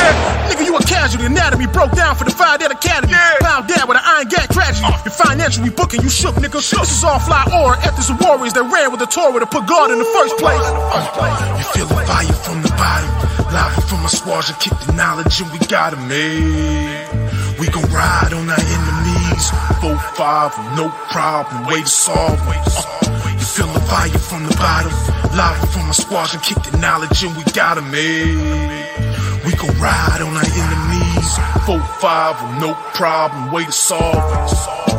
Nigga, 0.47 0.63
you 0.63 0.75
a 0.75 0.81
casualty. 0.83 1.25
Anatomy 1.27 1.67
broke 1.67 1.91
down 1.91 2.15
for 2.15 2.23
the 2.23 2.31
five 2.31 2.59
dead 2.59 2.71
academy. 2.71 3.11
Yeah. 3.11 3.37
Pound 3.41 3.67
dad 3.67 3.83
with 3.87 3.97
an 3.97 4.03
iron 4.05 4.27
gag 4.27 4.47
tragedy. 4.49 4.87
Uh. 4.87 4.95
Your 5.03 5.13
financial 5.13 5.63
we 5.63 5.69
booking, 5.69 6.01
you 6.01 6.09
shook, 6.09 6.35
nigga. 6.35 6.63
This 6.63 6.91
is 6.91 7.03
all 7.03 7.19
fly 7.19 7.43
aura. 7.51 7.77
Ethics 7.83 8.09
of 8.09 8.19
warriors 8.21 8.53
that 8.53 8.63
ran 8.63 8.91
with 8.91 8.99
the 9.03 9.11
Torah 9.11 9.39
to 9.39 9.45
put 9.45 9.67
God 9.67 9.91
in 9.91 9.99
the 9.99 10.09
first 10.15 10.37
place. 10.37 10.63
You 11.59 11.65
feel 11.75 11.87
the 11.91 11.99
fire 12.07 12.31
from 12.47 12.61
the 12.63 12.69
bottom. 12.79 13.11
Live 13.51 13.83
from 13.87 14.01
my 14.01 14.07
squash 14.07 14.49
and 14.49 14.59
kick 14.59 14.73
the 14.87 14.93
knowledge, 14.93 15.41
and 15.41 15.51
we 15.51 15.59
got 15.67 15.93
'em 15.93 16.07
made. 16.07 17.14
We 17.59 17.67
gon' 17.69 17.89
ride 17.91 18.33
on 18.33 18.49
our 18.49 18.59
enemies. 18.59 19.49
Four, 19.79 19.97
five, 20.15 20.51
no 20.75 20.89
problem. 21.09 21.65
Way 21.67 21.81
to 21.81 21.87
solve. 21.87 22.39
Uh, 22.47 22.53
you 23.31 23.45
feel 23.45 23.67
the 23.67 23.79
fire 23.81 24.09
from 24.09 24.43
the 24.43 24.55
bottom. 24.55 24.91
Live 25.37 25.69
from 25.71 25.85
my 25.85 25.91
squash 25.91 26.33
and 26.33 26.43
kick 26.43 26.61
the 26.63 26.77
knowledge, 26.77 27.23
and 27.23 27.35
we 27.37 27.43
got 27.53 27.77
'em 27.77 27.91
made. 27.91 28.35
We 29.45 29.51
gon' 29.55 29.79
ride 29.79 30.21
on 30.21 30.35
our 30.35 30.51
enemies. 30.63 31.29
Four, 31.65 31.81
five, 31.99 32.35
no 32.59 32.73
problem. 32.93 33.51
Way 33.51 33.65
to 33.65 33.71
solve. 33.71 34.15
Yeah, 34.15 34.94